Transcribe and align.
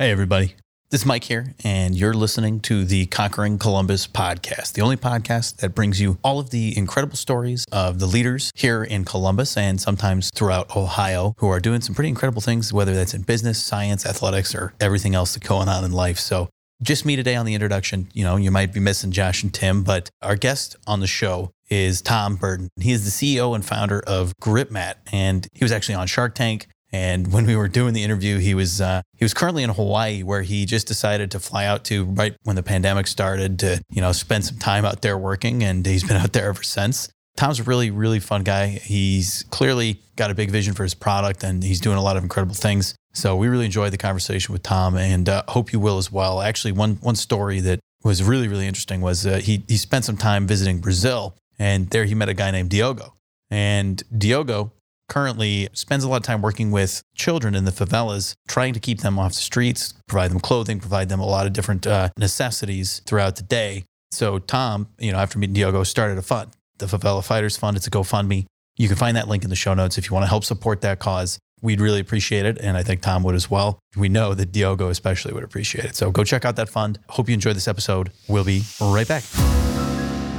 Hey, 0.00 0.12
everybody. 0.12 0.54
This 0.90 1.00
is 1.00 1.06
Mike 1.06 1.24
here, 1.24 1.56
and 1.64 1.92
you're 1.92 2.14
listening 2.14 2.60
to 2.60 2.84
the 2.84 3.06
Conquering 3.06 3.58
Columbus 3.58 4.06
podcast, 4.06 4.74
the 4.74 4.80
only 4.80 4.96
podcast 4.96 5.56
that 5.56 5.74
brings 5.74 6.00
you 6.00 6.18
all 6.22 6.38
of 6.38 6.50
the 6.50 6.78
incredible 6.78 7.16
stories 7.16 7.64
of 7.72 7.98
the 7.98 8.06
leaders 8.06 8.52
here 8.54 8.84
in 8.84 9.04
Columbus 9.04 9.56
and 9.56 9.80
sometimes 9.80 10.30
throughout 10.32 10.76
Ohio 10.76 11.34
who 11.38 11.48
are 11.48 11.58
doing 11.58 11.80
some 11.80 11.96
pretty 11.96 12.10
incredible 12.10 12.40
things, 12.40 12.72
whether 12.72 12.94
that's 12.94 13.12
in 13.12 13.22
business, 13.22 13.60
science, 13.60 14.06
athletics, 14.06 14.54
or 14.54 14.72
everything 14.78 15.16
else 15.16 15.34
that's 15.34 15.48
going 15.48 15.68
on 15.68 15.82
in 15.82 15.90
life. 15.90 16.20
So, 16.20 16.48
just 16.80 17.04
me 17.04 17.16
today 17.16 17.34
on 17.34 17.44
the 17.44 17.54
introduction. 17.54 18.06
You 18.14 18.22
know, 18.22 18.36
you 18.36 18.52
might 18.52 18.72
be 18.72 18.78
missing 18.78 19.10
Josh 19.10 19.42
and 19.42 19.52
Tim, 19.52 19.82
but 19.82 20.10
our 20.22 20.36
guest 20.36 20.76
on 20.86 21.00
the 21.00 21.08
show 21.08 21.50
is 21.70 22.02
Tom 22.02 22.36
Burton. 22.36 22.68
He 22.80 22.92
is 22.92 23.04
the 23.04 23.10
CEO 23.10 23.52
and 23.52 23.64
founder 23.64 24.00
of 24.06 24.32
GripMat, 24.40 24.94
and 25.10 25.48
he 25.54 25.64
was 25.64 25.72
actually 25.72 25.96
on 25.96 26.06
Shark 26.06 26.36
Tank. 26.36 26.68
And 26.90 27.32
when 27.32 27.44
we 27.44 27.54
were 27.54 27.68
doing 27.68 27.92
the 27.92 28.02
interview, 28.02 28.38
he 28.38 28.54
was 28.54 28.80
uh, 28.80 29.02
he 29.16 29.24
was 29.24 29.34
currently 29.34 29.62
in 29.62 29.70
Hawaii, 29.70 30.22
where 30.22 30.42
he 30.42 30.64
just 30.64 30.86
decided 30.86 31.30
to 31.32 31.40
fly 31.40 31.66
out 31.66 31.84
to 31.86 32.04
right 32.04 32.34
when 32.44 32.56
the 32.56 32.62
pandemic 32.62 33.06
started 33.06 33.58
to 33.60 33.82
you 33.90 34.00
know 34.00 34.12
spend 34.12 34.44
some 34.44 34.58
time 34.58 34.84
out 34.84 35.02
there 35.02 35.18
working, 35.18 35.62
and 35.62 35.84
he's 35.84 36.04
been 36.04 36.16
out 36.22 36.32
there 36.32 36.48
ever 36.48 36.62
since. 36.62 37.08
Tom's 37.36 37.60
a 37.60 37.64
really 37.64 37.90
really 37.90 38.20
fun 38.20 38.42
guy. 38.42 38.68
He's 38.68 39.44
clearly 39.50 40.00
got 40.16 40.30
a 40.30 40.34
big 40.34 40.50
vision 40.50 40.74
for 40.74 40.82
his 40.82 40.94
product, 40.94 41.44
and 41.44 41.62
he's 41.62 41.80
doing 41.80 41.98
a 41.98 42.02
lot 42.02 42.16
of 42.16 42.22
incredible 42.22 42.54
things. 42.54 42.94
So 43.12 43.36
we 43.36 43.48
really 43.48 43.66
enjoyed 43.66 43.92
the 43.92 43.98
conversation 43.98 44.52
with 44.52 44.62
Tom, 44.62 44.96
and 44.96 45.28
uh, 45.28 45.42
hope 45.48 45.72
you 45.72 45.80
will 45.80 45.98
as 45.98 46.10
well. 46.10 46.40
Actually, 46.40 46.72
one 46.72 46.94
one 47.02 47.16
story 47.16 47.60
that 47.60 47.80
was 48.02 48.22
really 48.22 48.48
really 48.48 48.66
interesting 48.66 49.02
was 49.02 49.26
uh, 49.26 49.38
he 49.38 49.62
he 49.68 49.76
spent 49.76 50.06
some 50.06 50.16
time 50.16 50.46
visiting 50.46 50.80
Brazil, 50.80 51.36
and 51.58 51.90
there 51.90 52.06
he 52.06 52.14
met 52.14 52.30
a 52.30 52.34
guy 52.34 52.50
named 52.50 52.70
Diogo, 52.70 53.14
and 53.50 54.02
Diogo 54.16 54.72
currently 55.08 55.68
spends 55.72 56.04
a 56.04 56.08
lot 56.08 56.16
of 56.16 56.22
time 56.22 56.42
working 56.42 56.70
with 56.70 57.02
children 57.14 57.54
in 57.54 57.64
the 57.64 57.70
favelas, 57.70 58.34
trying 58.46 58.74
to 58.74 58.80
keep 58.80 59.00
them 59.00 59.18
off 59.18 59.32
the 59.32 59.40
streets, 59.40 59.94
provide 60.06 60.30
them 60.30 60.40
clothing, 60.40 60.80
provide 60.80 61.08
them 61.08 61.20
a 61.20 61.26
lot 61.26 61.46
of 61.46 61.52
different 61.52 61.86
uh, 61.86 62.10
necessities 62.18 63.00
throughout 63.06 63.36
the 63.36 63.42
day. 63.42 63.84
So 64.10 64.38
Tom, 64.38 64.88
you 64.98 65.12
know, 65.12 65.18
after 65.18 65.38
meeting 65.38 65.54
Diogo, 65.54 65.82
started 65.82 66.18
a 66.18 66.22
fund, 66.22 66.50
the 66.78 66.86
Favela 66.86 67.24
Fighters 67.24 67.56
Fund. 67.56 67.76
It's 67.76 67.86
a 67.86 67.90
GoFundMe. 67.90 68.46
You 68.76 68.86
can 68.86 68.96
find 68.96 69.16
that 69.16 69.28
link 69.28 69.42
in 69.42 69.50
the 69.50 69.56
show 69.56 69.74
notes 69.74 69.98
if 69.98 70.08
you 70.08 70.14
want 70.14 70.24
to 70.24 70.28
help 70.28 70.44
support 70.44 70.82
that 70.82 70.98
cause. 70.98 71.38
We'd 71.60 71.80
really 71.80 71.98
appreciate 72.00 72.46
it. 72.46 72.58
And 72.58 72.76
I 72.76 72.84
think 72.84 73.02
Tom 73.02 73.24
would 73.24 73.34
as 73.34 73.50
well. 73.50 73.80
We 73.96 74.08
know 74.08 74.34
that 74.34 74.52
Diogo 74.52 74.88
especially 74.88 75.34
would 75.34 75.42
appreciate 75.42 75.84
it. 75.84 75.96
So 75.96 76.12
go 76.12 76.22
check 76.22 76.44
out 76.44 76.54
that 76.56 76.68
fund. 76.68 77.00
Hope 77.08 77.28
you 77.28 77.34
enjoyed 77.34 77.56
this 77.56 77.66
episode. 77.66 78.12
We'll 78.28 78.44
be 78.44 78.62
right 78.80 79.08
back. 79.08 79.24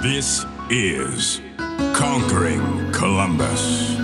This 0.02 0.46
is 0.70 1.42
Conquering 1.94 2.94
Columbus. 2.94 3.99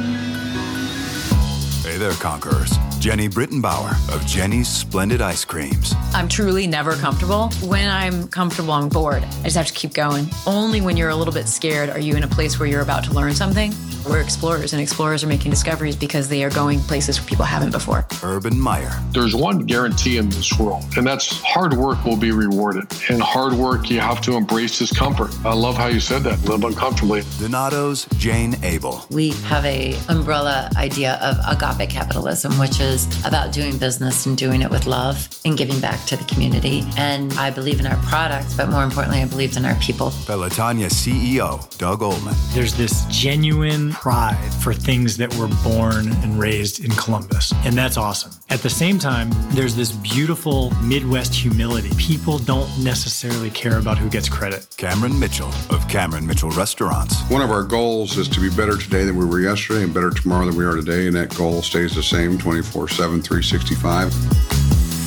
Hey 1.95 2.01
there, 2.01 2.11
conquerors. 2.11 2.71
Jeni 2.99 3.33
Britton 3.33 3.61
Bauer 3.61 3.91
of 4.11 4.19
Jeni's 4.23 4.67
Splendid 4.67 5.21
Ice 5.21 5.45
Creams. 5.45 5.93
I'm 6.13 6.27
truly 6.27 6.67
never 6.67 6.95
comfortable. 6.95 7.51
When 7.63 7.87
I'm 7.87 8.27
comfortable, 8.27 8.73
I'm 8.73 8.89
bored. 8.89 9.23
I 9.23 9.43
just 9.43 9.55
have 9.55 9.67
to 9.67 9.73
keep 9.73 9.93
going. 9.93 10.27
Only 10.45 10.81
when 10.81 10.97
you're 10.97 11.07
a 11.07 11.15
little 11.15 11.33
bit 11.33 11.47
scared 11.47 11.89
are 11.89 11.99
you 11.99 12.17
in 12.17 12.23
a 12.23 12.27
place 12.27 12.59
where 12.59 12.67
you're 12.67 12.81
about 12.81 13.05
to 13.05 13.13
learn 13.13 13.33
something. 13.33 13.71
We're 14.07 14.21
explorers, 14.21 14.73
and 14.73 14.81
explorers 14.81 15.23
are 15.23 15.27
making 15.27 15.49
discoveries 15.49 15.95
because 15.95 16.29
they 16.29 16.43
are 16.43 16.51
going 16.51 16.79
places 16.81 17.19
where 17.19 17.27
people 17.27 17.45
haven't 17.45 17.71
before. 17.71 18.05
Urban 18.21 18.59
Meyer. 18.59 18.91
There's 19.11 19.35
one 19.35 19.65
guarantee 19.65 20.17
in 20.17 20.29
this 20.29 20.59
world, 20.59 20.83
and 20.95 21.07
that's 21.07 21.41
hard 21.41 21.73
work 21.73 22.03
will 22.05 22.15
be 22.15 22.31
rewarded. 22.31 22.85
And 23.09 23.19
hard 23.19 23.53
work, 23.53 23.89
you 23.89 23.99
have 23.99 24.21
to 24.21 24.35
embrace 24.35 24.77
discomfort. 24.77 25.31
I 25.43 25.53
love 25.53 25.75
how 25.75 25.87
you 25.87 25.99
said 25.99 26.23
that. 26.23 26.39
Live 26.45 26.63
uncomfortably. 26.63 27.23
Donato's 27.39 28.05
Jane 28.17 28.53
Abele. 28.55 29.09
We 29.09 29.31
have 29.45 29.65
a 29.65 29.97
umbrella 30.07 30.69
idea 30.77 31.15
of 31.23 31.37
agape 31.47 31.89
capitalism, 31.89 32.53
which 32.59 32.79
is 32.79 33.07
about 33.25 33.53
doing 33.53 33.77
business 33.77 34.27
and 34.27 34.37
doing 34.37 34.61
it 34.61 34.69
with 34.69 34.85
love 34.85 35.27
and 35.45 35.57
giving 35.57 35.79
back 35.79 36.05
to 36.05 36.15
the 36.15 36.23
community. 36.25 36.83
And 36.95 37.33
I 37.33 37.49
believe 37.49 37.79
in 37.79 37.87
our 37.87 37.97
products, 38.03 38.55
but 38.55 38.69
more 38.69 38.83
importantly, 38.83 39.21
I 39.21 39.25
believe 39.25 39.57
in 39.57 39.65
our 39.65 39.75
people. 39.75 40.11
Pelotonia 40.25 40.89
CEO 40.89 41.77
Doug 41.79 42.01
Ulman. 42.01 42.35
There's 42.53 42.75
this 42.75 43.05
genuine 43.05 43.94
pride 43.95 44.53
for 44.61 44.73
things 44.73 45.15
that 45.17 45.33
were 45.35 45.47
born 45.63 46.09
and 46.21 46.37
raised 46.37 46.83
in 46.83 46.91
Columbus. 46.91 47.53
And 47.63 47.75
that's 47.75 47.95
awesome. 47.95 48.31
At 48.49 48.59
the 48.59 48.69
same 48.69 48.99
time, 48.99 49.29
there's 49.55 49.75
this 49.75 49.93
beautiful 49.93 50.71
Midwest 50.83 51.33
humility. 51.33 51.89
People 51.97 52.37
don't 52.37 52.69
necessarily 52.83 53.49
care 53.49 53.79
about 53.79 53.97
who 53.97 54.09
gets 54.09 54.27
credit. 54.27 54.67
Cameron 54.75 55.17
Mitchell 55.17 55.51
of 55.69 55.87
Cameron 55.87 56.27
Mitchell 56.27 56.51
Restaurants. 56.51 57.21
One 57.29 57.41
of 57.41 57.51
our 57.51 57.63
goals 57.63 58.17
is 58.17 58.27
to 58.29 58.41
be 58.41 58.49
better 58.49 58.77
today 58.77 59.05
than 59.05 59.15
we 59.15 59.25
were 59.25 59.39
yesterday 59.39 59.83
and 59.83 59.93
better 59.93 60.11
tomorrow 60.11 60.45
than 60.45 60.57
we 60.57 60.65
are 60.65 60.75
today. 60.75 61.07
And 61.07 61.15
that 61.15 61.33
goal 61.35 61.61
stays 61.61 61.95
the 61.95 62.03
same 62.03 62.37
24 62.37 62.89
7, 62.89 63.21
365. 63.21 64.11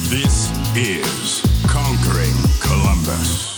This 0.08 0.50
is 0.74 1.42
Conquering 1.68 2.32
Columbus. 2.62 3.57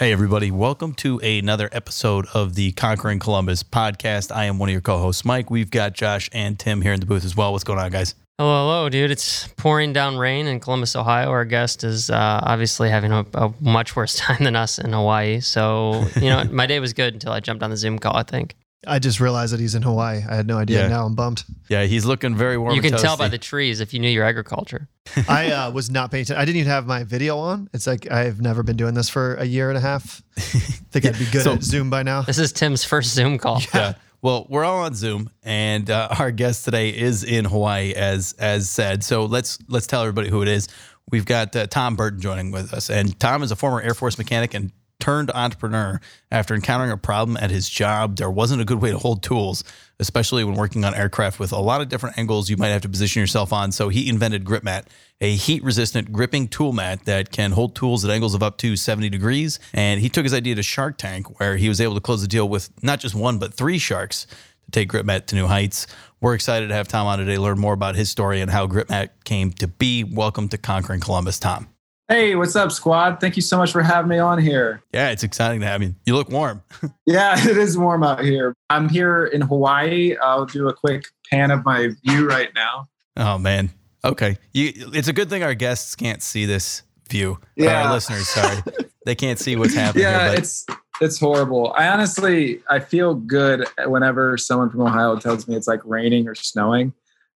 Hey, 0.00 0.12
everybody. 0.12 0.50
Welcome 0.50 0.94
to 0.94 1.18
another 1.18 1.68
episode 1.72 2.24
of 2.32 2.54
the 2.54 2.72
Conquering 2.72 3.18
Columbus 3.18 3.62
podcast. 3.62 4.34
I 4.34 4.46
am 4.46 4.58
one 4.58 4.70
of 4.70 4.72
your 4.72 4.80
co 4.80 4.96
hosts, 4.96 5.26
Mike. 5.26 5.50
We've 5.50 5.70
got 5.70 5.92
Josh 5.92 6.30
and 6.32 6.58
Tim 6.58 6.80
here 6.80 6.94
in 6.94 7.00
the 7.00 7.04
booth 7.04 7.22
as 7.22 7.36
well. 7.36 7.52
What's 7.52 7.64
going 7.64 7.78
on, 7.78 7.90
guys? 7.90 8.14
Hello, 8.38 8.64
hello, 8.64 8.88
dude. 8.88 9.10
It's 9.10 9.48
pouring 9.58 9.92
down 9.92 10.16
rain 10.16 10.46
in 10.46 10.58
Columbus, 10.58 10.96
Ohio. 10.96 11.28
Our 11.28 11.44
guest 11.44 11.84
is 11.84 12.08
uh, 12.08 12.40
obviously 12.42 12.88
having 12.88 13.12
a, 13.12 13.26
a 13.34 13.52
much 13.60 13.94
worse 13.94 14.14
time 14.18 14.42
than 14.42 14.56
us 14.56 14.78
in 14.78 14.94
Hawaii. 14.94 15.40
So, 15.40 16.06
you 16.16 16.30
know, 16.30 16.44
my 16.44 16.64
day 16.64 16.80
was 16.80 16.94
good 16.94 17.12
until 17.12 17.32
I 17.32 17.40
jumped 17.40 17.62
on 17.62 17.68
the 17.68 17.76
Zoom 17.76 17.98
call, 17.98 18.16
I 18.16 18.22
think. 18.22 18.56
I 18.86 18.98
just 18.98 19.20
realized 19.20 19.52
that 19.52 19.60
he's 19.60 19.74
in 19.74 19.82
Hawaii. 19.82 20.22
I 20.28 20.34
had 20.34 20.46
no 20.46 20.56
idea. 20.56 20.82
Yeah. 20.82 20.88
Now 20.88 21.04
I'm 21.04 21.14
bummed. 21.14 21.44
Yeah, 21.68 21.84
he's 21.84 22.06
looking 22.06 22.34
very 22.34 22.56
warm. 22.56 22.74
you 22.74 22.80
and 22.80 22.90
can 22.92 22.98
tell 23.00 23.16
by 23.16 23.28
the 23.28 23.36
trees 23.38 23.80
if 23.80 23.92
you 23.92 24.00
knew 24.00 24.08
your 24.08 24.24
agriculture. 24.24 24.88
I 25.28 25.50
uh, 25.50 25.70
was 25.70 25.90
not 25.90 26.10
paying 26.10 26.22
attention. 26.22 26.40
I 26.40 26.44
didn't 26.46 26.60
even 26.60 26.70
have 26.70 26.86
my 26.86 27.04
video 27.04 27.36
on. 27.38 27.68
It's 27.74 27.86
like 27.86 28.10
I've 28.10 28.40
never 28.40 28.62
been 28.62 28.76
doing 28.76 28.94
this 28.94 29.08
for 29.10 29.34
a 29.34 29.44
year 29.44 29.68
and 29.68 29.76
a 29.76 29.80
half. 29.80 30.22
I 30.36 30.40
think 30.90 31.04
I'd 31.04 31.18
be 31.18 31.26
good 31.26 31.42
So- 31.42 31.54
at 31.54 31.62
Zoom 31.62 31.90
by 31.90 32.02
now. 32.02 32.22
This 32.22 32.38
is 32.38 32.52
Tim's 32.52 32.82
first 32.84 33.12
Zoom 33.12 33.36
call. 33.38 33.60
Yeah. 33.74 33.94
Well, 34.22 34.46
we're 34.50 34.64
all 34.64 34.80
on 34.80 34.94
Zoom, 34.94 35.30
and 35.42 35.88
uh, 35.88 36.08
our 36.18 36.30
guest 36.30 36.66
today 36.66 36.90
is 36.90 37.24
in 37.24 37.46
Hawaii, 37.46 37.94
as 37.94 38.34
as 38.38 38.68
said. 38.68 39.02
So 39.02 39.24
let's 39.24 39.58
let's 39.68 39.86
tell 39.86 40.02
everybody 40.02 40.28
who 40.28 40.42
it 40.42 40.48
is. 40.48 40.68
We've 41.10 41.24
got 41.24 41.56
uh, 41.56 41.66
Tom 41.66 41.96
Burton 41.96 42.20
joining 42.20 42.50
with 42.50 42.74
us, 42.74 42.90
and 42.90 43.18
Tom 43.18 43.42
is 43.42 43.50
a 43.50 43.56
former 43.56 43.80
Air 43.80 43.94
Force 43.94 44.18
mechanic 44.18 44.52
and 44.52 44.72
turned 45.00 45.30
entrepreneur. 45.32 46.00
After 46.30 46.54
encountering 46.54 46.90
a 46.90 46.96
problem 46.96 47.36
at 47.36 47.50
his 47.50 47.68
job, 47.68 48.16
there 48.16 48.30
wasn't 48.30 48.62
a 48.62 48.64
good 48.64 48.80
way 48.80 48.90
to 48.90 48.98
hold 48.98 49.22
tools, 49.22 49.64
especially 49.98 50.44
when 50.44 50.54
working 50.54 50.84
on 50.84 50.94
aircraft 50.94 51.40
with 51.40 51.52
a 51.52 51.58
lot 51.58 51.80
of 51.80 51.88
different 51.88 52.18
angles 52.18 52.48
you 52.48 52.56
might 52.56 52.68
have 52.68 52.82
to 52.82 52.88
position 52.88 53.20
yourself 53.20 53.52
on. 53.52 53.72
So 53.72 53.88
he 53.88 54.08
invented 54.08 54.44
GripMat, 54.44 54.86
a 55.20 55.34
heat-resistant 55.34 56.12
gripping 56.12 56.48
tool 56.48 56.72
mat 56.72 57.04
that 57.06 57.32
can 57.32 57.52
hold 57.52 57.74
tools 57.74 58.04
at 58.04 58.10
angles 58.10 58.34
of 58.34 58.42
up 58.42 58.58
to 58.58 58.76
70 58.76 59.08
degrees. 59.08 59.58
And 59.74 60.00
he 60.00 60.08
took 60.08 60.24
his 60.24 60.34
idea 60.34 60.54
to 60.54 60.62
Shark 60.62 60.98
Tank, 60.98 61.40
where 61.40 61.56
he 61.56 61.68
was 61.68 61.80
able 61.80 61.94
to 61.94 62.00
close 62.00 62.22
the 62.22 62.28
deal 62.28 62.48
with 62.48 62.70
not 62.82 63.00
just 63.00 63.14
one 63.14 63.38
but 63.38 63.54
three 63.54 63.78
sharks 63.78 64.26
to 64.64 64.70
take 64.70 64.90
GripMat 64.90 65.26
to 65.26 65.34
new 65.34 65.46
heights. 65.46 65.86
We're 66.20 66.34
excited 66.34 66.68
to 66.68 66.74
have 66.74 66.86
Tom 66.86 67.06
on 67.06 67.18
today, 67.18 67.38
learn 67.38 67.58
more 67.58 67.72
about 67.72 67.96
his 67.96 68.10
story 68.10 68.40
and 68.40 68.50
how 68.50 68.66
GripMat 68.66 69.08
came 69.24 69.52
to 69.52 69.66
be. 69.66 70.04
Welcome 70.04 70.48
to 70.50 70.58
Conquering 70.58 71.00
Columbus, 71.00 71.38
Tom. 71.38 71.68
Hey, 72.10 72.34
what's 72.34 72.56
up, 72.56 72.72
squad? 72.72 73.20
Thank 73.20 73.36
you 73.36 73.42
so 73.42 73.56
much 73.56 73.70
for 73.70 73.82
having 73.82 74.08
me 74.08 74.18
on 74.18 74.42
here. 74.42 74.82
Yeah, 74.92 75.10
it's 75.10 75.22
exciting 75.22 75.60
to 75.60 75.66
have 75.68 75.80
you. 75.80 75.94
You 76.06 76.16
look 76.16 76.28
warm. 76.28 76.60
Yeah, 77.06 77.36
it 77.48 77.56
is 77.56 77.78
warm 77.78 78.02
out 78.02 78.24
here. 78.24 78.56
I'm 78.68 78.88
here 78.88 79.26
in 79.26 79.42
Hawaii. 79.42 80.16
I'll 80.20 80.44
do 80.44 80.68
a 80.68 80.74
quick 80.74 81.06
pan 81.30 81.52
of 81.52 81.64
my 81.64 81.90
view 82.04 82.28
right 82.28 82.50
now. 82.52 82.88
Oh 83.16 83.38
man. 83.38 83.70
Okay. 84.04 84.38
You, 84.52 84.72
it's 84.92 85.06
a 85.06 85.12
good 85.12 85.30
thing 85.30 85.44
our 85.44 85.54
guests 85.54 85.94
can't 85.94 86.20
see 86.20 86.46
this 86.46 86.82
view. 87.08 87.38
Yeah. 87.54 87.84
Our 87.84 87.92
listeners, 87.92 88.28
sorry, 88.28 88.58
they 89.06 89.14
can't 89.14 89.38
see 89.38 89.54
what's 89.54 89.74
happening. 89.74 90.04
Yeah, 90.04 90.30
here, 90.30 90.38
it's 90.38 90.66
it's 91.00 91.18
horrible. 91.20 91.72
I 91.76 91.88
honestly 91.88 92.60
I 92.70 92.80
feel 92.80 93.14
good 93.14 93.68
whenever 93.86 94.36
someone 94.36 94.70
from 94.70 94.80
Ohio 94.80 95.16
tells 95.16 95.46
me 95.46 95.54
it's 95.54 95.68
like 95.68 95.80
raining 95.84 96.26
or 96.26 96.34
snowing. 96.34 96.92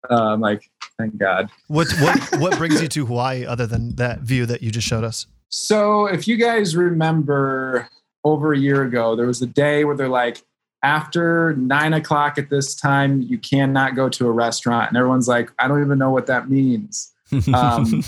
Uh, 0.09 0.33
I'm 0.33 0.41
like, 0.41 0.69
thank 0.97 1.17
God. 1.17 1.49
What 1.67 1.91
what 1.99 2.19
what 2.39 2.57
brings 2.57 2.81
you 2.81 2.87
to 2.87 3.05
Hawaii 3.05 3.45
other 3.45 3.67
than 3.67 3.95
that 3.95 4.19
view 4.21 4.45
that 4.45 4.61
you 4.61 4.71
just 4.71 4.87
showed 4.87 5.03
us? 5.03 5.27
So 5.49 6.05
if 6.05 6.27
you 6.27 6.37
guys 6.37 6.75
remember 6.75 7.89
over 8.23 8.53
a 8.53 8.57
year 8.57 8.83
ago, 8.83 9.15
there 9.15 9.27
was 9.27 9.41
a 9.41 9.47
day 9.47 9.83
where 9.83 9.95
they're 9.95 10.07
like, 10.07 10.41
after 10.83 11.55
nine 11.55 11.93
o'clock 11.93 12.37
at 12.37 12.49
this 12.49 12.75
time, 12.75 13.21
you 13.21 13.37
cannot 13.37 13.95
go 13.95 14.09
to 14.09 14.27
a 14.27 14.31
restaurant. 14.31 14.89
And 14.89 14.97
everyone's 14.97 15.27
like, 15.27 15.51
I 15.59 15.67
don't 15.67 15.83
even 15.83 15.97
know 15.97 16.11
what 16.11 16.27
that 16.27 16.49
means. 16.49 17.11
Um, 17.53 18.03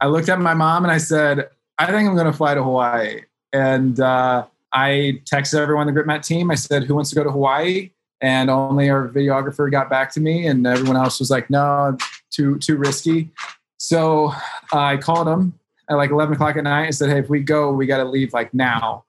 I 0.00 0.06
looked 0.06 0.28
at 0.28 0.38
my 0.38 0.54
mom 0.54 0.84
and 0.84 0.92
I 0.92 0.98
said, 0.98 1.48
I 1.78 1.86
think 1.86 2.08
I'm 2.08 2.14
going 2.14 2.30
to 2.30 2.32
fly 2.32 2.54
to 2.54 2.62
Hawaii. 2.62 3.22
And 3.52 3.98
uh, 3.98 4.46
I 4.72 5.20
texted 5.24 5.58
everyone 5.58 5.88
on 5.88 5.92
the 5.92 6.00
GripMat 6.00 6.24
team. 6.24 6.48
I 6.52 6.54
said, 6.54 6.84
Who 6.84 6.94
wants 6.94 7.10
to 7.10 7.16
go 7.16 7.24
to 7.24 7.30
Hawaii? 7.32 7.90
And 8.20 8.50
only 8.50 8.90
our 8.90 9.08
videographer 9.08 9.70
got 9.70 9.88
back 9.88 10.10
to 10.12 10.20
me, 10.20 10.46
and 10.46 10.66
everyone 10.66 10.96
else 10.96 11.20
was 11.20 11.30
like, 11.30 11.48
No, 11.50 11.96
too 12.30 12.58
too 12.58 12.76
risky. 12.76 13.30
So 13.78 14.32
I 14.72 14.96
called 14.96 15.28
him 15.28 15.54
at 15.88 15.94
like 15.94 16.10
11 16.10 16.34
o'clock 16.34 16.56
at 16.56 16.64
night 16.64 16.86
and 16.86 16.94
said, 16.94 17.10
Hey, 17.10 17.20
if 17.20 17.28
we 17.28 17.40
go, 17.40 17.72
we 17.72 17.86
got 17.86 17.98
to 17.98 18.04
leave 18.04 18.32
like 18.32 18.52
now. 18.52 19.04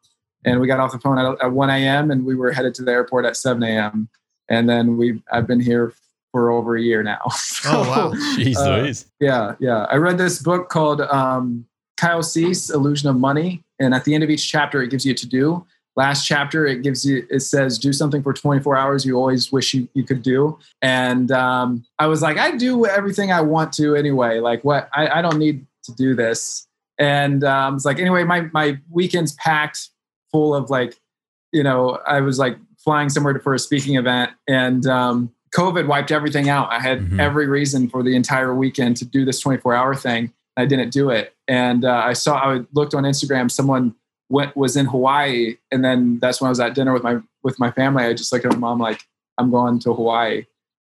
And 0.45 0.61
we 0.61 0.67
got 0.67 0.79
off 0.79 0.93
the 0.93 0.99
phone 0.99 1.17
at, 1.17 1.25
at 1.43 1.51
1 1.51 1.69
a.m. 1.69 2.11
and 2.11 2.25
we 2.25 2.33
were 2.33 2.51
headed 2.51 2.73
to 2.75 2.83
the 2.83 2.91
airport 2.91 3.25
at 3.25 3.35
7 3.35 3.61
a.m. 3.61 4.07
And 4.47 4.69
then 4.69 4.95
we 4.95 5.21
I've 5.31 5.47
been 5.47 5.59
here 5.59 5.93
for 6.31 6.51
over 6.51 6.77
a 6.77 6.81
year 6.81 7.03
now. 7.03 7.21
Oh, 7.65 7.81
wow. 7.81 8.11
Jeez 8.37 8.55
uh, 8.55 9.05
Yeah, 9.19 9.55
yeah. 9.59 9.85
I 9.91 9.97
read 9.97 10.17
this 10.17 10.41
book 10.41 10.69
called 10.69 11.01
um, 11.01 11.65
Kyle 11.97 12.23
Cease, 12.23 12.69
Illusion 12.69 13.09
of 13.09 13.17
Money, 13.17 13.65
and 13.81 13.93
at 13.93 14.05
the 14.05 14.15
end 14.15 14.23
of 14.23 14.29
each 14.29 14.49
chapter, 14.49 14.81
it 14.81 14.89
gives 14.89 15.05
you 15.05 15.11
a 15.11 15.15
to 15.15 15.27
do. 15.27 15.65
Last 15.95 16.25
chapter, 16.25 16.65
it 16.65 16.81
gives 16.81 17.05
you 17.05 17.25
it 17.29 17.41
says 17.41 17.77
do 17.77 17.91
something 17.91 18.23
for 18.23 18.31
24 18.33 18.77
hours 18.77 19.05
you 19.05 19.17
always 19.17 19.51
wish 19.51 19.73
you, 19.73 19.87
you 19.93 20.03
could 20.03 20.21
do. 20.21 20.57
And 20.81 21.31
um, 21.31 21.83
I 21.97 22.07
was 22.07 22.21
like, 22.21 22.37
I 22.37 22.55
do 22.55 22.85
everything 22.85 23.31
I 23.31 23.41
want 23.41 23.73
to 23.73 23.95
anyway. 23.95 24.39
Like 24.39 24.63
what? 24.63 24.89
I, 24.93 25.19
I 25.19 25.21
don't 25.21 25.37
need 25.39 25.65
to 25.83 25.93
do 25.95 26.15
this. 26.15 26.67
And 26.97 27.43
um, 27.43 27.75
it's 27.75 27.85
like 27.85 27.99
anyway, 27.99 28.23
my 28.23 28.41
my 28.53 28.77
weekend's 28.89 29.33
packed 29.33 29.89
full 30.31 30.53
of 30.55 30.69
like, 30.69 30.99
you 31.51 31.63
know, 31.63 31.99
I 32.07 32.21
was 32.21 32.37
like 32.39 32.57
flying 32.77 33.09
somewhere 33.09 33.37
for 33.39 33.53
a 33.53 33.59
speaking 33.59 33.95
event, 33.97 34.31
and 34.47 34.85
um, 34.85 35.33
COVID 35.55 35.87
wiped 35.87 36.11
everything 36.11 36.47
out. 36.49 36.71
I 36.71 36.79
had 36.79 36.99
Mhm. 37.01 37.19
every 37.19 37.47
reason 37.47 37.89
for 37.89 38.03
the 38.03 38.15
entire 38.15 38.53
weekend 38.53 38.95
to 38.97 39.05
do 39.05 39.25
this 39.25 39.39
24 39.41 39.73
hour 39.73 39.95
thing. 39.95 40.31
I 40.55 40.65
didn't 40.65 40.91
do 40.91 41.09
it. 41.09 41.33
And 41.47 41.83
uh, 41.85 42.01
I 42.05 42.13
saw, 42.13 42.35
I 42.35 42.61
looked 42.73 42.93
on 42.93 43.03
Instagram, 43.03 43.49
someone 43.49 43.95
went, 44.29 44.55
was 44.55 44.75
in 44.75 44.85
Hawaii. 44.85 45.57
And 45.71 45.83
then 45.83 46.19
that's 46.19 46.39
when 46.39 46.47
I 46.47 46.49
was 46.49 46.59
at 46.59 46.75
dinner 46.75 46.93
with 46.93 47.03
my, 47.03 47.19
with 47.43 47.59
my 47.59 47.71
family. 47.71 48.03
I 48.03 48.13
just 48.13 48.31
looked 48.31 48.45
at 48.45 48.51
my 48.51 48.57
mom, 48.57 48.79
like, 48.79 49.05
I'm 49.37 49.51
going 49.51 49.79
to 49.79 49.93
Hawaii. 49.93 50.45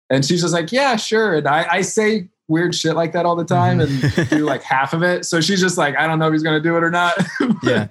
And 0.09 0.25
she's 0.25 0.41
just 0.41 0.53
like, 0.53 0.71
yeah, 0.71 0.95
sure. 0.95 1.35
And 1.35 1.47
I, 1.47 1.67
I 1.69 1.81
say 1.81 2.29
weird 2.47 2.73
shit 2.73 2.95
like 2.95 3.11
that 3.11 3.25
all 3.25 3.35
the 3.35 3.43
time 3.43 3.81
and 3.81 3.89
mm-hmm. 3.89 4.35
do 4.35 4.45
like 4.45 4.63
half 4.63 4.93
of 4.93 5.03
it. 5.03 5.25
So 5.25 5.41
she's 5.41 5.59
just 5.59 5.77
like, 5.77 5.97
I 5.97 6.07
don't 6.07 6.17
know 6.17 6.27
if 6.27 6.33
he's 6.33 6.43
going 6.43 6.61
to 6.61 6.63
do 6.63 6.77
it 6.77 6.83
or 6.83 6.91
not. 6.91 7.15
Yeah. 7.63 7.87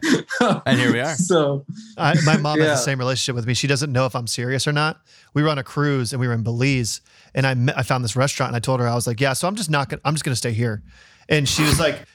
And 0.65 0.79
here 0.79 0.93
we 0.93 1.01
are. 1.01 1.15
So 1.17 1.67
I, 1.99 2.15
my 2.25 2.37
mom 2.37 2.59
has 2.61 2.69
the 2.69 2.77
same 2.77 2.99
relationship 2.99 3.35
with 3.35 3.47
me. 3.47 3.53
She 3.53 3.67
doesn't 3.67 3.93
know 3.93 4.07
if 4.07 4.15
I'm 4.15 4.27
serious 4.27 4.67
or 4.67 4.73
not. 4.73 5.01
We 5.35 5.43
were 5.43 5.49
on 5.49 5.59
a 5.59 5.65
cruise 5.65 6.13
and 6.13 6.21
we 6.21 6.27
were 6.29 6.33
in 6.33 6.43
Belize, 6.43 7.01
and 7.35 7.47
I 7.47 7.55
met, 7.55 7.77
I 7.77 7.83
found 7.83 8.05
this 8.05 8.17
restaurant 8.17 8.51
and 8.51 8.57
I 8.57 8.61
told 8.61 8.81
her 8.81 8.89
I 8.89 8.95
was 8.95 9.07
like, 9.07 9.21
yeah, 9.21 9.33
so 9.33 9.49
I'm 9.49 9.57
just 9.57 9.71
not 9.71 9.89
gonna 9.89 10.01
I'm 10.05 10.15
just 10.15 10.25
gonna 10.25 10.37
stay 10.37 10.53
here, 10.53 10.83
and 11.29 11.49
she 11.49 11.63
was 11.63 11.79
like. 11.81 12.07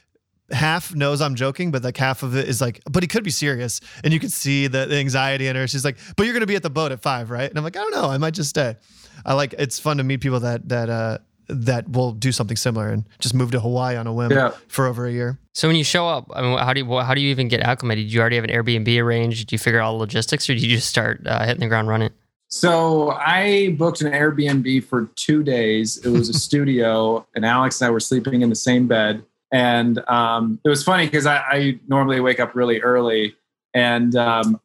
Half 0.51 0.93
knows 0.95 1.21
I'm 1.21 1.35
joking, 1.35 1.71
but 1.71 1.83
like 1.83 1.97
half 1.97 2.23
of 2.23 2.35
it 2.35 2.47
is 2.47 2.59
like, 2.61 2.81
but 2.89 3.03
he 3.03 3.07
could 3.07 3.23
be 3.23 3.29
serious, 3.31 3.79
and 4.03 4.13
you 4.13 4.19
could 4.19 4.31
see 4.31 4.67
the, 4.67 4.85
the 4.85 4.97
anxiety 4.97 5.47
in 5.47 5.55
her. 5.55 5.67
She's 5.67 5.85
like, 5.85 5.97
"But 6.17 6.25
you're 6.25 6.33
gonna 6.33 6.45
be 6.45 6.55
at 6.55 6.63
the 6.63 6.69
boat 6.69 6.91
at 6.91 7.01
five, 7.01 7.29
right?" 7.29 7.49
And 7.49 7.57
I'm 7.57 7.63
like, 7.63 7.77
"I 7.77 7.79
don't 7.81 7.91
know, 7.93 8.09
I 8.09 8.17
might 8.17 8.33
just 8.33 8.49
stay." 8.49 8.75
I 9.25 9.33
like 9.33 9.53
it's 9.57 9.79
fun 9.79 9.97
to 9.97 10.03
meet 10.03 10.21
people 10.21 10.39
that 10.41 10.67
that 10.69 10.89
uh 10.89 11.17
that 11.47 11.89
will 11.89 12.13
do 12.13 12.31
something 12.31 12.55
similar 12.55 12.89
and 12.89 13.03
just 13.19 13.33
move 13.33 13.51
to 13.51 13.59
Hawaii 13.59 13.97
on 13.97 14.07
a 14.07 14.13
whim 14.13 14.31
Yeah. 14.31 14.51
for 14.69 14.87
over 14.87 15.05
a 15.05 15.11
year. 15.11 15.37
So 15.53 15.67
when 15.67 15.75
you 15.75 15.83
show 15.83 16.07
up, 16.07 16.29
I 16.33 16.41
mean, 16.41 16.57
how 16.57 16.71
do 16.73 16.79
you 16.81 16.99
how 16.99 17.13
do 17.13 17.21
you 17.21 17.29
even 17.29 17.47
get 17.49 17.59
acclimated? 17.61 18.07
Do 18.07 18.13
you 18.13 18.19
already 18.21 18.37
have 18.37 18.45
an 18.45 18.51
Airbnb 18.51 19.01
arranged? 19.01 19.39
Did 19.39 19.51
you 19.51 19.57
figure 19.57 19.79
out 19.79 19.87
all 19.87 19.93
the 19.93 19.99
logistics, 19.99 20.49
or 20.49 20.53
did 20.53 20.63
you 20.63 20.75
just 20.75 20.87
start 20.87 21.21
uh, 21.25 21.45
hitting 21.45 21.59
the 21.61 21.67
ground 21.67 21.87
running? 21.87 22.09
So 22.47 23.11
I 23.11 23.75
booked 23.77 24.01
an 24.01 24.11
Airbnb 24.11 24.83
for 24.85 25.05
two 25.15 25.41
days. 25.43 25.97
It 26.05 26.09
was 26.09 26.27
a 26.29 26.33
studio, 26.47 27.25
and 27.35 27.45
Alex 27.45 27.79
and 27.81 27.87
I 27.87 27.91
were 27.91 27.99
sleeping 28.01 28.41
in 28.41 28.49
the 28.49 28.55
same 28.55 28.87
bed. 28.87 29.23
And 29.51 29.99
um, 30.09 30.59
it 30.63 30.69
was 30.69 30.83
funny 30.83 31.05
because 31.05 31.25
I, 31.25 31.37
I 31.37 31.79
normally 31.87 32.19
wake 32.19 32.39
up 32.39 32.55
really 32.55 32.81
early, 32.81 33.35
and 33.73 34.15
um, 34.15 34.59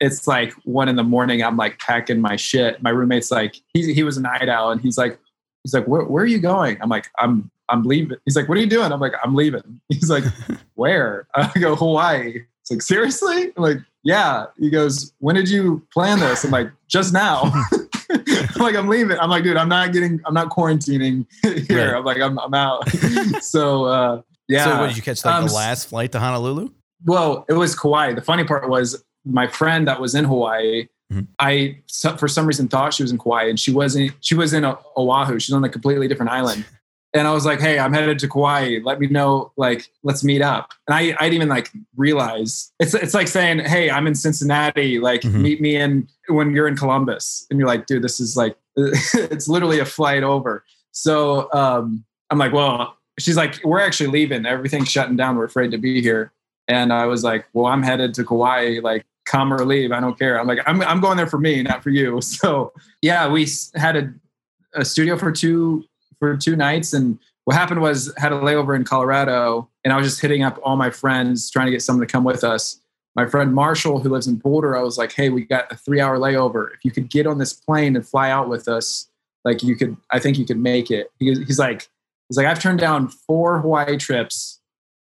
it's 0.00 0.26
like 0.26 0.52
one 0.64 0.88
in 0.88 0.96
the 0.96 1.04
morning. 1.04 1.42
I'm 1.42 1.56
like 1.56 1.78
packing 1.78 2.20
my 2.20 2.36
shit. 2.36 2.82
My 2.82 2.90
roommate's 2.90 3.30
like, 3.30 3.56
he 3.74 3.92
he 3.92 4.02
was 4.02 4.16
a 4.16 4.22
night 4.22 4.48
owl, 4.48 4.70
and 4.70 4.80
he's 4.80 4.96
like, 4.96 5.18
he's 5.62 5.74
like, 5.74 5.86
where, 5.86 6.04
where 6.04 6.22
are 6.22 6.26
you 6.26 6.38
going? 6.38 6.78
I'm 6.80 6.88
like, 6.88 7.10
I'm 7.18 7.50
I'm 7.70 7.84
leaving. 7.84 8.18
He's 8.24 8.36
like, 8.36 8.48
what 8.48 8.58
are 8.58 8.60
you 8.60 8.66
doing? 8.66 8.92
I'm 8.92 9.00
like, 9.00 9.14
I'm 9.22 9.34
leaving. 9.34 9.80
He's 9.88 10.10
like, 10.10 10.24
where? 10.74 11.26
I 11.34 11.50
go 11.58 11.76
Hawaii. 11.76 12.42
It's 12.62 12.70
like 12.70 12.82
seriously? 12.82 13.52
I'm 13.56 13.62
like, 13.62 13.78
yeah. 14.02 14.46
He 14.58 14.70
goes, 14.70 15.12
when 15.18 15.36
did 15.36 15.48
you 15.48 15.86
plan 15.92 16.18
this? 16.18 16.44
I'm 16.44 16.50
like, 16.50 16.70
just 16.88 17.12
now. 17.12 17.42
I'm 18.10 18.62
like, 18.62 18.74
I'm 18.74 18.88
leaving. 18.88 19.18
I'm 19.18 19.30
like, 19.30 19.44
dude, 19.44 19.56
I'm 19.56 19.68
not 19.68 19.92
getting, 19.92 20.20
I'm 20.26 20.34
not 20.34 20.50
quarantining 20.50 21.26
here. 21.42 21.92
Right. 21.92 21.96
I'm 21.96 22.04
like, 22.04 22.20
I'm, 22.20 22.38
I'm 22.38 22.54
out. 22.54 22.88
so, 23.40 23.84
uh, 23.84 24.22
yeah. 24.50 24.64
So, 24.64 24.78
what 24.80 24.88
did 24.88 24.96
you 24.96 25.02
catch 25.02 25.24
like 25.24 25.34
Um, 25.34 25.46
the 25.46 25.52
last 25.54 25.88
flight 25.88 26.12
to 26.12 26.18
Honolulu? 26.20 26.70
Well, 27.04 27.44
it 27.48 27.54
was 27.54 27.74
Kauai. 27.74 28.12
The 28.14 28.22
funny 28.22 28.44
part 28.44 28.68
was 28.68 29.02
my 29.24 29.46
friend 29.46 29.86
that 29.88 30.00
was 30.00 30.14
in 30.14 30.24
Hawaii. 30.24 30.88
Mhm. 31.12 31.26
I 31.38 31.78
for 32.18 32.28
some 32.28 32.46
reason 32.46 32.68
thought 32.68 32.94
she 32.94 33.02
was 33.02 33.10
in 33.10 33.18
Kauai, 33.18 33.44
and 33.48 33.58
she 33.58 33.72
wasn't. 33.72 34.12
She 34.20 34.34
was 34.34 34.52
in 34.52 34.64
Oahu. 34.64 35.38
She's 35.40 35.54
on 35.54 35.64
a 35.64 35.68
completely 35.68 36.08
different 36.08 36.30
island. 36.32 36.64
And 37.12 37.26
I 37.26 37.32
was 37.32 37.44
like, 37.44 37.58
"Hey, 37.60 37.76
I'm 37.76 37.92
headed 37.92 38.20
to 38.20 38.28
Kauai. 38.28 38.78
Let 38.84 39.00
me 39.00 39.08
know. 39.08 39.50
Like, 39.56 39.90
let's 40.04 40.22
meet 40.22 40.42
up." 40.42 40.70
And 40.86 40.94
I, 40.94 41.00
I 41.18 41.24
didn't 41.24 41.34
even 41.34 41.48
like 41.48 41.68
realize 41.96 42.70
it's 42.78 42.94
it's 42.94 43.14
like 43.14 43.26
saying, 43.26 43.58
"Hey, 43.60 43.90
I'm 43.90 44.06
in 44.06 44.14
Cincinnati. 44.14 45.00
Like, 45.00 45.22
Mhm. 45.22 45.40
meet 45.40 45.60
me 45.60 45.74
in 45.74 46.06
when 46.28 46.52
you're 46.54 46.68
in 46.68 46.76
Columbus." 46.76 47.46
And 47.50 47.58
you're 47.58 47.66
like, 47.66 47.86
"Dude, 47.86 48.02
this 48.02 48.20
is 48.20 48.36
like, 48.36 48.56
it's 48.76 49.48
literally 49.48 49.80
a 49.80 49.84
flight 49.84 50.22
over." 50.22 50.62
So 50.92 51.48
um, 51.52 52.04
I'm 52.30 52.38
like, 52.38 52.52
"Well," 52.52 52.96
she's 53.20 53.36
like, 53.36 53.60
"We're 53.64 53.80
actually 53.80 54.10
leaving. 54.10 54.46
Everything's 54.46 54.90
shutting 54.90 55.16
down. 55.16 55.36
We're 55.36 55.44
afraid 55.44 55.70
to 55.72 55.78
be 55.78 56.00
here." 56.00 56.32
And 56.70 56.92
I 56.92 57.06
was 57.06 57.24
like, 57.24 57.46
well, 57.52 57.66
I'm 57.66 57.82
headed 57.82 58.14
to 58.14 58.24
Kauai, 58.24 58.78
like 58.80 59.04
come 59.26 59.52
or 59.52 59.64
leave. 59.64 59.90
I 59.90 59.98
don't 59.98 60.16
care. 60.16 60.38
I'm 60.38 60.46
like, 60.46 60.60
I'm, 60.66 60.80
I'm 60.82 61.00
going 61.00 61.16
there 61.16 61.26
for 61.26 61.38
me, 61.38 61.62
not 61.62 61.82
for 61.82 61.90
you. 61.90 62.20
So 62.30 62.72
yeah, 63.02 63.28
we 63.28 63.48
had 63.74 63.96
a, 63.96 64.12
a 64.74 64.84
studio 64.84 65.18
for 65.18 65.32
two, 65.32 65.84
for 66.20 66.36
two 66.36 66.54
nights. 66.54 66.92
And 66.92 67.18
what 67.44 67.56
happened 67.56 67.80
was 67.80 68.12
had 68.18 68.32
a 68.32 68.38
layover 68.38 68.76
in 68.76 68.84
Colorado 68.84 69.68
and 69.84 69.92
I 69.92 69.96
was 69.96 70.06
just 70.06 70.20
hitting 70.20 70.44
up 70.44 70.60
all 70.62 70.76
my 70.76 70.90
friends, 70.90 71.50
trying 71.50 71.66
to 71.66 71.72
get 71.72 71.82
someone 71.82 72.06
to 72.06 72.10
come 72.10 72.22
with 72.22 72.44
us. 72.44 72.80
My 73.16 73.26
friend 73.26 73.52
Marshall, 73.52 73.98
who 73.98 74.08
lives 74.08 74.28
in 74.28 74.36
Boulder, 74.36 74.76
I 74.76 74.82
was 74.82 74.96
like, 74.96 75.12
Hey, 75.12 75.28
we 75.28 75.44
got 75.44 75.70
a 75.72 75.76
three 75.76 76.00
hour 76.00 76.18
layover. 76.18 76.72
If 76.72 76.84
you 76.84 76.92
could 76.92 77.10
get 77.10 77.26
on 77.26 77.38
this 77.38 77.52
plane 77.52 77.96
and 77.96 78.06
fly 78.06 78.30
out 78.30 78.48
with 78.48 78.68
us, 78.68 79.08
like 79.44 79.64
you 79.64 79.74
could, 79.74 79.96
I 80.12 80.20
think 80.20 80.38
you 80.38 80.46
could 80.46 80.58
make 80.58 80.90
it. 80.92 81.10
He, 81.18 81.34
he's 81.34 81.58
like, 81.58 81.88
he's 82.30 82.36
like, 82.36 82.46
I've 82.46 82.60
turned 82.60 82.78
down 82.78 83.08
four 83.08 83.60
Hawaii 83.60 83.96
trips 83.96 84.60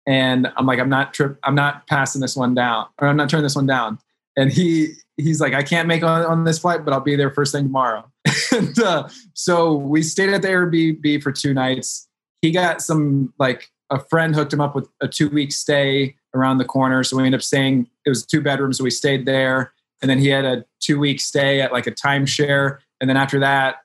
and 0.07 0.53
I'm 0.57 0.67
like, 0.67 0.79
I'm 0.79 0.91
not 0.91 1.15
trip, 1.15 1.39
I'm 1.43 1.55
not 1.55 1.87
passing 1.87 2.21
this 2.21 2.37
one 2.37 2.55
down, 2.55 2.87
or 3.01 3.09
I'm 3.09 3.17
not 3.17 3.31
turning 3.31 3.45
this 3.45 3.57
one 3.57 3.67
down. 3.67 3.99
And 4.37 4.53
he 4.53 4.93
he's 5.17 5.41
like, 5.41 5.55
I 5.55 5.63
can't 5.63 5.89
make 5.89 6.03
on, 6.03 6.25
on 6.27 6.45
this 6.45 6.59
flight, 6.59 6.85
but 6.85 6.93
I'll 6.93 7.01
be 7.01 7.17
there 7.17 7.31
first 7.31 7.53
thing 7.53 7.65
tomorrow. 7.65 8.05
and 8.53 8.79
uh, 8.79 9.09
so 9.33 9.75
we 9.75 10.03
stayed 10.03 10.29
at 10.31 10.43
the 10.43 10.49
Airbnb 10.49 11.23
for 11.23 11.33
two 11.33 11.55
nights. 11.55 12.09
He 12.43 12.51
got 12.51 12.83
some 12.83 13.33
like 13.39 13.71
a 13.91 13.99
friend 13.99 14.35
hooked 14.35 14.53
him 14.53 14.61
up 14.61 14.75
with 14.75 14.87
a 15.01 15.09
two 15.09 15.31
week 15.31 15.51
stay 15.51 16.17
around 16.35 16.59
the 16.59 16.65
corner. 16.65 17.03
So 17.05 17.17
we 17.17 17.23
ended 17.23 17.39
up 17.39 17.43
staying. 17.43 17.89
It 18.05 18.11
was 18.11 18.27
two 18.27 18.43
bedrooms, 18.43 18.79
so 18.79 18.85
we 18.85 18.91
stayed 18.91 19.25
there. 19.25 19.73
And 20.03 20.11
then 20.11 20.19
he 20.19 20.29
had 20.29 20.45
a 20.45 20.67
two 20.81 20.99
week 20.99 21.21
stay 21.21 21.63
at 21.63 21.73
like 21.73 21.87
a 21.87 21.93
timeshare. 21.93 22.81
And 23.01 23.09
then 23.09 23.17
after 23.17 23.41
that, 23.41 23.77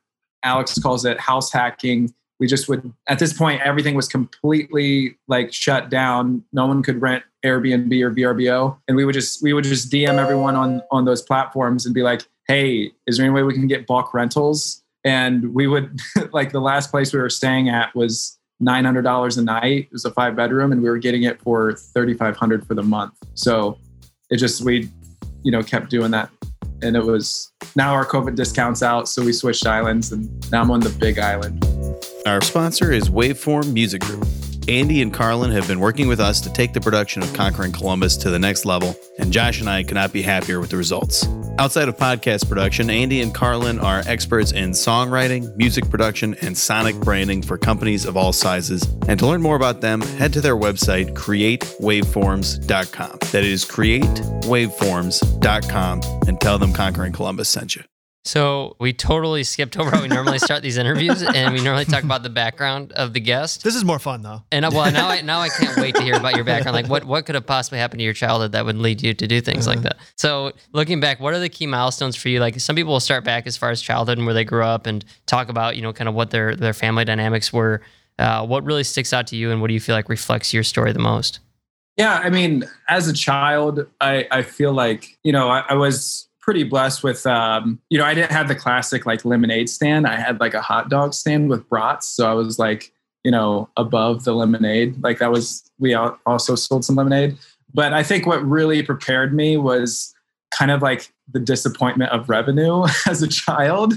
Alex 0.43 0.77
calls 0.79 1.05
it 1.05 1.19
house 1.19 1.53
hacking 1.53 2.13
we 2.39 2.47
just 2.47 2.69
would 2.69 2.91
at 3.07 3.19
this 3.19 3.33
point 3.33 3.61
everything 3.61 3.95
was 3.95 4.07
completely 4.07 5.17
like 5.27 5.53
shut 5.53 5.89
down. 5.89 6.43
No 6.53 6.65
one 6.65 6.81
could 6.83 7.01
rent 7.01 7.23
airbnb 7.45 8.01
or 8.01 8.11
vrbo 8.11 8.77
and 8.87 8.97
we 8.97 9.05
would 9.05 9.13
just 9.13 9.41
we 9.41 9.53
would 9.53 9.63
just 9.63 9.89
dm 9.89 10.17
everyone 10.17 10.57
on 10.57 10.81
on 10.91 11.05
those 11.05 11.21
platforms 11.21 11.85
and 11.85 11.95
be 11.95 12.03
like 12.03 12.21
hey 12.49 12.91
is 13.07 13.15
there 13.15 13.25
any 13.25 13.33
way 13.33 13.43
we 13.43 13.53
can 13.53 13.67
get 13.67 13.87
bulk 13.87 14.13
rentals? 14.13 14.83
And 15.05 15.53
we 15.53 15.67
would 15.67 15.99
like 16.33 16.51
the 16.51 16.59
last 16.59 16.91
place 16.91 17.13
we 17.13 17.19
were 17.19 17.29
staying 17.29 17.69
at 17.69 17.95
was 17.95 18.37
$900 18.61 19.37
a 19.37 19.41
night. 19.41 19.85
It 19.85 19.91
was 19.93 20.03
a 20.03 20.11
five 20.11 20.35
bedroom 20.35 20.73
and 20.73 20.81
we 20.81 20.89
were 20.89 20.97
getting 20.97 21.23
it 21.23 21.41
for 21.41 21.73
3500 21.73 22.67
for 22.67 22.73
the 22.73 22.83
month. 22.83 23.13
So 23.33 23.77
it 24.29 24.37
just 24.37 24.61
we 24.61 24.89
you 25.43 25.51
know 25.51 25.63
kept 25.63 25.89
doing 25.89 26.11
that. 26.11 26.29
And 26.81 26.95
it 26.95 27.03
was 27.03 27.51
now 27.75 27.93
our 27.93 28.05
covid 28.05 28.35
discounts 28.35 28.81
out 28.81 29.07
so 29.07 29.23
we 29.23 29.33
switched 29.33 29.65
islands 29.65 30.11
and 30.11 30.51
now 30.51 30.61
i'm 30.61 30.71
on 30.71 30.79
the 30.79 30.89
big 30.89 31.19
island 31.19 31.63
Our 32.25 32.41
sponsor 32.41 32.91
is 32.91 33.09
Waveform 33.09 33.71
Music 33.71 34.01
Group. 34.01 34.27
Andy 34.67 35.01
and 35.01 35.13
Carlin 35.13 35.51
have 35.51 35.67
been 35.67 35.79
working 35.79 36.07
with 36.07 36.19
us 36.19 36.39
to 36.41 36.53
take 36.53 36.73
the 36.73 36.81
production 36.81 37.23
of 37.23 37.33
Conquering 37.33 37.71
Columbus 37.71 38.17
to 38.17 38.29
the 38.29 38.37
next 38.37 38.65
level, 38.65 38.95
and 39.17 39.33
Josh 39.33 39.61
and 39.61 39.69
I 39.69 39.81
cannot 39.83 40.13
be 40.13 40.21
happier 40.21 40.59
with 40.59 40.69
the 40.69 40.77
results. 40.77 41.25
Outside 41.57 41.87
of 41.87 41.97
podcast 41.97 42.47
production, 42.47 42.87
Andy 42.89 43.21
and 43.21 43.33
Carlin 43.33 43.79
are 43.79 44.03
experts 44.05 44.51
in 44.51 44.71
songwriting, 44.71 45.55
music 45.57 45.89
production, 45.89 46.35
and 46.41 46.55
sonic 46.55 46.95
branding 46.97 47.41
for 47.41 47.57
companies 47.57 48.05
of 48.05 48.15
all 48.15 48.31
sizes. 48.31 48.83
And 49.07 49.17
to 49.19 49.25
learn 49.25 49.41
more 49.41 49.55
about 49.55 49.81
them, 49.81 50.01
head 50.01 50.33
to 50.33 50.41
their 50.41 50.57
website, 50.57 51.15
createwaveforms.com. 51.15 53.17
That 53.31 53.43
is 53.43 53.65
createwaveforms.com, 53.65 56.01
and 56.27 56.39
tell 56.39 56.59
them 56.59 56.73
Conquering 56.73 57.13
Columbus 57.13 57.49
sent 57.49 57.75
you. 57.75 57.83
So 58.29 58.75
we 58.79 58.93
totally 58.93 59.43
skipped 59.43 59.75
over 59.75 59.89
how 59.89 60.03
we 60.03 60.07
normally 60.07 60.37
start 60.37 60.61
these 60.61 60.77
interviews, 60.77 61.23
and 61.23 61.51
we 61.51 61.63
normally 61.63 61.85
talk 61.85 62.03
about 62.03 62.21
the 62.21 62.29
background 62.29 62.91
of 62.91 63.13
the 63.13 63.19
guest. 63.19 63.63
This 63.63 63.73
is 63.75 63.83
more 63.83 63.97
fun 63.97 64.21
though. 64.21 64.43
And 64.51 64.65
uh, 64.65 64.69
well, 64.71 64.91
now 64.91 65.09
I 65.09 65.21
now 65.21 65.39
I 65.39 65.49
can't 65.49 65.75
wait 65.77 65.95
to 65.95 66.03
hear 66.03 66.15
about 66.15 66.35
your 66.35 66.43
background. 66.43 66.75
Like, 66.75 66.87
what 66.87 67.05
what 67.05 67.25
could 67.25 67.33
have 67.33 67.47
possibly 67.47 67.79
happened 67.79 68.01
to 68.01 68.03
your 68.03 68.13
childhood 68.13 68.51
that 68.51 68.65
would 68.65 68.77
lead 68.77 69.01
you 69.01 69.15
to 69.15 69.25
do 69.25 69.41
things 69.41 69.65
like 69.65 69.81
that? 69.81 69.97
So, 70.15 70.51
looking 70.73 70.99
back, 70.99 71.19
what 71.19 71.33
are 71.33 71.39
the 71.39 71.49
key 71.49 71.65
milestones 71.65 72.15
for 72.15 72.29
you? 72.29 72.39
Like, 72.39 72.59
some 72.59 72.75
people 72.75 72.93
will 72.93 72.99
start 72.99 73.23
back 73.23 73.47
as 73.47 73.57
far 73.57 73.71
as 73.71 73.81
childhood 73.81 74.19
and 74.19 74.27
where 74.27 74.35
they 74.35 74.45
grew 74.45 74.63
up, 74.63 74.85
and 74.85 75.03
talk 75.25 75.49
about 75.49 75.75
you 75.75 75.81
know 75.81 75.91
kind 75.91 76.07
of 76.07 76.13
what 76.13 76.29
their 76.29 76.55
their 76.55 76.73
family 76.73 77.05
dynamics 77.05 77.51
were. 77.51 77.81
Uh, 78.19 78.45
what 78.45 78.63
really 78.63 78.83
sticks 78.83 79.11
out 79.11 79.25
to 79.27 79.37
you, 79.37 79.49
and 79.49 79.59
what 79.59 79.69
do 79.69 79.73
you 79.73 79.79
feel 79.79 79.95
like 79.95 80.07
reflects 80.07 80.53
your 80.53 80.61
story 80.61 80.93
the 80.93 80.99
most? 80.99 81.39
Yeah, 81.97 82.21
I 82.23 82.29
mean, 82.29 82.63
as 82.87 83.07
a 83.07 83.13
child, 83.13 83.87
I, 83.99 84.27
I 84.31 84.41
feel 84.43 84.71
like, 84.71 85.17
you 85.23 85.33
know, 85.33 85.49
I, 85.49 85.65
I 85.67 85.73
was 85.73 86.28
pretty 86.49 86.63
blessed 86.63 87.03
with, 87.03 87.27
um, 87.27 87.79
you 87.91 87.99
know, 87.99 88.03
I 88.03 88.15
didn't 88.15 88.31
have 88.31 88.47
the 88.47 88.55
classic 88.55 89.05
like 89.05 89.23
lemonade 89.23 89.69
stand. 89.69 90.07
I 90.07 90.15
had 90.15 90.39
like 90.39 90.55
a 90.55 90.63
hot 90.63 90.89
dog 90.89 91.13
stand 91.13 91.47
with 91.47 91.69
brats. 91.69 92.07
So 92.07 92.27
I 92.27 92.33
was 92.33 92.57
like, 92.57 92.91
you 93.23 93.29
know, 93.29 93.69
above 93.77 94.23
the 94.23 94.33
lemonade. 94.33 94.99
Like 95.03 95.19
that 95.19 95.31
was, 95.31 95.69
we 95.77 95.93
also 95.93 96.55
sold 96.55 96.83
some 96.83 96.95
lemonade. 96.95 97.37
But 97.71 97.93
I 97.93 98.01
think 98.01 98.25
what 98.25 98.43
really 98.43 98.81
prepared 98.81 99.31
me 99.31 99.57
was 99.57 100.11
kind 100.49 100.71
of 100.71 100.81
like 100.81 101.13
the 101.31 101.39
disappointment 101.39 102.11
of 102.13 102.29
revenue 102.29 102.85
as 103.05 103.21
a 103.21 103.27
child 103.27 103.93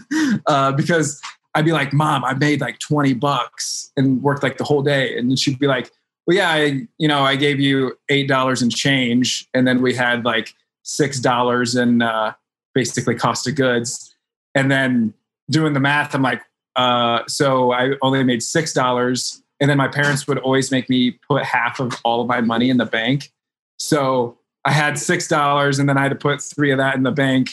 uh, 0.46 0.72
because 0.72 1.22
I'd 1.54 1.64
be 1.64 1.72
like, 1.72 1.94
Mom, 1.94 2.22
I 2.22 2.34
made 2.34 2.60
like 2.60 2.78
20 2.80 3.14
bucks 3.14 3.90
and 3.96 4.22
worked 4.22 4.42
like 4.42 4.58
the 4.58 4.64
whole 4.64 4.82
day. 4.82 5.16
And 5.16 5.38
she'd 5.38 5.58
be 5.58 5.68
like, 5.68 5.90
Well, 6.26 6.36
yeah, 6.36 6.50
I, 6.50 6.86
you 6.98 7.08
know, 7.08 7.22
I 7.22 7.34
gave 7.34 7.60
you 7.60 7.96
$8 8.10 8.62
in 8.62 8.68
change. 8.68 9.48
And 9.54 9.66
then 9.66 9.80
we 9.80 9.94
had 9.94 10.26
like 10.26 10.52
$6 10.84 11.80
in 11.80 12.02
uh, 12.02 12.34
basically 12.74 13.14
cost 13.14 13.46
of 13.46 13.54
goods. 13.54 14.14
And 14.54 14.70
then 14.70 15.14
doing 15.50 15.72
the 15.72 15.80
math, 15.80 16.14
I'm 16.14 16.22
like, 16.22 16.42
uh, 16.76 17.22
so 17.26 17.72
I 17.72 17.92
only 18.02 18.22
made 18.24 18.40
$6. 18.40 19.42
And 19.60 19.70
then 19.70 19.78
my 19.78 19.88
parents 19.88 20.26
would 20.26 20.38
always 20.38 20.70
make 20.70 20.88
me 20.88 21.12
put 21.12 21.44
half 21.44 21.78
of 21.80 21.92
all 22.04 22.20
of 22.20 22.26
my 22.26 22.40
money 22.40 22.68
in 22.70 22.78
the 22.78 22.86
bank. 22.86 23.30
So 23.78 24.38
I 24.64 24.72
had 24.72 24.98
six 24.98 25.28
dollars 25.28 25.78
and 25.78 25.88
then 25.88 25.98
I 25.98 26.02
had 26.02 26.10
to 26.10 26.16
put 26.16 26.40
three 26.40 26.70
of 26.70 26.78
that 26.78 26.94
in 26.94 27.02
the 27.02 27.10
bank. 27.10 27.50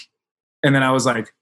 And 0.64 0.76
then 0.76 0.84
I 0.84 0.92
was 0.92 1.06
like, 1.06 1.34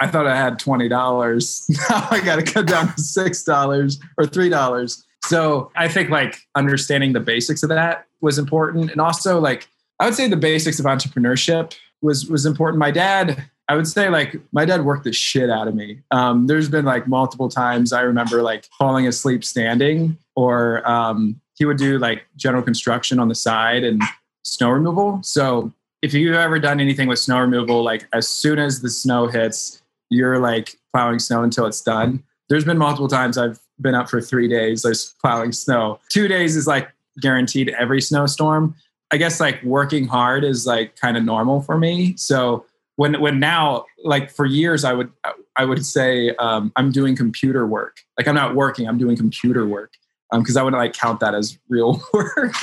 I 0.00 0.06
thought 0.06 0.26
I 0.26 0.36
had 0.36 0.58
twenty 0.58 0.88
dollars. 0.88 1.66
now 1.90 2.06
I 2.10 2.20
gotta 2.20 2.42
cut 2.42 2.66
down 2.66 2.94
to 2.94 3.00
six 3.00 3.42
dollars 3.42 4.00
or 4.16 4.26
three 4.26 4.48
dollars. 4.48 5.04
So 5.24 5.70
I 5.76 5.88
think 5.88 6.10
like 6.10 6.36
understanding 6.54 7.12
the 7.12 7.20
basics 7.20 7.62
of 7.62 7.68
that 7.68 8.06
was 8.20 8.38
important. 8.38 8.90
And 8.90 9.00
also 9.00 9.40
like 9.40 9.68
I 10.00 10.06
would 10.06 10.14
say 10.14 10.28
the 10.28 10.36
basics 10.36 10.78
of 10.78 10.86
entrepreneurship 10.86 11.74
was 12.02 12.28
was 12.28 12.44
important. 12.44 12.78
My 12.78 12.90
dad, 12.90 13.44
I 13.68 13.76
would 13.76 13.86
say 13.86 14.08
like 14.08 14.36
my 14.52 14.64
dad 14.64 14.84
worked 14.84 15.04
the 15.04 15.12
shit 15.12 15.48
out 15.48 15.68
of 15.68 15.74
me. 15.74 16.00
Um, 16.10 16.46
there's 16.46 16.68
been 16.68 16.84
like 16.84 17.06
multiple 17.06 17.48
times 17.48 17.92
I 17.92 18.02
remember 18.02 18.42
like 18.42 18.66
falling 18.78 19.06
asleep 19.06 19.44
standing 19.44 20.18
or 20.34 20.86
um, 20.88 21.40
he 21.54 21.64
would 21.64 21.78
do 21.78 21.98
like 21.98 22.26
general 22.36 22.62
construction 22.62 23.18
on 23.18 23.28
the 23.28 23.34
side 23.34 23.84
and 23.84 24.02
snow 24.42 24.70
removal. 24.70 25.20
So 25.22 25.72
if 26.02 26.12
you've 26.12 26.34
ever 26.34 26.58
done 26.58 26.80
anything 26.80 27.08
with 27.08 27.18
snow 27.18 27.38
removal, 27.38 27.82
like 27.84 28.06
as 28.12 28.28
soon 28.28 28.58
as 28.58 28.80
the 28.82 28.90
snow 28.90 29.28
hits, 29.28 29.82
you're 30.10 30.38
like 30.38 30.76
plowing 30.92 31.18
snow 31.18 31.42
until 31.42 31.66
it's 31.66 31.80
done. 31.80 32.22
There's 32.48 32.64
been 32.64 32.78
multiple 32.78 33.08
times 33.08 33.38
I've 33.38 33.60
been 33.80 33.94
up 33.94 34.10
for 34.10 34.20
three 34.20 34.48
days, 34.48 34.82
just 34.82 35.18
plowing 35.20 35.52
snow. 35.52 36.00
Two 36.08 36.28
days 36.28 36.56
is 36.56 36.66
like 36.66 36.90
guaranteed 37.20 37.74
every 37.78 38.00
snowstorm. 38.00 38.74
I 39.12 39.18
guess 39.18 39.40
like 39.40 39.62
working 39.62 40.06
hard 40.06 40.42
is 40.42 40.66
like 40.66 40.96
kind 40.96 41.16
of 41.16 41.22
normal 41.22 41.60
for 41.60 41.78
me. 41.78 42.16
So 42.16 42.64
when 42.96 43.20
when 43.20 43.38
now 43.38 43.84
like 44.04 44.30
for 44.30 44.46
years 44.46 44.84
I 44.84 44.94
would 44.94 45.12
I 45.56 45.64
would 45.64 45.84
say 45.84 46.34
um, 46.36 46.72
I'm 46.76 46.90
doing 46.90 47.14
computer 47.14 47.66
work. 47.66 47.98
Like 48.18 48.26
I'm 48.26 48.34
not 48.34 48.54
working, 48.54 48.88
I'm 48.88 48.98
doing 48.98 49.16
computer 49.16 49.66
work 49.66 49.92
because 50.32 50.56
um, 50.56 50.60
I 50.60 50.64
wouldn't 50.64 50.80
like 50.80 50.94
count 50.94 51.20
that 51.20 51.34
as 51.34 51.58
real 51.68 52.02
work. 52.14 52.54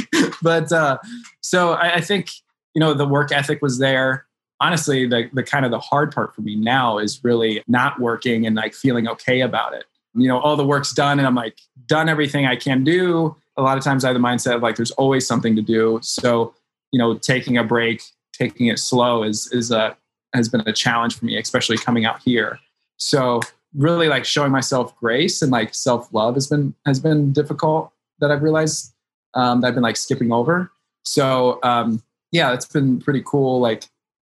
but 0.41 0.71
uh, 0.71 0.97
so 1.41 1.73
I, 1.73 1.95
I, 1.95 2.01
think 2.01 2.31
you 2.73 2.79
know 2.79 2.93
the 2.93 3.07
work 3.07 3.31
ethic 3.31 3.61
was 3.61 3.77
there. 3.77 4.25
Honestly, 4.59 5.07
the 5.07 5.29
the 5.33 5.43
kind 5.43 5.65
of 5.65 5.71
the 5.71 5.79
hard 5.79 6.13
part 6.13 6.35
for 6.35 6.41
me 6.41 6.55
now 6.55 6.97
is 6.97 7.23
really 7.23 7.63
not 7.67 7.99
working 7.99 8.45
and 8.45 8.55
like 8.55 8.73
feeling 8.73 9.07
okay 9.07 9.41
about 9.41 9.73
it. 9.73 9.85
You 10.15 10.27
know, 10.27 10.39
all 10.39 10.55
the 10.55 10.65
work's 10.65 10.93
done, 10.93 11.19
and 11.19 11.27
I'm 11.27 11.35
like 11.35 11.59
done 11.85 12.09
everything 12.09 12.47
I 12.47 12.55
can 12.55 12.83
do. 12.83 13.35
A 13.59 13.61
lot 13.61 13.77
of 13.77 13.83
times, 13.83 14.05
I 14.05 14.07
have 14.07 14.15
the 14.15 14.25
mindset 14.25 14.55
of 14.55 14.61
like 14.61 14.77
there's 14.77 14.91
always 14.91 15.27
something 15.27 15.55
to 15.55 15.61
do. 15.61 15.99
So 16.01 16.53
you 16.91 16.97
know, 16.97 17.17
taking 17.17 17.57
a 17.57 17.63
break, 17.63 18.01
taking 18.33 18.67
it 18.67 18.79
slow 18.79 19.23
is 19.23 19.51
is 19.51 19.69
a 19.69 19.97
has 20.33 20.47
been 20.47 20.61
a 20.65 20.73
challenge 20.73 21.17
for 21.17 21.25
me, 21.25 21.37
especially 21.37 21.77
coming 21.77 22.05
out 22.05 22.21
here. 22.21 22.57
So 22.97 23.41
really 23.75 24.07
like 24.07 24.25
showing 24.25 24.51
myself 24.51 24.95
grace 24.97 25.41
and 25.41 25.51
like 25.51 25.73
self 25.75 26.13
love 26.13 26.35
has 26.35 26.47
been 26.47 26.73
has 26.85 26.99
been 26.99 27.33
difficult 27.33 27.91
that 28.19 28.31
I've 28.31 28.41
realized 28.41 28.93
um, 29.33 29.61
that 29.61 29.67
I've 29.67 29.73
been 29.73 29.83
like 29.83 29.97
skipping 29.97 30.31
over. 30.31 30.71
So 31.03 31.59
um, 31.63 32.01
yeah, 32.31 32.53
it's 32.53 32.65
been 32.65 32.99
pretty 32.99 33.23
cool 33.25 33.59
like 33.59 33.83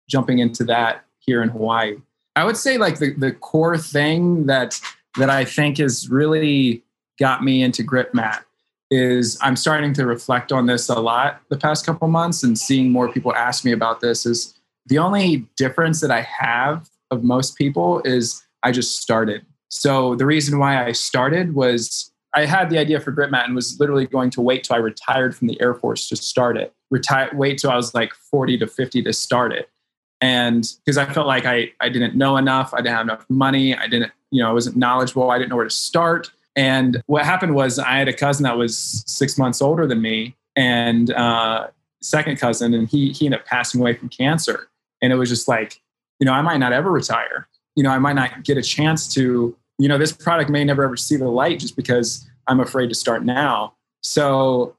jumping 0.09 0.39
into 0.39 0.63
that 0.65 1.03
here 1.19 1.41
in 1.43 1.49
Hawaii. 1.49 1.97
I 2.37 2.45
would 2.45 2.57
say 2.57 2.77
like 2.77 2.99
the 2.99 3.13
the 3.15 3.33
core 3.33 3.77
thing 3.77 4.45
that 4.45 4.79
that 5.17 5.29
I 5.29 5.43
think 5.43 5.77
has 5.79 6.09
really 6.09 6.83
got 7.19 7.43
me 7.43 7.63
into 7.63 7.83
GripMat 7.83 8.44
is 8.91 9.37
I'm 9.41 9.55
starting 9.55 9.93
to 9.93 10.05
reflect 10.05 10.51
on 10.51 10.67
this 10.67 10.89
a 10.89 10.99
lot 10.99 11.41
the 11.49 11.57
past 11.57 11.85
couple 11.85 12.07
months 12.07 12.43
and 12.43 12.57
seeing 12.57 12.91
more 12.91 13.11
people 13.11 13.33
ask 13.35 13.65
me 13.65 13.71
about 13.71 13.99
this 13.99 14.25
is 14.25 14.53
the 14.85 14.99
only 14.99 15.47
difference 15.57 16.01
that 16.01 16.11
I 16.11 16.21
have 16.21 16.89
of 17.11 17.23
most 17.23 17.57
people 17.57 18.01
is 18.03 18.43
I 18.63 18.71
just 18.71 19.01
started. 19.01 19.45
So 19.69 20.15
the 20.15 20.25
reason 20.25 20.59
why 20.59 20.85
I 20.85 20.91
started 20.91 21.55
was 21.55 22.11
I 22.35 22.45
had 22.45 22.69
the 22.69 22.77
idea 22.77 22.99
for 22.99 23.11
GripMat 23.11 23.45
and 23.45 23.55
was 23.55 23.79
literally 23.79 24.05
going 24.05 24.29
to 24.31 24.41
wait 24.41 24.65
till 24.65 24.75
I 24.75 24.79
retired 24.79 25.35
from 25.35 25.47
the 25.47 25.59
Air 25.61 25.73
Force 25.73 26.09
to 26.09 26.15
start 26.15 26.57
it. 26.57 26.73
Retire, 26.91 27.29
wait 27.33 27.57
till 27.57 27.71
I 27.71 27.75
was 27.75 27.93
like 27.93 28.13
40 28.13 28.57
to 28.59 28.67
50 28.67 29.03
to 29.03 29.13
start 29.13 29.53
it. 29.53 29.69
And 30.21 30.67
because 30.83 30.97
I 30.97 31.05
felt 31.05 31.27
like 31.27 31.45
I, 31.45 31.71
I 31.79 31.89
didn't 31.89 32.15
know 32.15 32.37
enough, 32.37 32.73
I 32.73 32.77
didn't 32.77 32.95
have 32.95 33.05
enough 33.05 33.25
money, 33.29 33.75
I 33.75 33.87
didn't, 33.87 34.11
you 34.31 34.41
know, 34.41 34.49
I 34.49 34.53
wasn't 34.53 34.75
knowledgeable, 34.75 35.29
I 35.31 35.37
didn't 35.37 35.49
know 35.49 35.55
where 35.55 35.65
to 35.65 35.71
start. 35.71 36.31
And 36.55 37.01
what 37.07 37.25
happened 37.25 37.53
was 37.55 37.79
I 37.79 37.97
had 37.97 38.07
a 38.07 38.13
cousin 38.13 38.43
that 38.43 38.57
was 38.57 39.03
six 39.07 39.37
months 39.37 39.61
older 39.61 39.85
than 39.85 40.01
me 40.01 40.35
and 40.55 41.11
uh, 41.11 41.67
second 42.01 42.39
cousin, 42.39 42.73
and 42.73 42.87
he, 42.87 43.11
he 43.11 43.25
ended 43.25 43.41
up 43.41 43.45
passing 43.45 43.81
away 43.81 43.93
from 43.93 44.09
cancer. 44.09 44.69
And 45.01 45.11
it 45.11 45.17
was 45.17 45.29
just 45.29 45.47
like, 45.47 45.81
you 46.19 46.25
know, 46.25 46.31
I 46.31 46.41
might 46.41 46.57
not 46.57 46.71
ever 46.71 46.89
retire 46.89 47.47
you 47.75 47.83
know, 47.83 47.89
I 47.89 47.99
might 47.99 48.13
not 48.13 48.43
get 48.43 48.57
a 48.57 48.61
chance 48.61 49.13
to, 49.13 49.55
you 49.77 49.87
know, 49.87 49.97
this 49.97 50.11
product 50.11 50.49
may 50.49 50.63
never 50.63 50.83
ever 50.83 50.97
see 50.97 51.17
the 51.17 51.27
light 51.27 51.59
just 51.59 51.75
because 51.75 52.27
I'm 52.47 52.59
afraid 52.59 52.87
to 52.89 52.95
start 52.95 53.23
now. 53.23 53.73
So 54.01 54.75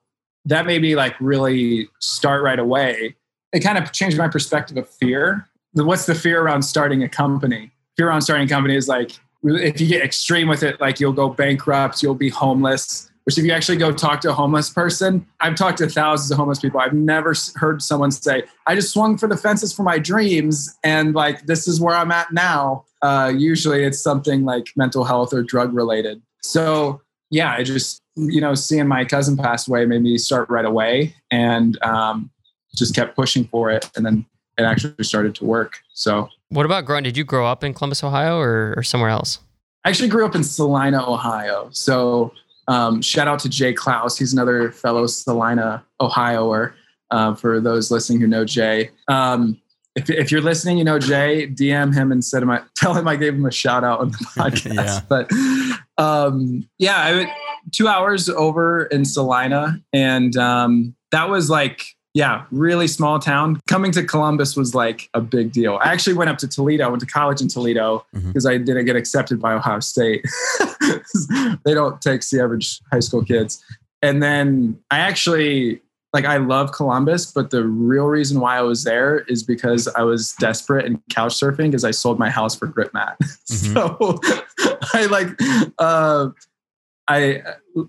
that 0.46 0.66
made 0.66 0.82
me 0.82 0.96
like 0.96 1.14
really 1.20 1.88
start 2.00 2.42
right 2.42 2.58
away. 2.58 3.16
It 3.52 3.60
kind 3.60 3.78
of 3.78 3.92
changed 3.92 4.16
my 4.16 4.28
perspective 4.28 4.76
of 4.76 4.88
fear. 4.88 5.48
What's 5.72 6.06
the 6.06 6.14
fear 6.14 6.42
around 6.42 6.62
starting 6.62 7.02
a 7.02 7.08
company? 7.08 7.70
Fear 7.96 8.08
around 8.08 8.22
starting 8.22 8.46
a 8.46 8.48
company 8.48 8.76
is 8.76 8.88
like, 8.88 9.12
if 9.46 9.80
you 9.80 9.86
get 9.86 10.02
extreme 10.02 10.48
with 10.48 10.62
it, 10.62 10.80
like 10.80 11.00
you'll 11.00 11.12
go 11.12 11.28
bankrupt, 11.28 12.02
you'll 12.02 12.14
be 12.14 12.28
homeless. 12.28 13.10
Which, 13.24 13.38
if 13.38 13.44
you 13.44 13.50
actually 13.50 13.78
go 13.78 13.90
talk 13.90 14.20
to 14.20 14.30
a 14.30 14.32
homeless 14.32 14.70
person, 14.70 15.26
I've 15.40 15.56
talked 15.56 15.78
to 15.78 15.88
thousands 15.88 16.30
of 16.30 16.38
homeless 16.38 16.60
people. 16.60 16.78
I've 16.78 16.92
never 16.92 17.34
heard 17.56 17.82
someone 17.82 18.12
say, 18.12 18.44
I 18.68 18.76
just 18.76 18.92
swung 18.92 19.18
for 19.18 19.26
the 19.26 19.36
fences 19.36 19.72
for 19.72 19.82
my 19.82 19.98
dreams. 19.98 20.72
And 20.84 21.12
like, 21.12 21.46
this 21.46 21.66
is 21.66 21.80
where 21.80 21.96
I'm 21.96 22.12
at 22.12 22.32
now. 22.32 22.84
Uh, 23.02 23.32
usually 23.36 23.82
it's 23.82 24.00
something 24.00 24.44
like 24.44 24.66
mental 24.76 25.04
health 25.04 25.34
or 25.34 25.42
drug 25.42 25.74
related. 25.74 26.22
So, 26.42 27.00
yeah, 27.30 27.52
I 27.52 27.64
just, 27.64 28.00
you 28.14 28.40
know, 28.40 28.54
seeing 28.54 28.86
my 28.86 29.04
cousin 29.04 29.36
pass 29.36 29.66
away 29.66 29.86
made 29.86 30.02
me 30.02 30.18
start 30.18 30.48
right 30.48 30.64
away 30.64 31.16
and 31.28 31.82
um, 31.82 32.30
just 32.76 32.94
kept 32.94 33.16
pushing 33.16 33.46
for 33.48 33.70
it. 33.70 33.90
And 33.96 34.06
then 34.06 34.24
it 34.58 34.62
actually 34.62 35.04
started 35.04 35.34
to 35.36 35.44
work. 35.44 35.80
So, 35.92 36.28
what 36.48 36.66
about 36.66 36.84
growing? 36.84 37.04
Did 37.04 37.16
you 37.16 37.24
grow 37.24 37.46
up 37.46 37.64
in 37.64 37.74
Columbus, 37.74 38.02
Ohio 38.02 38.38
or, 38.38 38.74
or 38.76 38.82
somewhere 38.82 39.10
else? 39.10 39.40
I 39.84 39.90
actually 39.90 40.08
grew 40.08 40.24
up 40.24 40.34
in 40.34 40.42
Celina, 40.42 41.08
Ohio. 41.08 41.68
So, 41.72 42.32
um, 42.68 43.02
shout 43.02 43.28
out 43.28 43.38
to 43.40 43.48
Jay 43.48 43.72
Klaus. 43.72 44.18
He's 44.18 44.32
another 44.32 44.72
fellow 44.72 45.06
Celina, 45.06 45.84
Ohioer. 46.00 46.74
Uh, 47.12 47.36
for 47.36 47.60
those 47.60 47.92
listening 47.92 48.20
who 48.20 48.26
know 48.26 48.44
Jay, 48.44 48.90
um, 49.06 49.60
if, 49.96 50.10
if 50.10 50.30
you're 50.30 50.42
listening, 50.42 50.76
you 50.76 50.84
know 50.84 50.98
Jay, 50.98 51.48
DM 51.48 51.94
him 51.94 52.12
and 52.12 52.24
said 52.24 52.42
him, 52.42 52.50
I, 52.50 52.62
tell 52.76 52.94
him 52.94 53.08
I 53.08 53.16
gave 53.16 53.34
him 53.34 53.46
a 53.46 53.50
shout 53.50 53.82
out 53.82 54.00
on 54.00 54.10
the 54.10 54.16
podcast. 54.36 54.74
yeah. 54.74 55.00
But 55.08 56.02
um, 56.02 56.68
yeah, 56.78 56.98
I 56.98 57.12
went 57.12 57.30
two 57.72 57.88
hours 57.88 58.28
over 58.28 58.84
in 58.86 59.04
Celina, 59.04 59.80
and 59.92 60.36
um, 60.36 60.94
that 61.12 61.28
was 61.30 61.48
like 61.48 61.95
yeah, 62.16 62.46
really 62.50 62.88
small 62.88 63.18
town. 63.18 63.60
Coming 63.68 63.92
to 63.92 64.02
Columbus 64.02 64.56
was 64.56 64.74
like 64.74 65.10
a 65.12 65.20
big 65.20 65.52
deal. 65.52 65.78
I 65.82 65.92
actually 65.92 66.14
went 66.14 66.30
up 66.30 66.38
to 66.38 66.48
Toledo, 66.48 66.88
went 66.88 67.00
to 67.00 67.06
college 67.06 67.42
in 67.42 67.48
Toledo 67.48 68.06
because 68.14 68.46
mm-hmm. 68.46 68.54
I 68.54 68.56
didn't 68.56 68.86
get 68.86 68.96
accepted 68.96 69.38
by 69.38 69.52
Ohio 69.52 69.80
State. 69.80 70.24
they 71.66 71.74
don't 71.74 72.00
take 72.00 72.22
the 72.22 72.40
average 72.42 72.80
high 72.90 73.00
school 73.00 73.22
kids. 73.22 73.62
And 74.00 74.22
then 74.22 74.78
I 74.90 75.00
actually 75.00 75.82
like 76.14 76.24
I 76.24 76.38
love 76.38 76.72
Columbus, 76.72 77.30
but 77.30 77.50
the 77.50 77.64
real 77.64 78.06
reason 78.06 78.40
why 78.40 78.56
I 78.56 78.62
was 78.62 78.82
there 78.82 79.18
is 79.28 79.42
because 79.42 79.86
I 79.86 80.00
was 80.00 80.32
desperate 80.40 80.86
and 80.86 80.98
couch 81.10 81.34
surfing 81.34 81.66
because 81.66 81.84
I 81.84 81.90
sold 81.90 82.18
my 82.18 82.30
house 82.30 82.56
for 82.56 82.66
GripMat. 82.66 83.16
Mm-hmm. 83.46 83.74
so 83.74 84.78
I 84.94 85.06
like 85.06 85.28
uh 85.78 86.30
I 87.06 87.42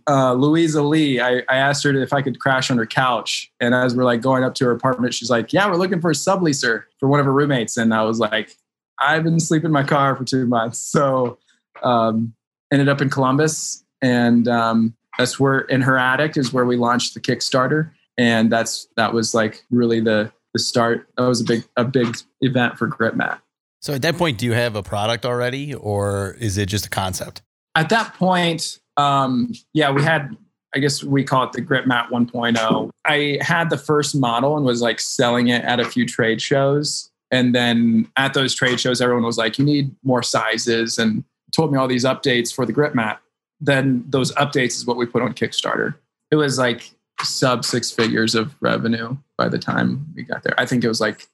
uh, 0.07 0.33
Louisa 0.33 0.81
Lee, 0.81 1.19
I, 1.19 1.37
I 1.49 1.57
asked 1.57 1.83
her 1.83 2.01
if 2.01 2.13
I 2.13 2.21
could 2.21 2.39
crash 2.39 2.69
on 2.69 2.77
her 2.77 2.85
couch, 2.85 3.51
and 3.59 3.73
as 3.73 3.95
we're 3.95 4.03
like 4.03 4.21
going 4.21 4.43
up 4.43 4.55
to 4.55 4.65
her 4.65 4.71
apartment, 4.71 5.13
she's 5.13 5.29
like, 5.29 5.53
"Yeah, 5.53 5.67
we're 5.67 5.77
looking 5.77 6.01
for 6.01 6.11
a 6.11 6.15
subleaser 6.15 6.83
for 6.99 7.07
one 7.07 7.19
of 7.19 7.25
her 7.25 7.33
roommates." 7.33 7.77
And 7.77 7.93
I 7.93 8.03
was 8.03 8.19
like, 8.19 8.55
"I've 8.99 9.23
been 9.23 9.39
sleeping 9.39 9.67
in 9.67 9.71
my 9.71 9.83
car 9.83 10.15
for 10.15 10.23
two 10.23 10.45
months," 10.45 10.79
so 10.79 11.37
um, 11.83 12.33
ended 12.71 12.89
up 12.89 13.01
in 13.01 13.09
Columbus, 13.09 13.83
and 14.01 14.47
um, 14.47 14.95
that's 15.17 15.39
where 15.39 15.59
in 15.59 15.81
her 15.81 15.97
attic 15.97 16.37
is 16.37 16.51
where 16.51 16.65
we 16.65 16.75
launched 16.75 17.13
the 17.13 17.19
Kickstarter, 17.19 17.91
and 18.17 18.51
that's 18.51 18.87
that 18.97 19.13
was 19.13 19.33
like 19.33 19.63
really 19.71 19.99
the 19.99 20.31
the 20.53 20.59
start. 20.59 21.07
That 21.17 21.27
was 21.27 21.41
a 21.41 21.45
big 21.45 21.63
a 21.77 21.85
big 21.85 22.17
event 22.41 22.77
for 22.77 22.89
GripMat. 22.89 23.39
So 23.81 23.93
at 23.93 24.01
that 24.01 24.17
point, 24.17 24.39
do 24.39 24.45
you 24.45 24.53
have 24.53 24.75
a 24.75 24.83
product 24.83 25.25
already, 25.25 25.73
or 25.73 26.35
is 26.39 26.57
it 26.57 26.67
just 26.67 26.87
a 26.87 26.89
concept? 26.89 27.41
At 27.75 27.89
that 27.89 28.15
point, 28.15 28.79
um, 28.97 29.53
yeah, 29.73 29.91
we 29.91 30.03
had. 30.03 30.35
I 30.75 30.79
guess 30.79 31.01
we 31.01 31.23
call 31.23 31.45
it 31.45 31.53
the 31.53 31.61
Grip 31.61 31.87
Mat 31.87 32.09
1.0. 32.11 32.89
I 33.05 33.39
had 33.41 33.69
the 33.69 33.77
first 33.77 34.15
model 34.15 34.57
and 34.57 34.65
was 34.65 34.81
like 34.81 34.99
selling 34.99 35.47
it 35.47 35.63
at 35.63 35.79
a 35.79 35.85
few 35.85 36.05
trade 36.05 36.41
shows. 36.41 37.09
And 37.31 37.55
then 37.55 38.11
at 38.17 38.33
those 38.33 38.53
trade 38.53 38.79
shows, 38.79 38.99
everyone 38.99 39.23
was 39.23 39.37
like, 39.37 39.57
"You 39.57 39.65
need 39.65 39.95
more 40.03 40.21
sizes," 40.21 40.97
and 40.97 41.23
told 41.51 41.71
me 41.71 41.79
all 41.79 41.87
these 41.87 42.03
updates 42.03 42.53
for 42.53 42.65
the 42.65 42.73
Grip 42.73 42.95
Mat. 42.95 43.19
Then 43.59 44.03
those 44.07 44.33
updates 44.33 44.75
is 44.75 44.85
what 44.85 44.97
we 44.97 45.05
put 45.05 45.21
on 45.21 45.33
Kickstarter. 45.33 45.95
It 46.31 46.35
was 46.35 46.57
like 46.57 46.91
sub 47.23 47.65
six 47.65 47.91
figures 47.91 48.35
of 48.35 48.55
revenue 48.61 49.17
by 49.37 49.49
the 49.49 49.57
time 49.57 50.05
we 50.15 50.23
got 50.23 50.43
there. 50.43 50.53
I 50.57 50.65
think 50.65 50.83
it 50.83 50.87
was 50.87 51.01
like, 51.01 51.27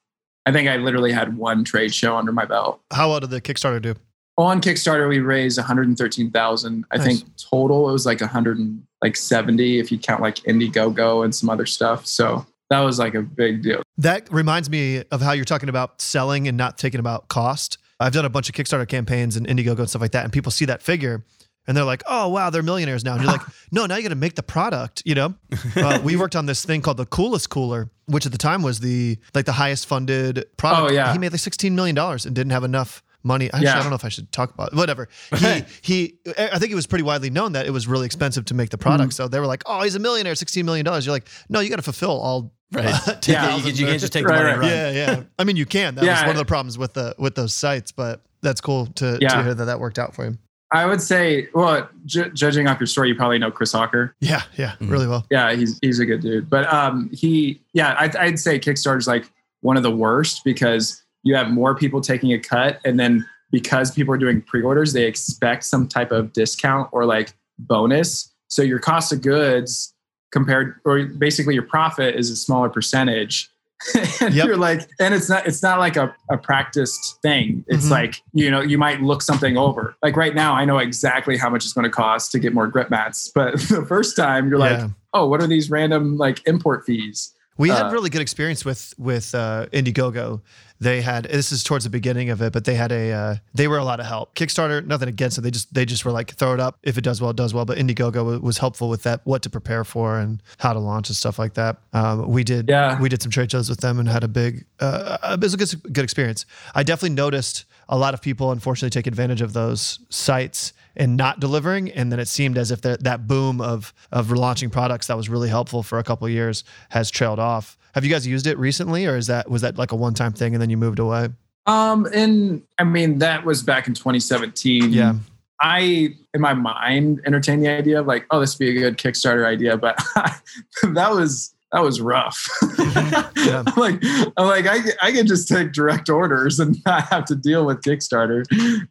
I 0.45 0.51
think 0.51 0.69
I 0.69 0.77
literally 0.77 1.11
had 1.11 1.37
one 1.37 1.63
trade 1.63 1.93
show 1.93 2.15
under 2.15 2.31
my 2.31 2.45
belt. 2.45 2.81
How 2.91 3.09
well 3.09 3.19
did 3.19 3.31
the 3.31 3.41
Kickstarter 3.41 3.81
do? 3.81 3.95
On 4.37 4.59
Kickstarter, 4.61 5.07
we 5.07 5.19
raised 5.19 5.57
113,000. 5.59 6.85
I 6.91 6.97
Nice. 6.97 7.05
think 7.05 7.23
total 7.37 7.89
it 7.89 7.91
was 7.93 8.05
like 8.05 8.19
170 8.21 9.79
if 9.79 9.91
you 9.91 9.97
count 9.99 10.21
like 10.21 10.35
Indiegogo 10.37 11.23
and 11.23 11.33
some 11.35 11.49
other 11.49 11.65
stuff. 11.65 12.05
So 12.07 12.45
that 12.69 12.79
was 12.79 12.97
like 12.99 13.13
a 13.13 13.21
big 13.21 13.61
deal. 13.61 13.83
That 13.97 14.31
reminds 14.31 14.69
me 14.69 15.03
of 15.11 15.21
how 15.21 15.33
you're 15.33 15.45
talking 15.45 15.69
about 15.69 16.01
selling 16.01 16.47
and 16.47 16.57
not 16.57 16.79
thinking 16.79 16.99
about 16.99 17.27
cost. 17.27 17.77
I've 17.99 18.13
done 18.13 18.25
a 18.25 18.29
bunch 18.29 18.49
of 18.49 18.55
Kickstarter 18.55 18.87
campaigns 18.87 19.35
and 19.35 19.47
Indiegogo 19.47 19.79
and 19.79 19.89
stuff 19.89 20.01
like 20.01 20.11
that, 20.11 20.23
and 20.23 20.33
people 20.33 20.51
see 20.51 20.65
that 20.65 20.81
figure 20.81 21.23
and 21.67 21.77
they're 21.77 21.83
like, 21.85 22.03
"Oh 22.07 22.27
wow, 22.27 22.49
they're 22.49 22.63
millionaires 22.63 23.05
now." 23.05 23.13
And 23.13 23.23
you're 23.23 23.31
like, 23.31 23.41
"No, 23.71 23.85
now 23.85 23.95
you 23.95 24.03
got 24.03 24.09
to 24.09 24.15
make 24.15 24.35
the 24.35 24.43
product." 24.43 25.01
You 25.05 25.15
know, 25.15 25.35
uh, 25.75 26.01
we 26.03 26.15
worked 26.17 26.35
on 26.35 26.45
this 26.45 26.65
thing 26.65 26.81
called 26.81 26.97
the 26.97 27.05
Coolest 27.05 27.49
Cooler, 27.49 27.89
which 28.07 28.25
at 28.25 28.31
the 28.31 28.37
time 28.37 28.63
was 28.63 28.79
the 28.81 29.17
like 29.33 29.45
the 29.45 29.53
highest 29.53 29.85
funded 29.85 30.45
product. 30.57 30.91
Oh, 30.91 30.93
yeah. 30.93 31.13
he 31.13 31.19
made 31.19 31.31
like 31.31 31.39
16 31.39 31.73
million 31.75 31.95
dollars 31.95 32.25
and 32.25 32.35
didn't 32.35 32.51
have 32.51 32.63
enough 32.65 33.01
money. 33.23 33.45
Actually, 33.47 33.63
Yeah. 33.65 33.77
I 33.79 33.81
don't 33.81 33.89
know 33.89 33.95
if 33.95 34.05
I 34.05 34.09
should 34.09 34.31
talk 34.31 34.53
about 34.53 34.73
it. 34.73 34.75
Whatever. 34.75 35.07
He 35.37 35.63
he. 35.81 36.13
I 36.37 36.59
think 36.59 36.71
it 36.71 36.75
was 36.75 36.87
pretty 36.87 37.03
widely 37.03 37.29
known 37.29 37.53
that 37.53 37.65
it 37.65 37.71
was 37.71 37.87
really 37.87 38.05
expensive 38.05 38.45
to 38.45 38.53
make 38.53 38.69
the 38.69 38.77
product. 38.77 39.11
Mm. 39.11 39.15
So 39.15 39.27
they 39.27 39.39
were 39.39 39.47
like, 39.47 39.63
"Oh, 39.65 39.81
he's 39.83 39.95
a 39.95 39.99
millionaire, 39.99 40.35
16 40.35 40.65
million 40.65 40.85
dollars." 40.85 41.05
You're 41.05 41.13
like, 41.15 41.27
"No, 41.49 41.59
you 41.59 41.69
got 41.69 41.77
to 41.77 41.81
fulfill 41.81 42.19
all." 42.19 42.53
Right. 42.71 42.85
uh, 43.07 43.15
Yeah, 43.27 43.55
you, 43.57 43.63
10,000 43.63 43.79
you 43.79 43.85
can't 43.85 43.99
just 44.01 44.13
take 44.13 44.23
the 44.25 44.29
Right, 44.29 44.37
money 44.37 44.45
right. 44.45 44.53
and 44.53 44.61
run. 44.61 44.95
yeah, 44.95 45.13
yeah. 45.17 45.23
I 45.37 45.43
mean, 45.43 45.55
you 45.57 45.65
can. 45.65 45.95
That 45.95 46.05
was 46.05 46.21
one 46.21 46.31
of 46.31 46.37
the 46.37 46.45
problems 46.45 46.77
with 46.77 46.93
the 46.93 47.15
with 47.19 47.35
those 47.35 47.53
sites, 47.53 47.91
but 47.91 48.21
that's 48.41 48.61
cool 48.61 48.87
to, 48.87 49.17
to 49.19 49.43
hear 49.43 49.53
that 49.53 49.65
that 49.65 49.79
worked 49.79 49.99
out 49.99 50.13
for 50.15 50.25
you. 50.25 50.37
I 50.71 50.87
would 50.87 51.01
say, 51.01 51.49
well, 51.53 51.87
ju- 52.07 52.31
judging 52.31 52.67
off 52.67 52.79
your 52.79 52.87
story, 52.87 53.09
you 53.09 53.15
probably 53.15 53.37
know 53.37 53.51
Chris 53.51 53.71
Hawker. 53.73 54.15
Yeah, 54.21 54.41
yeah, 54.57 54.71
Mhm. 54.81 54.89
really 54.89 55.07
well. 55.07 55.23
Yeah, 55.29 55.53
he's 55.53 55.77
he's 55.83 55.99
a 55.99 56.05
good 56.05 56.21
dude. 56.21 56.49
But 56.49 56.71
um, 56.73 57.11
he, 57.13 57.61
yeah, 57.73 57.95
I'd, 57.99 58.15
I'd 58.15 58.39
say 58.39 58.57
Kickstarter's 58.59 59.05
like 59.05 59.31
one 59.61 59.77
of 59.77 59.83
the 59.83 59.91
worst 59.95 60.43
because 60.43 61.02
you 61.23 61.35
have 61.35 61.49
more 61.49 61.75
people 61.75 62.01
taking 62.01 62.31
a 62.33 62.39
cut, 62.39 62.79
and 62.85 62.99
then 62.99 63.25
because 63.51 63.91
people 63.91 64.13
are 64.13 64.17
doing 64.17 64.41
pre-orders, 64.41 64.93
they 64.93 65.05
expect 65.05 65.63
some 65.63 65.87
type 65.87 66.11
of 66.11 66.33
discount 66.33 66.89
or 66.91 67.05
like 67.05 67.33
bonus. 67.59 68.31
So 68.47 68.61
your 68.61 68.79
cost 68.79 69.11
of 69.13 69.21
goods 69.21 69.93
compared, 70.31 70.75
or 70.85 71.05
basically 71.05 71.53
your 71.53 71.63
profit 71.63 72.15
is 72.15 72.29
a 72.31 72.35
smaller 72.35 72.69
percentage. 72.69 73.49
and 74.21 74.33
Yep. 74.33 74.45
you're 74.47 74.57
like, 74.57 74.87
and 74.99 75.13
it's 75.13 75.29
not, 75.29 75.45
it's 75.45 75.61
not 75.61 75.77
like 75.77 75.97
a, 75.97 76.15
a 76.31 76.37
practiced 76.37 77.21
thing. 77.21 77.63
It's 77.67 77.87
Mhm. 77.87 77.91
like, 77.91 78.15
you 78.33 78.49
know, 78.49 78.61
you 78.61 78.77
might 78.77 79.01
look 79.01 79.21
something 79.21 79.57
over. 79.57 79.95
Like 80.01 80.15
right 80.15 80.33
now, 80.33 80.53
I 80.55 80.65
know 80.65 80.77
exactly 80.79 81.37
how 81.37 81.49
much 81.49 81.63
it's 81.65 81.73
going 81.73 81.83
to 81.83 81.91
cost 81.91 82.31
to 82.31 82.39
get 82.39 82.53
more 82.53 82.67
grip 82.67 82.89
mats. 82.89 83.31
But 83.35 83.53
the 83.69 83.85
first 83.87 84.15
time 84.15 84.49
you're 84.49 84.57
like, 84.57 84.89
oh, 85.13 85.27
what 85.27 85.41
are 85.41 85.47
these 85.47 85.69
random 85.69 86.17
like 86.17 86.41
import 86.47 86.85
fees? 86.85 87.33
We 87.57 87.69
had 87.69 87.85
Uh, 87.87 87.91
really 87.91 88.09
good 88.09 88.21
experience 88.21 88.65
with 88.65 88.93
with 88.97 89.33
uh, 89.35 89.67
Indiegogo. 89.71 90.41
They 90.79 91.01
had 91.01 91.25
this 91.25 91.51
is 91.51 91.63
towards 91.63 91.83
the 91.85 91.89
beginning 91.89 92.29
of 92.31 92.41
it, 92.41 92.51
but 92.51 92.65
they 92.65 92.75
had 92.75 92.91
a 92.91 93.11
uh, 93.11 93.35
they 93.53 93.67
were 93.67 93.77
a 93.77 93.83
lot 93.85 93.99
of 93.99 94.05
help. 94.05 94.35
Kickstarter, 94.35 94.85
nothing 94.85 95.07
against 95.07 95.37
it. 95.37 95.41
They 95.41 95.51
just 95.51 95.73
they 95.73 95.85
just 95.85 96.03
were 96.03 96.11
like 96.11 96.33
throw 96.35 96.53
it 96.53 96.59
up 96.59 96.77
if 96.83 96.97
it 96.97 97.03
does 97.03 97.21
well, 97.21 97.29
it 97.31 97.37
does 97.37 97.53
well. 97.53 97.63
But 97.65 97.77
Indiegogo 97.77 98.25
wa- 98.25 98.37
was 98.39 98.57
helpful 98.57 98.89
with 98.89 99.03
that, 99.03 99.21
what 99.23 99.41
to 99.43 99.49
prepare 99.49 99.83
for 99.85 100.19
and 100.19 100.41
how 100.57 100.73
to 100.73 100.79
launch 100.79 101.09
and 101.09 101.15
stuff 101.15 101.37
like 101.39 101.53
that. 101.53 101.77
Um, 101.93 102.27
we 102.27 102.43
did 102.43 102.67
Yeah. 102.69 102.99
we 102.99 103.07
did 103.07 103.21
some 103.21 103.31
trade 103.31 103.51
shows 103.51 103.69
with 103.69 103.79
them 103.81 103.99
and 103.99 104.09
had 104.09 104.23
a 104.23 104.27
big 104.27 104.65
uh, 104.79 105.17
it 105.33 105.41
was 105.41 105.53
a 105.53 105.57
good 105.57 105.93
good 105.93 106.03
experience. 106.03 106.45
I 106.75 106.83
definitely 106.83 107.15
noticed 107.15 107.65
a 107.87 107.97
lot 107.97 108.13
of 108.13 108.21
people 108.21 108.51
unfortunately 108.51 108.89
take 108.89 109.07
advantage 109.07 109.41
of 109.41 109.53
those 109.53 109.99
sites 110.09 110.73
and 110.95 111.17
not 111.17 111.39
delivering 111.39 111.91
and 111.91 112.11
then 112.11 112.19
it 112.19 112.27
seemed 112.27 112.57
as 112.57 112.71
if 112.71 112.81
that 112.81 113.03
that 113.03 113.27
boom 113.27 113.59
of 113.61 113.93
of 114.11 114.31
launching 114.31 114.69
products 114.69 115.07
that 115.07 115.17
was 115.17 115.29
really 115.29 115.49
helpful 115.49 115.83
for 115.83 115.99
a 115.99 116.03
couple 116.03 116.25
of 116.25 116.33
years 116.33 116.63
has 116.89 117.09
trailed 117.09 117.39
off 117.39 117.77
have 117.93 118.03
you 118.03 118.09
guys 118.11 118.25
used 118.25 118.47
it 118.47 118.57
recently 118.57 119.05
or 119.05 119.15
is 119.15 119.27
that 119.27 119.49
was 119.49 119.61
that 119.61 119.77
like 119.77 119.91
a 119.91 119.95
one-time 119.95 120.33
thing 120.33 120.53
and 120.53 120.61
then 120.61 120.69
you 120.69 120.77
moved 120.77 120.99
away 120.99 121.29
Um, 121.65 122.05
and 122.13 122.61
I 122.77 122.83
mean, 122.83 123.19
that 123.19 123.45
was 123.45 123.63
back 123.63 123.87
in 123.87 123.93
2017. 123.93 124.91
Yeah. 124.91 125.13
I, 125.61 126.13
in 126.33 126.41
my 126.41 126.53
mind, 126.53 127.21
entertained 127.25 127.63
the 127.63 127.69
idea 127.69 128.01
of 128.01 128.05
like, 128.05 128.25
oh, 128.31 128.41
this 128.41 128.59
would 128.59 128.65
be 128.65 128.75
a 128.75 128.79
good 128.79 128.97
Kickstarter 128.97 129.45
idea, 129.45 129.77
but 129.77 129.97
that 130.93 131.11
was 131.11 131.53
that 131.73 131.81
was 131.81 131.99
rough. 131.99 132.47
Yeah. 133.43 133.63
I'm 133.67 133.75
like, 133.75 133.99
I'm 134.37 134.47
like, 134.47 134.65
I, 134.67 134.79
I 135.01 135.11
can 135.11 135.27
just 135.27 135.49
take 135.49 135.73
direct 135.73 136.09
orders 136.09 136.61
and 136.61 136.77
not 136.85 137.09
have 137.09 137.25
to 137.25 137.35
deal 137.35 137.65
with 137.65 137.81
Kickstarter 137.81 138.45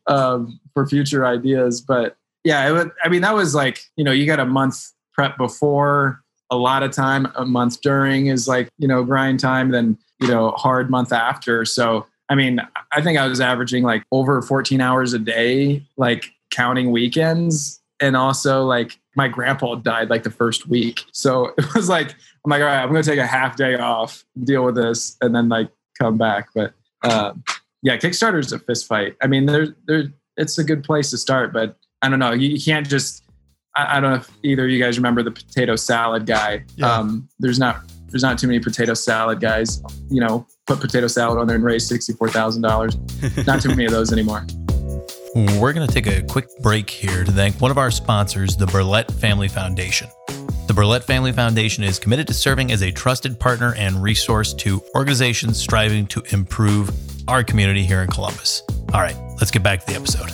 um, 0.06 0.60
for 0.74 0.86
future 0.86 1.24
ideas. 1.24 1.80
But 1.80 2.16
yeah, 2.44 2.68
it 2.68 2.72
would, 2.72 2.90
I 3.02 3.08
mean, 3.08 3.22
that 3.22 3.34
was 3.34 3.54
like, 3.54 3.80
you 3.96 4.04
know, 4.04 4.12
you 4.12 4.26
got 4.26 4.40
a 4.40 4.44
month 4.44 4.92
prep 5.14 5.38
before, 5.38 6.20
a 6.50 6.56
lot 6.56 6.82
of 6.82 6.90
time, 6.90 7.32
a 7.34 7.46
month 7.46 7.80
during 7.80 8.26
is 8.26 8.46
like, 8.46 8.68
you 8.76 8.86
know, 8.86 9.02
grind 9.04 9.40
time, 9.40 9.70
then, 9.70 9.96
you 10.20 10.28
know, 10.28 10.50
hard 10.50 10.90
month 10.90 11.14
after. 11.14 11.64
So, 11.64 12.06
I 12.28 12.34
mean, 12.34 12.60
I 12.92 13.00
think 13.00 13.18
I 13.18 13.26
was 13.26 13.40
averaging 13.40 13.84
like 13.84 14.04
over 14.12 14.42
14 14.42 14.82
hours 14.82 15.14
a 15.14 15.18
day, 15.18 15.82
like 15.96 16.30
counting 16.50 16.90
weekends. 16.90 17.80
And 18.00 18.16
also, 18.16 18.64
like, 18.64 18.98
my 19.14 19.28
grandpa 19.28 19.74
died 19.76 20.10
like 20.10 20.22
the 20.22 20.30
first 20.30 20.68
week. 20.68 21.04
So 21.12 21.52
it 21.58 21.74
was 21.74 21.88
like, 21.88 22.10
I'm 22.10 22.50
like, 22.50 22.60
all 22.60 22.66
right, 22.66 22.82
I'm 22.82 22.90
going 22.90 23.02
to 23.02 23.08
take 23.08 23.18
a 23.18 23.26
half 23.26 23.56
day 23.56 23.74
off, 23.74 24.24
deal 24.44 24.64
with 24.64 24.74
this, 24.74 25.16
and 25.20 25.34
then 25.34 25.48
like 25.48 25.70
come 26.00 26.18
back. 26.18 26.48
But 26.54 26.74
uh, 27.02 27.34
yeah, 27.82 27.96
Kickstarter 27.96 28.38
is 28.38 28.52
a 28.52 28.58
fist 28.58 28.86
fight. 28.86 29.16
I 29.22 29.26
mean, 29.26 29.46
there's, 29.46 29.70
there, 29.86 30.04
it's 30.36 30.58
a 30.58 30.64
good 30.64 30.84
place 30.84 31.10
to 31.10 31.18
start, 31.18 31.52
but 31.52 31.76
I 32.00 32.08
don't 32.08 32.18
know. 32.18 32.32
You, 32.32 32.50
you 32.50 32.60
can't 32.60 32.88
just, 32.88 33.24
I, 33.76 33.96
I 33.96 34.00
don't 34.00 34.10
know 34.10 34.16
if 34.16 34.30
either 34.42 34.64
of 34.64 34.70
you 34.70 34.82
guys 34.82 34.98
remember 34.98 35.22
the 35.22 35.30
potato 35.30 35.76
salad 35.76 36.26
guy. 36.26 36.64
Yeah. 36.76 36.92
Um, 36.92 37.28
there's 37.38 37.58
not, 37.58 37.82
there's 38.08 38.22
not 38.22 38.38
too 38.38 38.46
many 38.46 38.60
potato 38.60 38.94
salad 38.94 39.40
guys, 39.40 39.82
you 40.10 40.20
know, 40.20 40.46
put 40.66 40.80
potato 40.80 41.06
salad 41.06 41.38
on 41.38 41.46
there 41.46 41.56
and 41.56 41.64
raise 41.64 41.90
$64,000. 41.90 43.46
Not 43.46 43.62
too 43.62 43.70
many 43.70 43.86
of 43.86 43.90
those 43.90 44.12
anymore. 44.12 44.46
We're 45.34 45.72
going 45.72 45.86
to 45.86 45.94
take 45.94 46.06
a 46.06 46.20
quick 46.20 46.46
break 46.60 46.90
here 46.90 47.24
to 47.24 47.32
thank 47.32 47.58
one 47.58 47.70
of 47.70 47.78
our 47.78 47.90
sponsors, 47.90 48.54
the 48.54 48.66
Burlett 48.66 49.10
Family 49.12 49.48
Foundation. 49.48 50.08
The 50.66 50.74
Burlett 50.74 51.04
Family 51.04 51.32
Foundation 51.32 51.82
is 51.82 51.98
committed 51.98 52.26
to 52.26 52.34
serving 52.34 52.70
as 52.70 52.82
a 52.82 52.90
trusted 52.90 53.40
partner 53.40 53.74
and 53.76 54.02
resource 54.02 54.52
to 54.52 54.82
organizations 54.94 55.58
striving 55.58 56.06
to 56.08 56.22
improve 56.32 56.90
our 57.30 57.42
community 57.42 57.82
here 57.82 58.02
in 58.02 58.10
Columbus. 58.10 58.62
All 58.92 59.00
right, 59.00 59.16
let's 59.38 59.50
get 59.50 59.62
back 59.62 59.80
to 59.80 59.86
the 59.86 59.94
episode. 59.94 60.30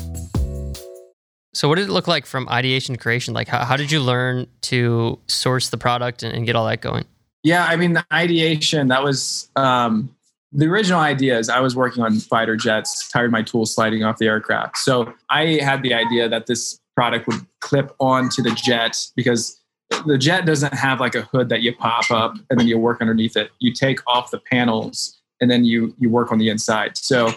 So, 1.54 1.68
what 1.68 1.76
did 1.76 1.88
it 1.88 1.92
look 1.92 2.08
like 2.08 2.26
from 2.26 2.48
ideation 2.48 2.96
to 2.96 3.00
creation? 3.00 3.34
Like, 3.34 3.46
how, 3.46 3.64
how 3.64 3.76
did 3.76 3.92
you 3.92 4.00
learn 4.00 4.48
to 4.62 5.20
source 5.28 5.70
the 5.70 5.78
product 5.78 6.24
and, 6.24 6.34
and 6.34 6.44
get 6.44 6.56
all 6.56 6.66
that 6.66 6.80
going? 6.80 7.04
Yeah, 7.44 7.64
I 7.64 7.76
mean 7.76 7.92
the 7.92 8.04
ideation 8.12 8.88
that 8.88 9.04
was 9.04 9.48
um, 9.54 10.12
the 10.52 10.66
original 10.66 11.00
idea 11.00 11.38
is 11.38 11.48
I 11.48 11.60
was 11.60 11.76
working 11.76 12.02
on 12.02 12.18
fighter 12.20 12.56
jets, 12.56 13.08
tired 13.08 13.30
my 13.30 13.42
tools 13.42 13.74
sliding 13.74 14.02
off 14.04 14.18
the 14.18 14.26
aircraft. 14.26 14.78
So 14.78 15.12
I 15.30 15.58
had 15.62 15.82
the 15.82 15.94
idea 15.94 16.28
that 16.28 16.46
this 16.46 16.80
product 16.96 17.26
would 17.26 17.46
clip 17.60 17.94
onto 18.00 18.42
the 18.42 18.50
jet 18.50 19.06
because 19.14 19.60
the 20.06 20.18
jet 20.18 20.46
doesn't 20.46 20.74
have 20.74 21.00
like 21.00 21.14
a 21.14 21.22
hood 21.22 21.48
that 21.48 21.62
you 21.62 21.74
pop 21.74 22.10
up 22.10 22.34
and 22.50 22.58
then 22.58 22.66
you 22.66 22.78
work 22.78 23.00
underneath 23.00 23.36
it. 23.36 23.50
You 23.58 23.72
take 23.72 24.00
off 24.06 24.30
the 24.30 24.38
panels 24.38 25.18
and 25.40 25.50
then 25.50 25.64
you 25.64 25.94
you 25.98 26.10
work 26.10 26.32
on 26.32 26.38
the 26.38 26.48
inside. 26.48 26.96
So 26.96 27.32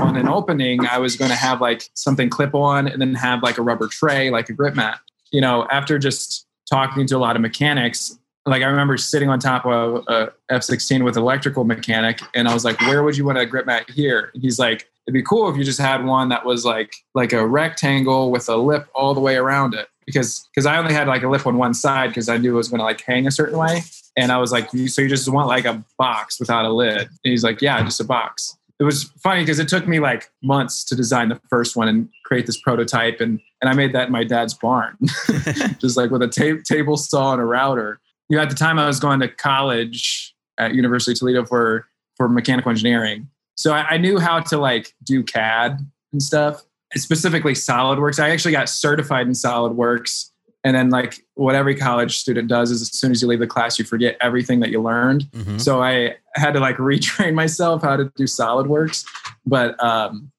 on 0.00 0.16
an 0.16 0.28
opening, 0.28 0.86
I 0.86 0.98
was 0.98 1.16
going 1.16 1.30
to 1.30 1.36
have 1.36 1.60
like 1.60 1.90
something 1.94 2.30
clip 2.30 2.54
on 2.54 2.88
and 2.88 3.00
then 3.00 3.14
have 3.14 3.42
like 3.42 3.58
a 3.58 3.62
rubber 3.62 3.88
tray, 3.88 4.30
like 4.30 4.48
a 4.48 4.52
grip 4.52 4.74
mat. 4.74 5.00
You 5.32 5.40
know, 5.40 5.66
after 5.70 5.98
just 5.98 6.46
talking 6.68 7.06
to 7.06 7.16
a 7.16 7.18
lot 7.18 7.36
of 7.36 7.42
mechanics, 7.42 8.18
like 8.46 8.62
I 8.62 8.66
remember 8.66 8.96
sitting 8.96 9.28
on 9.28 9.38
top 9.38 9.64
of 9.64 10.04
a 10.08 10.32
F-16 10.50 11.04
with 11.04 11.16
electrical 11.16 11.64
mechanic, 11.64 12.20
and 12.34 12.48
I 12.48 12.54
was 12.54 12.64
like, 12.64 12.80
"Where 12.80 13.02
would 13.02 13.16
you 13.16 13.24
want 13.24 13.38
a 13.38 13.46
grip 13.46 13.66
mat 13.66 13.88
here?" 13.90 14.30
And 14.34 14.42
he's 14.42 14.58
like, 14.58 14.90
"It'd 15.06 15.14
be 15.14 15.22
cool 15.22 15.48
if 15.48 15.56
you 15.56 15.64
just 15.64 15.80
had 15.80 16.04
one 16.04 16.28
that 16.30 16.44
was 16.44 16.64
like 16.64 16.94
like 17.14 17.32
a 17.32 17.46
rectangle 17.46 18.30
with 18.30 18.48
a 18.48 18.56
lip 18.56 18.88
all 18.94 19.14
the 19.14 19.20
way 19.20 19.36
around 19.36 19.74
it." 19.74 19.88
Because 20.06 20.48
because 20.52 20.66
I 20.66 20.76
only 20.76 20.92
had 20.92 21.06
like 21.06 21.22
a 21.22 21.28
lip 21.28 21.46
on 21.46 21.56
one 21.56 21.74
side 21.74 22.08
because 22.08 22.28
I 22.28 22.36
knew 22.36 22.54
it 22.54 22.56
was 22.56 22.68
going 22.68 22.80
to 22.80 22.84
like 22.84 23.00
hang 23.02 23.26
a 23.26 23.30
certain 23.30 23.58
way, 23.58 23.82
and 24.16 24.32
I 24.32 24.38
was 24.38 24.50
like, 24.50 24.70
"So 24.70 25.02
you 25.02 25.08
just 25.08 25.28
want 25.28 25.46
like 25.46 25.64
a 25.64 25.84
box 25.96 26.40
without 26.40 26.64
a 26.64 26.72
lid?" 26.72 27.02
And 27.02 27.10
he's 27.22 27.44
like, 27.44 27.62
"Yeah, 27.62 27.82
just 27.84 28.00
a 28.00 28.04
box." 28.04 28.56
It 28.80 28.84
was 28.84 29.04
funny 29.22 29.42
because 29.42 29.60
it 29.60 29.68
took 29.68 29.86
me 29.86 30.00
like 30.00 30.32
months 30.42 30.82
to 30.86 30.96
design 30.96 31.28
the 31.28 31.40
first 31.48 31.76
one 31.76 31.86
and 31.86 32.08
create 32.24 32.46
this 32.46 32.60
prototype, 32.60 33.20
and 33.20 33.38
and 33.60 33.70
I 33.70 33.74
made 33.74 33.92
that 33.92 34.06
in 34.08 34.12
my 34.12 34.24
dad's 34.24 34.54
barn, 34.54 34.98
just 35.78 35.96
like 35.96 36.10
with 36.10 36.22
a 36.22 36.26
ta- 36.26 36.60
table 36.64 36.96
saw 36.96 37.34
and 37.34 37.40
a 37.40 37.44
router 37.44 38.00
you 38.32 38.38
know, 38.38 38.42
at 38.42 38.48
the 38.48 38.56
time 38.56 38.78
I 38.78 38.86
was 38.86 38.98
going 38.98 39.20
to 39.20 39.28
college 39.28 40.34
at 40.56 40.74
University 40.74 41.12
of 41.12 41.18
Toledo 41.18 41.44
for 41.44 41.86
for 42.16 42.30
mechanical 42.30 42.70
engineering. 42.70 43.28
So 43.58 43.74
I, 43.74 43.90
I 43.90 43.96
knew 43.98 44.18
how 44.18 44.40
to 44.40 44.56
like 44.56 44.94
do 45.04 45.22
CAD 45.22 45.78
and 46.12 46.22
stuff, 46.22 46.62
specifically 46.94 47.52
SolidWorks. 47.52 48.18
I 48.18 48.30
actually 48.30 48.52
got 48.52 48.70
certified 48.70 49.26
in 49.26 49.34
SolidWorks. 49.34 50.30
And 50.64 50.74
then, 50.74 50.88
like 50.88 51.22
what 51.34 51.54
every 51.54 51.74
college 51.74 52.16
student 52.16 52.48
does, 52.48 52.70
is 52.70 52.80
as 52.80 52.92
soon 52.92 53.10
as 53.10 53.20
you 53.20 53.28
leave 53.28 53.40
the 53.40 53.46
class, 53.46 53.78
you 53.78 53.84
forget 53.84 54.16
everything 54.22 54.60
that 54.60 54.70
you 54.70 54.80
learned. 54.80 55.24
Mhm. 55.32 55.60
So 55.60 55.82
I 55.82 56.16
had 56.34 56.52
to 56.52 56.60
like 56.60 56.76
retrain 56.78 57.34
myself 57.34 57.82
how 57.82 57.98
to 57.98 58.10
do 58.16 58.24
SolidWorks. 58.24 59.04
But 59.44 59.82
um, 59.84 60.32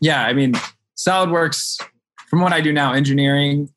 yeah, 0.00 0.26
I 0.26 0.32
mean, 0.32 0.54
SolidWorks, 0.98 1.80
from 2.28 2.40
what 2.40 2.52
I 2.52 2.60
do 2.60 2.72
now, 2.72 2.94
engineering 2.94 3.68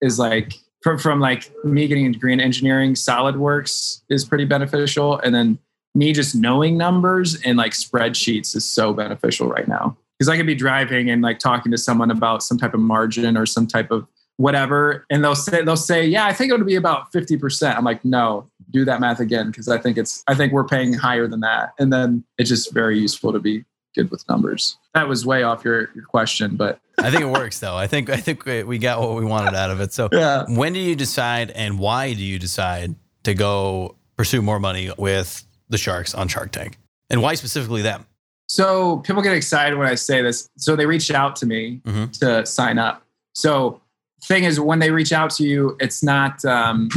is 0.00 0.18
like 0.18 0.54
from, 0.84 0.98
from 0.98 1.18
like 1.18 1.50
me 1.64 1.88
getting 1.88 2.06
a 2.06 2.12
degree 2.12 2.34
in 2.34 2.40
engineering, 2.40 2.92
SolidWorks 2.92 4.02
is 4.10 4.24
pretty 4.26 4.44
beneficial. 4.44 5.18
And 5.18 5.34
then 5.34 5.58
me 5.94 6.12
just 6.12 6.34
knowing 6.34 6.76
numbers 6.76 7.40
and 7.40 7.56
like 7.56 7.72
spreadsheets 7.72 8.54
is 8.54 8.66
so 8.66 8.92
beneficial 8.92 9.48
right 9.48 9.66
now. 9.66 9.96
Because 10.18 10.28
I 10.28 10.36
could 10.36 10.46
be 10.46 10.54
driving 10.54 11.08
and 11.08 11.22
like 11.22 11.38
talking 11.38 11.72
to 11.72 11.78
someone 11.78 12.10
about 12.10 12.42
some 12.42 12.58
type 12.58 12.74
of 12.74 12.80
margin 12.80 13.36
or 13.36 13.46
some 13.46 13.66
type 13.66 13.90
of 13.90 14.06
whatever, 14.36 15.06
and 15.10 15.24
they'll 15.24 15.34
say 15.34 15.62
they'll 15.64 15.76
say, 15.76 16.06
"Yeah, 16.06 16.26
I 16.26 16.32
think 16.32 16.52
it 16.52 16.56
would 16.56 16.66
be 16.66 16.76
about 16.76 17.10
fifty 17.10 17.36
percent." 17.36 17.76
I'm 17.76 17.84
like, 17.84 18.04
"No, 18.04 18.48
do 18.70 18.84
that 18.84 19.00
math 19.00 19.18
again," 19.18 19.48
because 19.48 19.68
I 19.68 19.78
think 19.78 19.98
it's 19.98 20.22
I 20.28 20.36
think 20.36 20.52
we're 20.52 20.68
paying 20.68 20.92
higher 20.92 21.26
than 21.26 21.40
that. 21.40 21.72
And 21.80 21.92
then 21.92 22.22
it's 22.38 22.48
just 22.48 22.72
very 22.72 22.96
useful 22.96 23.32
to 23.32 23.40
be 23.40 23.64
good 23.96 24.08
with 24.12 24.24
numbers. 24.28 24.76
That 24.94 25.08
was 25.08 25.26
way 25.26 25.42
off 25.42 25.64
your 25.64 25.90
your 25.94 26.04
question, 26.04 26.54
but 26.56 26.78
I 26.98 27.10
think 27.10 27.22
it 27.22 27.28
works 27.28 27.58
though. 27.58 27.76
I 27.76 27.88
think 27.88 28.08
I 28.10 28.16
think 28.16 28.44
we 28.46 28.78
got 28.78 29.00
what 29.00 29.16
we 29.16 29.24
wanted 29.24 29.54
out 29.54 29.70
of 29.70 29.80
it. 29.80 29.92
So 29.92 30.08
Yeah. 30.12 30.44
when 30.48 30.72
do 30.72 30.78
you 30.78 30.94
decide 30.94 31.50
and 31.50 31.78
why 31.80 32.14
do 32.14 32.22
you 32.22 32.38
decide 32.38 32.94
to 33.24 33.34
go 33.34 33.96
pursue 34.16 34.40
more 34.40 34.60
money 34.60 34.92
with 34.96 35.44
the 35.68 35.78
sharks 35.78 36.14
on 36.14 36.28
Shark 36.28 36.52
Tank? 36.52 36.78
And 37.10 37.20
why 37.22 37.34
specifically 37.34 37.82
them? 37.82 38.06
So 38.46 38.98
people 38.98 39.20
get 39.20 39.32
excited 39.32 39.76
when 39.76 39.88
I 39.88 39.96
say 39.96 40.22
this. 40.22 40.48
So 40.58 40.76
they 40.76 40.86
reached 40.86 41.10
out 41.10 41.34
to 41.36 41.46
me 41.46 41.80
Mhm. 41.84 42.12
to 42.20 42.46
sign 42.46 42.78
up. 42.78 43.02
So 43.34 43.80
thing 44.22 44.44
is, 44.44 44.60
when 44.60 44.78
they 44.78 44.90
reach 44.92 45.12
out 45.12 45.30
to 45.30 45.42
you, 45.44 45.76
it's 45.80 46.02
not 46.04 46.44
um, 46.44 46.88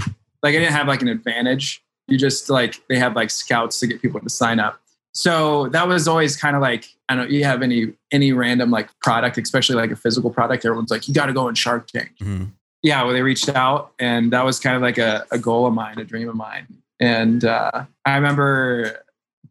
like 0.43 0.53
I 0.53 0.59
didn't 0.59 0.73
have 0.73 0.87
like 0.87 1.01
an 1.01 1.07
advantage. 1.07 1.83
You 2.07 2.17
just 2.19 2.49
like 2.51 2.79
they 2.89 2.99
have 2.99 3.15
like 3.15 3.31
scouts 3.31 3.79
to 3.79 3.87
get 3.87 4.03
people 4.03 4.19
to 4.19 4.29
sign 4.29 4.59
up. 4.59 4.79
So 5.13 5.67
that 5.69 5.87
was 5.87 6.07
always 6.07 6.37
kind 6.37 6.55
of 6.55 6.61
like 6.61 6.89
I 7.09 7.15
don't. 7.15 7.25
know, 7.25 7.31
You 7.31 7.43
have 7.45 7.61
any 7.61 7.93
any 8.11 8.31
random 8.33 8.69
like 8.71 8.89
product, 8.99 9.37
especially 9.37 9.75
like 9.75 9.91
a 9.91 9.95
physical 9.95 10.29
product. 10.29 10.65
Everyone's 10.65 10.91
like, 10.91 11.07
you 11.07 11.13
got 11.13 11.27
to 11.27 11.33
go 11.33 11.47
on 11.47 11.55
Shark 11.55 11.87
Tank. 11.87 12.11
Mhm. 12.21 12.51
Yeah, 12.83 13.03
well, 13.03 13.13
they 13.13 13.21
reached 13.23 13.49
out, 13.49 13.91
and 13.99 14.31
that 14.31 14.45
was 14.45 14.59
kind 14.59 14.75
of 14.75 14.81
like 14.81 14.97
a, 14.97 15.25
a 15.31 15.39
goal 15.39 15.65
of 15.65 15.73
mine, 15.73 15.97
a 15.99 16.03
dream 16.03 16.29
of 16.29 16.35
mine. 16.35 16.67
And 16.99 17.43
uh, 17.43 17.85
I 18.05 18.15
remember 18.15 19.03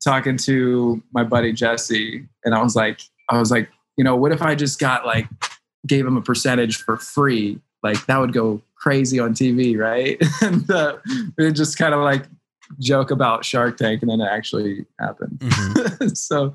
talking 0.03 0.37
to 0.39 1.03
my 1.13 1.25
buddy 1.25 1.53
Jesse, 1.53 2.27
and 2.45 2.55
I 2.55 2.63
was 2.63 2.77
like, 2.77 3.01
I 3.29 3.39
was 3.39 3.51
like, 3.51 3.69
you 3.97 4.05
know, 4.05 4.15
what 4.17 4.33
if 4.33 4.43
I 4.43 4.55
just 4.55 4.79
got 4.79 5.05
like 5.07 5.27
gave 5.87 6.07
him 6.07 6.17
a 6.17 6.23
percentage 6.23 6.77
for 6.79 6.97
free? 6.99 7.59
Like 7.83 8.05
that 8.07 8.19
would 8.19 8.33
go 8.33 8.63
crazy 8.77 9.19
on 9.19 9.35
TV, 9.35 9.77
right? 9.77 10.21
and 10.43 10.71
uh, 10.71 10.97
we 11.37 11.51
just 11.53 11.79
kind 11.79 11.95
of 11.95 12.01
like 12.01 12.25
joke 12.79 13.11
about 13.11 13.45
Shark 13.45 13.77
Tank, 13.77 14.03
and 14.03 14.11
then 14.11 14.21
it 14.21 14.29
actually 14.31 14.87
happened. 15.01 15.39
Mhm. 15.41 16.17
so 16.17 16.55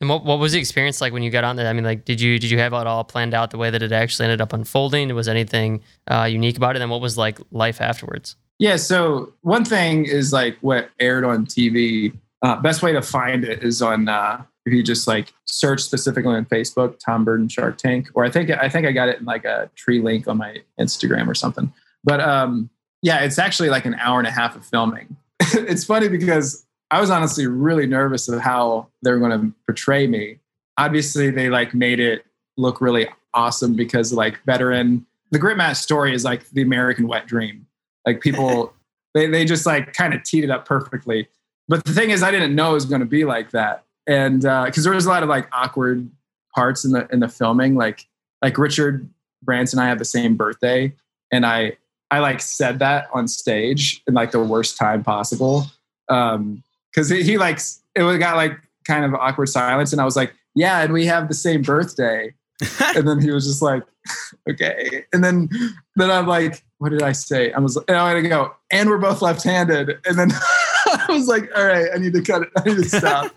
And 0.00 0.10
what, 0.10 0.24
what 0.24 0.38
was 0.38 0.52
the 0.52 0.58
experience 0.58 1.00
like 1.00 1.12
when 1.12 1.22
you 1.22 1.30
got 1.30 1.44
on 1.44 1.56
there? 1.56 1.66
I 1.66 1.72
mean, 1.72 1.84
like, 1.84 2.04
did 2.04 2.20
you 2.20 2.38
did 2.38 2.50
you 2.50 2.58
have 2.58 2.72
it 2.74 2.86
all 2.86 3.04
planned 3.04 3.32
out 3.32 3.50
the 3.50 3.58
way 3.58 3.70
that 3.70 3.82
it 3.82 3.92
actually 3.92 4.24
ended 4.24 4.40
up 4.40 4.52
unfolding? 4.52 5.14
Was 5.14 5.28
anything 5.28 5.82
uh, 6.10 6.24
unique 6.24 6.56
about 6.56 6.76
it? 6.76 6.82
And 6.82 6.90
what 6.90 7.00
was 7.00 7.16
like 7.16 7.38
life 7.50 7.80
afterwards? 7.80 8.36
Yeah. 8.58 8.76
So 8.76 9.32
one 9.42 9.64
thing 9.64 10.04
is 10.04 10.32
like 10.32 10.58
what 10.60 10.90
aired 11.00 11.24
on 11.24 11.46
TV. 11.46 12.14
Uh, 12.42 12.60
best 12.60 12.82
way 12.82 12.92
to 12.92 13.00
find 13.00 13.44
it 13.44 13.62
is 13.62 13.80
on 13.80 14.08
uh, 14.08 14.42
if 14.66 14.72
you 14.72 14.82
just 14.82 15.06
like 15.06 15.32
search 15.46 15.80
specifically 15.80 16.34
on 16.34 16.44
Facebook, 16.44 16.98
Tom 16.98 17.24
Burton 17.24 17.48
Shark 17.48 17.78
Tank, 17.78 18.08
or 18.14 18.24
I 18.24 18.30
think 18.30 18.50
I 18.50 18.68
think 18.68 18.86
I 18.86 18.92
got 18.92 19.08
it 19.08 19.20
in 19.20 19.24
like 19.24 19.46
a 19.46 19.70
tree 19.76 20.00
link 20.00 20.28
on 20.28 20.36
my 20.36 20.58
Instagram 20.78 21.26
or 21.28 21.34
something. 21.34 21.72
But 22.04 22.20
um, 22.20 22.68
yeah, 23.00 23.20
it's 23.20 23.38
actually 23.38 23.70
like 23.70 23.86
an 23.86 23.94
hour 23.94 24.18
and 24.18 24.28
a 24.28 24.30
half 24.30 24.56
of 24.56 24.66
filming. 24.66 25.16
it's 25.40 25.84
funny 25.84 26.08
because 26.08 26.65
I 26.90 27.00
was 27.00 27.10
honestly 27.10 27.46
really 27.46 27.86
nervous 27.86 28.28
of 28.28 28.40
how 28.40 28.88
they 29.02 29.10
were 29.10 29.18
going 29.18 29.32
to 29.32 29.52
portray 29.66 30.06
me. 30.06 30.38
Obviously, 30.78 31.30
they 31.30 31.48
like 31.48 31.74
made 31.74 32.00
it 32.00 32.24
look 32.56 32.80
really 32.80 33.08
awesome 33.34 33.74
because 33.74 34.12
like 34.12 34.40
veteran. 34.44 35.06
The 35.32 35.38
GripMat 35.38 35.76
story 35.76 36.14
is 36.14 36.24
like 36.24 36.48
the 36.50 36.62
American 36.62 37.08
wet 37.08 37.26
dream. 37.26 37.66
Like 38.06 38.20
people, 38.20 38.72
they 39.14 39.26
they 39.26 39.44
just 39.44 39.66
like 39.66 39.92
kind 39.92 40.14
of 40.14 40.22
teed 40.22 40.44
it 40.44 40.50
up 40.50 40.64
perfectly. 40.64 41.28
But 41.68 41.84
the 41.84 41.92
thing 41.92 42.10
is, 42.10 42.22
I 42.22 42.30
didn't 42.30 42.54
know 42.54 42.70
it 42.70 42.74
was 42.74 42.84
going 42.84 43.00
to 43.00 43.06
be 43.06 43.24
like 43.24 43.50
that, 43.50 43.84
and 44.06 44.42
because 44.42 44.84
there 44.84 44.92
was 44.92 45.06
a 45.06 45.08
lot 45.08 45.24
of 45.24 45.28
like 45.28 45.48
awkward 45.52 46.08
parts 46.54 46.84
in 46.84 46.92
the 46.92 47.08
in 47.12 47.20
the 47.20 47.28
filming, 47.28 47.74
like 47.74 48.06
like 48.42 48.56
Richard 48.56 49.08
Branson 49.42 49.80
and 49.80 49.86
I 49.86 49.88
have 49.88 49.98
the 49.98 50.04
same 50.04 50.36
birthday, 50.36 50.94
and 51.32 51.44
I 51.44 51.76
I 52.12 52.20
like 52.20 52.40
said 52.40 52.78
that 52.78 53.08
on 53.12 53.26
stage 53.26 54.02
in 54.06 54.14
like 54.14 54.30
the 54.30 54.42
worst 54.42 54.76
time 54.76 55.02
possible, 55.02 55.66
um, 56.08 56.62
because 56.96 57.10
he, 57.10 57.22
he 57.22 57.38
like 57.38 57.60
it 57.94 58.02
was- 58.02 58.18
got 58.18 58.36
like 58.36 58.58
kind 58.86 59.04
of 59.04 59.14
awkward 59.14 59.48
silence, 59.50 59.92
and 59.92 60.00
I 60.00 60.04
was 60.04 60.16
like, 60.16 60.32
yeah, 60.54 60.80
and 60.82 60.92
we 60.92 61.06
have 61.06 61.28
the 61.28 61.34
same 61.34 61.62
birthday, 61.62 62.32
and 62.96 63.06
then 63.06 63.20
he 63.20 63.30
was 63.30 63.46
just 63.46 63.60
like, 63.62 63.82
okay, 64.50 65.04
and 65.12 65.22
then 65.22 65.48
then 65.96 66.10
I'm 66.10 66.26
like, 66.26 66.64
what 66.78 66.88
did 66.90 67.02
I 67.02 67.12
say? 67.12 67.52
I 67.52 67.58
was 67.58 67.76
like, 67.76 67.84
and 67.88 67.96
I'm 67.96 68.16
gonna 68.16 68.28
go, 68.28 68.54
and 68.72 68.88
we're 68.88 68.98
both 68.98 69.22
left-handed, 69.22 69.98
and 70.06 70.18
then. 70.18 70.30
I 70.88 71.12
was 71.12 71.26
like, 71.26 71.50
all 71.56 71.66
right, 71.66 71.88
I 71.92 71.98
need 71.98 72.12
to 72.14 72.22
cut 72.22 72.42
it. 72.42 72.48
I 72.56 72.62
need 72.64 72.76
to 72.76 72.88
stop. 72.88 73.32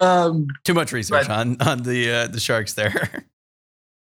um, 0.00 0.48
Too 0.64 0.74
much 0.74 0.92
research 0.92 1.28
But- 1.28 1.30
on 1.30 1.60
on 1.62 1.82
the 1.84 2.10
uh, 2.10 2.26
the 2.26 2.40
sharks 2.40 2.74
there. 2.74 3.24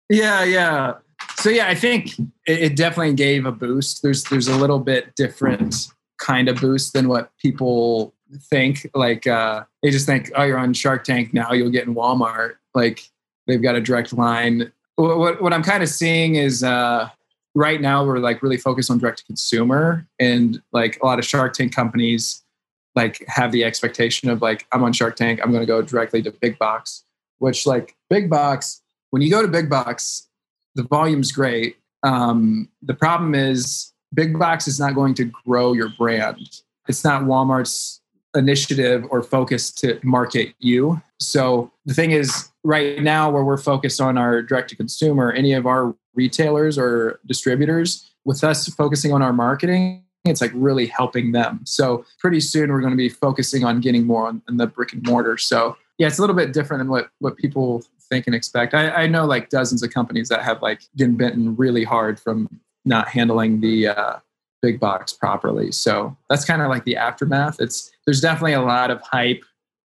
Yeah, 0.10 0.44
yeah. 0.44 0.94
So 1.36 1.50
yeah, 1.50 1.68
I 1.68 1.76
think 1.76 2.18
it, 2.20 2.28
it 2.48 2.76
definitely 2.78 3.14
gave 3.16 3.46
a 3.46 3.52
boost. 3.52 4.04
There's 4.04 4.24
there's 4.26 4.48
a 4.48 4.56
little 4.56 4.80
bit 4.80 5.16
different 5.16 5.76
kind 6.18 6.48
of 6.48 6.60
boost 6.62 6.94
than 6.94 7.08
what 7.10 7.32
people 7.40 8.14
think. 8.38 8.90
Like 8.94 9.28
uh, 9.28 9.64
they 9.82 9.90
just 9.90 10.06
think, 10.06 10.32
oh, 10.36 10.44
you're 10.44 10.58
on 10.58 10.74
Shark 10.74 11.04
Tank 11.04 11.34
now, 11.34 11.54
you'll 11.54 11.72
get 11.72 11.88
in 11.88 11.96
Walmart. 11.96 12.56
Like 12.74 13.10
they've 13.48 13.62
got 13.62 13.76
a 13.76 13.82
direct 13.82 14.14
line. 14.14 14.72
What 14.96 15.42
what, 15.42 15.54
I'm 15.54 15.64
kind 15.64 15.84
of 15.84 15.90
seeing 15.90 16.36
is 16.36 16.64
uh, 16.64 17.10
right 17.56 17.82
now 17.82 18.06
we're 18.06 18.20
like 18.20 18.44
really 18.44 18.58
focused 18.58 18.92
on 18.92 19.00
direct 19.00 19.20
to 19.20 19.26
consumer, 19.26 20.08
and 20.20 20.62
like 20.72 21.02
a 21.02 21.06
lot 21.06 21.20
of 21.20 21.26
Shark 21.26 21.54
Tank 21.54 21.74
companies 21.74 22.44
like 22.96 23.24
have 23.28 23.52
the 23.52 23.64
expectation 23.64 24.30
of 24.30 24.42
like 24.42 24.68
I'm 24.72 24.84
on 24.84 24.94
Shark 24.94 25.16
Tank, 25.16 25.40
I'm 25.42 25.52
going 25.52 25.64
to 25.64 25.68
go 25.68 25.82
directly 25.82 26.22
to 26.22 26.32
big 26.32 26.60
box, 26.60 27.04
which 27.40 27.66
like 27.66 27.96
big 28.10 28.30
box 28.30 28.84
when 29.14 29.22
you 29.22 29.30
go 29.30 29.44
to 29.44 29.48
big 29.48 29.70
box, 29.70 30.28
the 30.74 30.82
volume's 30.82 31.32
great. 31.32 31.78
Um, 32.02 32.68
the 32.82 32.96
problem 32.96 33.36
is 33.36 33.94
big 34.12 34.40
box 34.40 34.68
is 34.68 34.80
not 34.80 34.96
going 34.96 35.14
to 35.14 35.26
grow 35.46 35.74
your 35.74 35.90
brand. 35.90 36.62
It's 36.88 37.04
not 37.04 37.22
Walmart's 37.22 38.02
initiative 38.36 39.06
or 39.10 39.24
focus 39.24 39.72
to 39.72 40.00
market 40.04 40.54
you. 40.60 41.02
So 41.20 41.72
the 41.86 41.94
thing 41.94 42.12
is, 42.12 42.50
right 42.64 43.02
now, 43.02 43.30
where 43.30 43.44
we're 43.44 43.58
focused 43.58 44.02
on 44.02 44.18
our 44.18 44.42
direct 44.42 44.70
to 44.70 44.76
consumer, 44.76 45.32
any 45.32 45.54
of 45.54 45.66
our 45.66 45.96
retailers 46.16 46.78
or 46.78 47.20
distributors, 47.26 48.10
with 48.26 48.44
us 48.44 48.68
focusing 48.70 49.14
on 49.14 49.22
our 49.22 49.34
marketing, 49.34 50.04
it's 50.26 50.42
like 50.42 50.52
really 50.54 50.86
helping 50.88 51.34
them. 51.34 51.60
So 51.66 52.06
pretty 52.20 52.40
soon 52.40 52.72
we're 52.72 52.80
going 52.80 52.94
to 52.94 52.98
be 52.98 53.10
focusing 53.10 53.66
on 53.66 53.82
getting 53.82 54.06
more 54.06 54.28
on, 54.28 54.42
the 54.48 54.68
brick 54.68 54.94
and 54.94 55.04
mortar. 55.04 55.38
So 55.38 55.76
yeah, 55.98 56.08
it's 56.08 56.18
a 56.18 56.22
little 56.22 56.36
bit 56.36 56.54
different 56.54 56.80
than 56.80 56.90
what 56.90 57.10
what 57.20 57.38
people 57.38 57.84
think 58.10 58.28
and 58.28 58.36
expect. 58.36 58.74
I, 58.74 58.90
I 58.90 59.08
know 59.08 59.26
like 59.26 59.50
dozens 59.50 59.84
of 59.84 59.94
companies 59.94 60.30
that 60.30 60.42
have 60.42 60.62
like 60.62 60.82
getting 60.96 61.16
bitten 61.16 61.56
really 61.56 61.84
hard 61.84 62.20
from 62.20 62.50
not 62.86 63.10
handling 63.10 63.60
the 63.60 63.88
uh, 63.90 64.20
big 64.64 64.80
box 64.80 65.12
properly. 65.14 65.72
So 65.72 66.18
that's 66.30 66.46
kind 66.46 66.62
of 66.62 66.70
like 66.70 66.86
the 66.86 66.96
aftermath. 66.96 67.60
It's 67.60 67.92
there's 68.06 68.22
definitely 68.22 68.54
a 68.54 68.62
lot 68.62 68.90
of 68.90 69.02
hype 69.02 69.44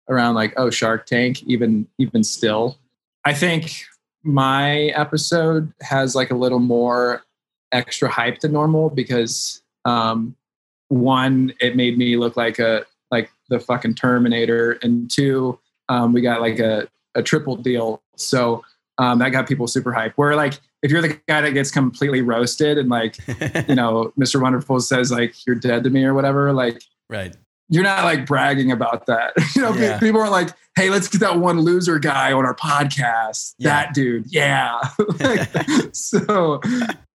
around 0.09 0.37
like 0.37 0.55
oh 0.57 0.71
Shark 0.71 1.05
Tank 1.05 1.43
even 1.43 1.87
even 1.99 2.25
still. 2.25 2.79
I 3.25 3.35
think 3.35 3.83
my 4.23 4.85
episode 4.95 5.73
has 5.83 6.15
like 6.15 6.31
a 6.31 6.37
little 6.37 6.61
more 6.61 7.25
extra 7.73 8.09
hype 8.09 8.41
than 8.41 8.53
normal 8.53 8.89
because 8.89 9.63
um, 9.85 10.37
one 10.89 11.53
it 11.61 11.77
made 11.77 11.99
me 11.99 12.17
look 12.17 12.37
like 12.37 12.59
a 12.59 12.87
like 13.11 13.31
the 13.49 13.59
fucking 13.59 13.95
Terminator, 13.95 14.79
and 14.83 15.11
two 15.11 15.59
um, 15.89 16.13
we 16.13 16.21
got 16.21 16.41
like 16.41 16.61
a 16.61 16.89
a 17.17 17.23
triple 17.23 17.57
deal. 17.57 18.01
So 18.17 18.65
um, 18.99 19.19
that 19.19 19.31
got 19.31 19.49
people 19.49 19.67
super 19.67 19.93
hyped. 19.93 20.13
Where 20.15 20.37
like 20.37 20.61
if 20.83 20.91
you're 20.91 21.03
the 21.03 21.19
guy 21.27 21.41
that 21.41 21.53
gets 21.53 21.71
completely 21.71 22.23
roasted 22.23 22.79
and 22.79 22.89
like 22.89 23.17
you 23.69 23.75
know 23.75 24.13
Mr. 24.19 24.41
Wonderful 24.41 24.81
says 24.81 25.11
like 25.11 25.47
you're 25.47 25.57
dead 25.57 25.85
to 25.85 25.91
me 25.91 26.05
or 26.05 26.15
whatever, 26.15 26.53
like 26.53 26.83
right. 27.09 27.37
you're 27.69 27.83
not 27.85 28.05
like 28.05 28.27
bragging 28.27 28.71
about 28.71 29.07
that. 29.07 29.33
you 29.57 29.63
know, 29.63 29.75
Yeah. 29.75 29.99
people 29.99 30.21
are 30.21 30.31
like, 30.31 30.51
hey, 30.77 30.91
let's 30.91 31.09
get 31.09 31.21
that 31.21 31.39
one 31.39 31.61
loser 31.61 31.99
guy 31.99 32.33
on 32.33 32.45
our 32.45 32.55
podcast. 32.55 33.55
Yeah. 33.59 33.69
That 33.71 33.95
dude, 33.95 34.27
yeah. 34.29 34.79
Like, 35.21 35.49
so 35.93 36.61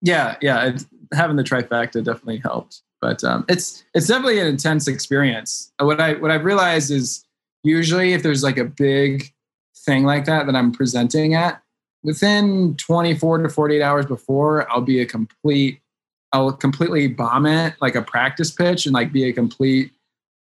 yeah, 0.02 0.36
yeah, 0.42 0.76
having 1.12 1.36
the 1.36 1.44
trifecta 1.44 2.04
definitely 2.04 2.38
helped. 2.38 2.82
But 3.00 3.22
um, 3.24 3.44
it's 3.48 3.84
it's 3.94 4.06
definitely 4.06 4.40
an 4.40 4.46
intense 4.46 4.88
experience. 4.88 5.72
What 5.78 6.00
I 6.00 6.14
what 6.14 6.30
I've 6.30 6.44
realized 6.44 6.90
is 6.90 7.24
usually 7.62 8.12
if 8.14 8.22
there's 8.22 8.42
like 8.42 8.56
a 8.58 8.64
big 8.64 9.30
thing 9.84 10.04
like 10.04 10.24
that 10.24 10.46
that 10.46 10.56
I'm 10.56 10.72
presenting 10.72 11.34
at, 11.34 11.60
within 12.04 12.76
24 12.76 13.38
to 13.38 13.48
48 13.48 13.82
hours 13.82 14.06
before, 14.06 14.70
I'll 14.70 14.82
be 14.82 15.00
a 15.00 15.06
complete, 15.06 15.80
I'll 16.32 16.52
completely 16.52 17.08
bomb 17.08 17.46
it 17.46 17.74
like 17.80 17.94
a 17.94 18.02
practice 18.02 18.50
pitch 18.50 18.86
and 18.86 18.94
like 18.94 19.12
be 19.12 19.24
a 19.24 19.32
complete, 19.32 19.90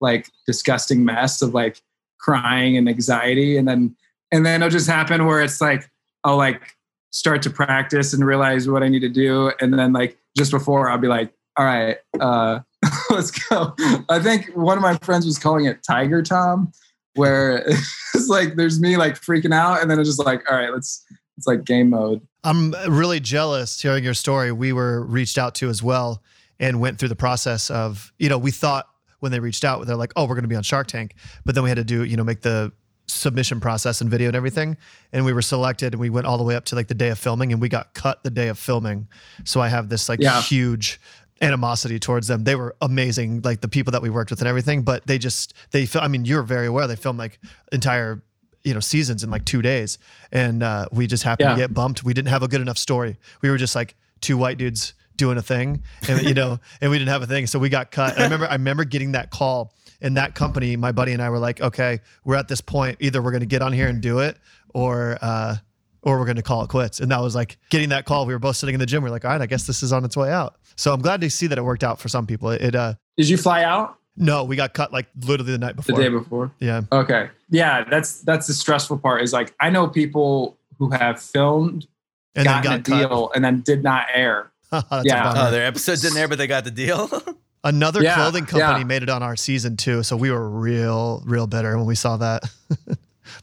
like 0.01 0.29
disgusting 0.47 1.05
mess 1.05 1.41
of 1.41 1.53
like 1.53 1.81
crying 2.19 2.77
and 2.77 2.87
anxiety. 2.87 3.57
And 3.57 3.67
then, 3.67 3.95
and 4.31 4.45
then 4.45 4.61
it'll 4.61 4.71
just 4.71 4.89
happen 4.89 5.25
where 5.25 5.41
it's 5.41 5.61
like, 5.61 5.89
I'll 6.23 6.37
like 6.37 6.75
start 7.11 7.41
to 7.43 7.49
practice 7.49 8.13
and 8.13 8.25
realize 8.25 8.69
what 8.69 8.83
I 8.83 8.87
need 8.87 9.01
to 9.01 9.09
do. 9.09 9.51
And 9.59 9.77
then 9.77 9.93
like 9.93 10.17
just 10.37 10.51
before 10.51 10.89
I'll 10.89 10.97
be 10.97 11.07
like, 11.07 11.33
all 11.57 11.65
right, 11.65 11.97
uh, 12.19 12.59
let's 13.09 13.31
go. 13.31 13.75
I 14.07 14.19
think 14.19 14.49
one 14.55 14.77
of 14.77 14.81
my 14.81 14.95
friends 14.97 15.25
was 15.25 15.37
calling 15.37 15.65
it 15.65 15.83
Tiger 15.83 16.21
Tom, 16.21 16.71
where 17.15 17.57
it's 18.13 18.29
like 18.29 18.55
there's 18.55 18.79
me 18.79 18.95
like 18.95 19.15
freaking 19.15 19.53
out, 19.53 19.81
and 19.81 19.91
then 19.91 19.99
it's 19.99 20.07
just 20.07 20.25
like, 20.25 20.49
all 20.49 20.57
right, 20.57 20.71
let's 20.71 21.05
it's 21.39 21.47
like 21.47 21.63
game 21.63 21.89
mode. 21.89 22.21
I'm 22.43 22.71
really 22.87 23.19
jealous 23.21 23.81
hearing 23.81 24.03
your 24.03 24.13
story. 24.13 24.51
We 24.51 24.73
were 24.73 25.05
reached 25.05 25.37
out 25.37 25.55
to 25.55 25.69
as 25.69 25.81
well 25.81 26.21
and 26.59 26.81
went 26.81 26.99
through 26.99 27.07
the 27.09 27.15
process 27.15 27.69
of, 27.71 28.11
you 28.19 28.27
know, 28.27 28.37
we 28.37 28.51
thought 28.51 28.87
when 29.19 29.31
they 29.31 29.39
reached 29.39 29.63
out, 29.63 29.85
they're 29.87 29.95
like, 29.95 30.11
oh, 30.17 30.23
we're 30.23 30.35
going 30.35 30.43
to 30.43 30.49
be 30.49 30.55
on 30.55 30.63
Shark 30.63 30.87
Tank. 30.87 31.15
But 31.45 31.55
then 31.55 31.63
we 31.63 31.69
had 31.69 31.77
to 31.77 31.83
do, 31.85 32.03
you 32.03 32.17
know, 32.17 32.23
make 32.25 32.41
the 32.41 32.73
submission 33.07 33.59
process 33.61 34.01
and 34.01 34.09
video 34.09 34.27
and 34.27 34.35
everything. 34.35 34.77
And 35.13 35.25
we 35.25 35.31
were 35.33 35.41
selected 35.41 35.93
and 35.93 36.01
we 36.01 36.09
went 36.09 36.27
all 36.27 36.37
the 36.37 36.43
way 36.43 36.55
up 36.55 36.65
to 36.65 36.75
like 36.75 36.87
the 36.87 36.93
day 36.93 37.09
of 37.09 37.17
filming 37.17 37.51
and 37.53 37.61
we 37.61 37.69
got 37.69 37.93
cut 37.93 38.21
the 38.23 38.29
day 38.29 38.49
of 38.49 38.59
filming. 38.59 39.07
So 39.45 39.61
I 39.61 39.69
have 39.69 39.87
this 39.89 40.09
like 40.09 40.19
Yeah. 40.21 40.41
huge 40.41 40.99
animosity 41.41 41.99
towards 41.99 42.27
them. 42.27 42.43
They 42.43 42.55
were 42.55 42.75
amazing, 42.81 43.41
like 43.43 43.61
the 43.61 43.69
people 43.69 43.91
that 43.91 44.01
we 44.01 44.09
worked 44.09 44.29
with 44.29 44.39
and 44.41 44.47
everything, 44.47 44.81
but 44.83 45.07
they 45.07 45.17
just, 45.17 45.53
they, 45.71 45.87
I 45.95 46.09
mean, 46.09 46.25
you're 46.25 46.43
very 46.43 46.67
aware 46.67 46.85
they 46.85 46.97
filmed 46.97 47.17
like 47.19 47.39
entire, 47.71 48.21
you 48.63 48.73
know, 48.73 48.79
seasons 48.79 49.23
in 49.23 49.29
like 49.29 49.45
two 49.45 49.61
days. 49.61 49.97
And 50.31 50.61
uh, 50.63 50.87
we 50.91 51.07
just 51.07 51.23
happened 51.23 51.49
Yeah. 51.49 51.55
to 51.55 51.61
get 51.61 51.73
bumped. 51.73 52.03
We 52.03 52.13
didn't 52.13 52.29
have 52.29 52.43
a 52.43 52.47
good 52.47 52.61
enough 52.61 52.77
story. 52.77 53.17
We 53.41 53.49
were 53.49 53.57
just 53.57 53.75
like 53.75 53.95
two 54.21 54.37
white 54.37 54.57
dudes 54.57 54.93
doing 55.15 55.37
a 55.37 55.41
thing 55.41 55.83
and 56.07 56.21
you 56.23 56.33
know 56.33 56.57
and 56.81 56.89
we 56.89 56.97
didn't 56.97 57.09
have 57.09 57.21
a 57.21 57.27
thing 57.27 57.45
so 57.45 57.59
we 57.59 57.67
got 57.67 57.91
cut 57.91 58.13
and 58.13 58.21
i 58.21 58.23
remember 58.23 58.47
i 58.47 58.53
remember 58.53 58.85
getting 58.85 59.11
that 59.11 59.29
call 59.29 59.73
and 59.99 60.15
that 60.15 60.33
company 60.33 60.77
my 60.77 60.93
buddy 60.93 61.11
and 61.11 61.21
i 61.21 61.29
were 61.29 61.39
like 61.39 61.59
okay 61.59 61.99
we're 62.23 62.37
at 62.37 62.47
this 62.47 62.61
point 62.61 62.95
either 63.01 63.21
we're 63.21 63.31
going 63.31 63.41
to 63.41 63.45
get 63.45 63.61
on 63.61 63.73
here 63.73 63.89
and 63.89 63.99
do 63.99 64.19
it 64.19 64.37
or 64.73 65.17
uh 65.21 65.57
or 66.03 66.17
we're 66.17 66.23
going 66.25 66.37
to 66.37 66.41
call 66.41 66.63
it 66.63 66.69
quits 66.69 67.01
and 67.01 67.11
that 67.11 67.19
was 67.19 67.35
like 67.35 67.57
getting 67.69 67.89
that 67.89 68.05
call 68.05 68.25
we 68.25 68.31
were 68.33 68.39
both 68.39 68.55
sitting 68.55 68.73
in 68.73 68.79
the 68.79 68.85
gym 68.85 69.03
we 69.03 69.09
are 69.09 69.11
like 69.11 69.25
all 69.25 69.31
right 69.31 69.41
i 69.41 69.45
guess 69.45 69.67
this 69.67 69.83
is 69.83 69.91
on 69.91 70.05
its 70.05 70.15
way 70.15 70.31
out 70.31 70.55
so 70.77 70.93
i'm 70.93 71.01
glad 71.01 71.19
to 71.19 71.29
see 71.29 71.47
that 71.47 71.57
it 71.57 71.63
worked 71.63 71.83
out 71.83 71.99
for 71.99 72.07
some 72.07 72.25
people 72.25 72.49
it, 72.51 72.61
it 72.61 72.73
uh 72.75 72.93
Did 73.17 73.27
you 73.27 73.35
fly 73.35 73.63
out 73.63 73.97
no 74.19 74.43
we 74.43 74.55
got 74.55 74.73
cut 74.73 74.93
like 74.93 75.07
literally 75.21 75.51
the 75.53 75.57
night 75.57 75.75
before. 75.75 75.95
the 75.97 76.03
day 76.03 76.09
before? 76.09 76.51
yeah 76.59 76.81
Okay, 76.91 77.29
yeah, 77.49 77.83
that's 77.89 78.21
that's 78.21 78.45
the 78.47 78.53
stressful 78.53 78.99
part. 78.99 79.21
Is 79.23 79.33
like 79.33 79.53
I 79.59 79.69
know 79.71 79.87
people 79.87 80.57
who 80.77 80.89
have 80.91 81.19
filmed, 81.21 81.87
and 82.35 82.45
then 82.45 82.63
gotten 82.63 82.73
a 82.73 82.83
cut 82.83 83.09
deal, 83.09 83.31
and 83.33 83.43
then 83.43 83.61
did 83.61 83.83
not 83.83 84.05
air. 84.13 84.51
Yeah. 84.71 85.23
bummer. 85.23 85.47
Oh, 85.47 85.51
their 85.51 85.65
episodes 85.65 86.05
in 86.05 86.13
there, 86.13 86.27
but 86.27 86.37
they 86.37 86.45
got 86.47 86.63
the 86.63 86.71
deal. 86.71 87.09
another 87.63 88.01
Yeah, 88.03 88.15
clothing 88.15 88.45
company 88.45 88.79
yeah. 88.81 88.85
made 88.85 89.03
it 89.03 89.09
on 89.09 89.21
our 89.21 89.35
season 89.35 89.75
too 89.75 90.01
so 90.01 90.15
we 90.15 90.31
were 90.31 90.49
real 90.49 91.21
real 91.25 91.45
bitter 91.45 91.75
when 91.77 91.85
we 91.85 91.93
saw 91.95 92.15
that 92.15 92.43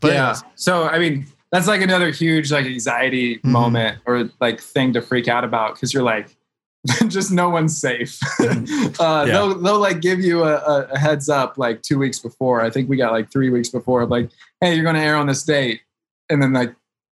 but 0.00 0.12
yeah. 0.12 0.28
anyways, 0.28 0.42
So 0.54 0.84
I 0.88 0.98
mean, 0.98 1.26
that's 1.52 1.66
like 1.66 1.82
another 1.82 2.10
huge 2.10 2.50
like 2.50 2.64
anxiety 2.66 3.38
Mhm. 3.38 3.44
moment 3.44 3.98
or 4.06 4.30
like 4.40 4.60
thing 4.60 4.92
to 4.94 5.02
freak 5.02 5.28
out 5.28 5.44
about 5.44 5.74
because 5.74 5.92
you're 5.92 6.02
like, 6.02 6.35
just 7.08 7.30
no 7.32 7.48
one's 7.48 7.78
safe. 7.78 8.18
uh, 8.40 8.44
Yeah. 9.00 9.24
They'll 9.24 9.54
they'll 9.54 9.80
like 9.80 10.00
give 10.00 10.20
you 10.20 10.44
a, 10.44 10.56
a, 10.56 10.98
heads 10.98 11.28
up 11.28 11.58
like 11.58 11.82
two 11.82 11.98
weeks 11.98 12.18
before. 12.18 12.60
I 12.62 12.70
think 12.70 12.88
we 12.88 12.96
got 12.96 13.12
like 13.12 13.30
three 13.30 13.50
weeks 13.50 13.68
before. 13.68 14.02
of 14.02 14.10
Like, 14.10 14.30
hey, 14.60 14.74
you're 14.74 14.84
going 14.84 14.96
to 14.96 15.02
air 15.02 15.16
on 15.16 15.26
this 15.26 15.42
date, 15.42 15.80
and 16.30 16.42
then 16.42 16.52
like, 16.52 16.74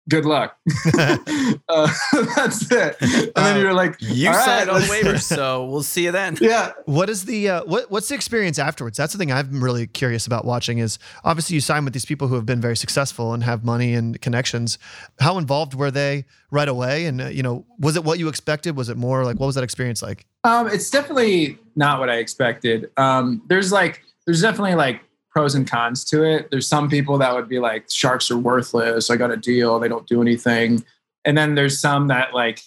good 0.09 0.25
luck. 0.25 0.57
uh, 0.95 1.89
that's 2.37 2.71
it. 2.71 2.97
And 3.01 3.33
then 3.35 3.57
Uh, 3.57 3.61
you're 3.61 3.75
like, 3.75 3.97
You 4.01 4.29
all 4.29 4.35
right, 4.35 4.45
signed 4.45 4.71
on 4.71 4.81
waivers, 4.93 5.23
so 5.23 5.67
we'll 5.67 5.83
see 5.83 6.05
you 6.05 6.13
then. 6.13 6.37
Yeah. 6.41 6.73
What 6.85 7.09
is 7.11 7.25
the 7.25 7.49
uh, 7.49 7.65
what 7.65 7.91
what's 7.91 8.09
the 8.09 8.15
experience 8.15 8.59
afterwards? 8.59 8.97
That's 8.97 9.13
the 9.13 9.19
thing 9.19 9.33
I'm 9.33 9.63
really 9.63 9.87
curious 9.87 10.27
about 10.27 10.45
watching. 10.45 10.79
Is 10.79 10.99
obviously 11.25 11.55
you 11.55 11.61
sign 11.61 11.85
with 11.85 11.93
these 11.93 12.07
people 12.07 12.29
who 12.29 12.35
have 12.37 12.47
been 12.47 12.61
very 12.61 12.77
successful 12.77 13.33
and 13.33 13.43
have 13.45 13.65
money 13.65 13.95
and 13.95 14.21
connections. 14.21 14.79
How 15.21 15.39
involved 15.39 15.75
were 15.75 15.91
they 15.91 16.25
right 16.51 16.69
away? 16.69 17.07
And 17.07 17.21
uh, 17.21 17.27
you 17.27 17.43
know, 17.43 17.65
was 17.79 17.97
it 17.97 18.05
what 18.05 18.19
you 18.19 18.29
expected? 18.29 18.77
Was 18.77 18.89
it 18.89 18.97
more 18.97 19.25
like 19.25 19.39
what 19.39 19.47
was 19.47 19.55
that 19.57 19.65
experience 19.65 20.03
like? 20.03 20.27
Um, 20.45 20.69
it's 20.69 20.91
definitely 20.91 21.59
not 21.75 21.99
what 21.99 22.09
I 22.09 22.17
expected. 22.19 22.91
Um, 22.97 23.43
there's 23.49 23.73
like, 23.73 24.03
there's 24.27 24.41
definitely 24.43 24.77
like 24.77 25.01
pros 25.37 25.55
and 25.55 25.71
cons 25.71 26.03
to 26.03 26.25
it. 26.25 26.51
There's 26.51 26.67
some 26.67 26.89
people 26.89 27.19
that 27.19 27.35
would 27.35 27.47
be 27.47 27.59
like, 27.59 27.91
sharks 27.91 28.31
are 28.31 28.39
worthless. 28.39 29.11
I 29.11 29.17
got 29.17 29.31
a 29.31 29.37
deal. 29.37 29.79
They 29.79 29.87
don't 29.87 30.07
do 30.07 30.23
anything. 30.23 30.83
And 31.27 31.37
then 31.37 31.57
there's 31.57 31.79
some 31.79 32.09
that 32.09 32.33
like, 32.33 32.63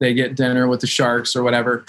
they 0.00 0.14
get 0.14 0.34
dinner 0.34 0.66
with 0.66 0.80
the 0.80 0.86
sharks 0.86 1.36
or 1.36 1.42
whatever. 1.42 1.84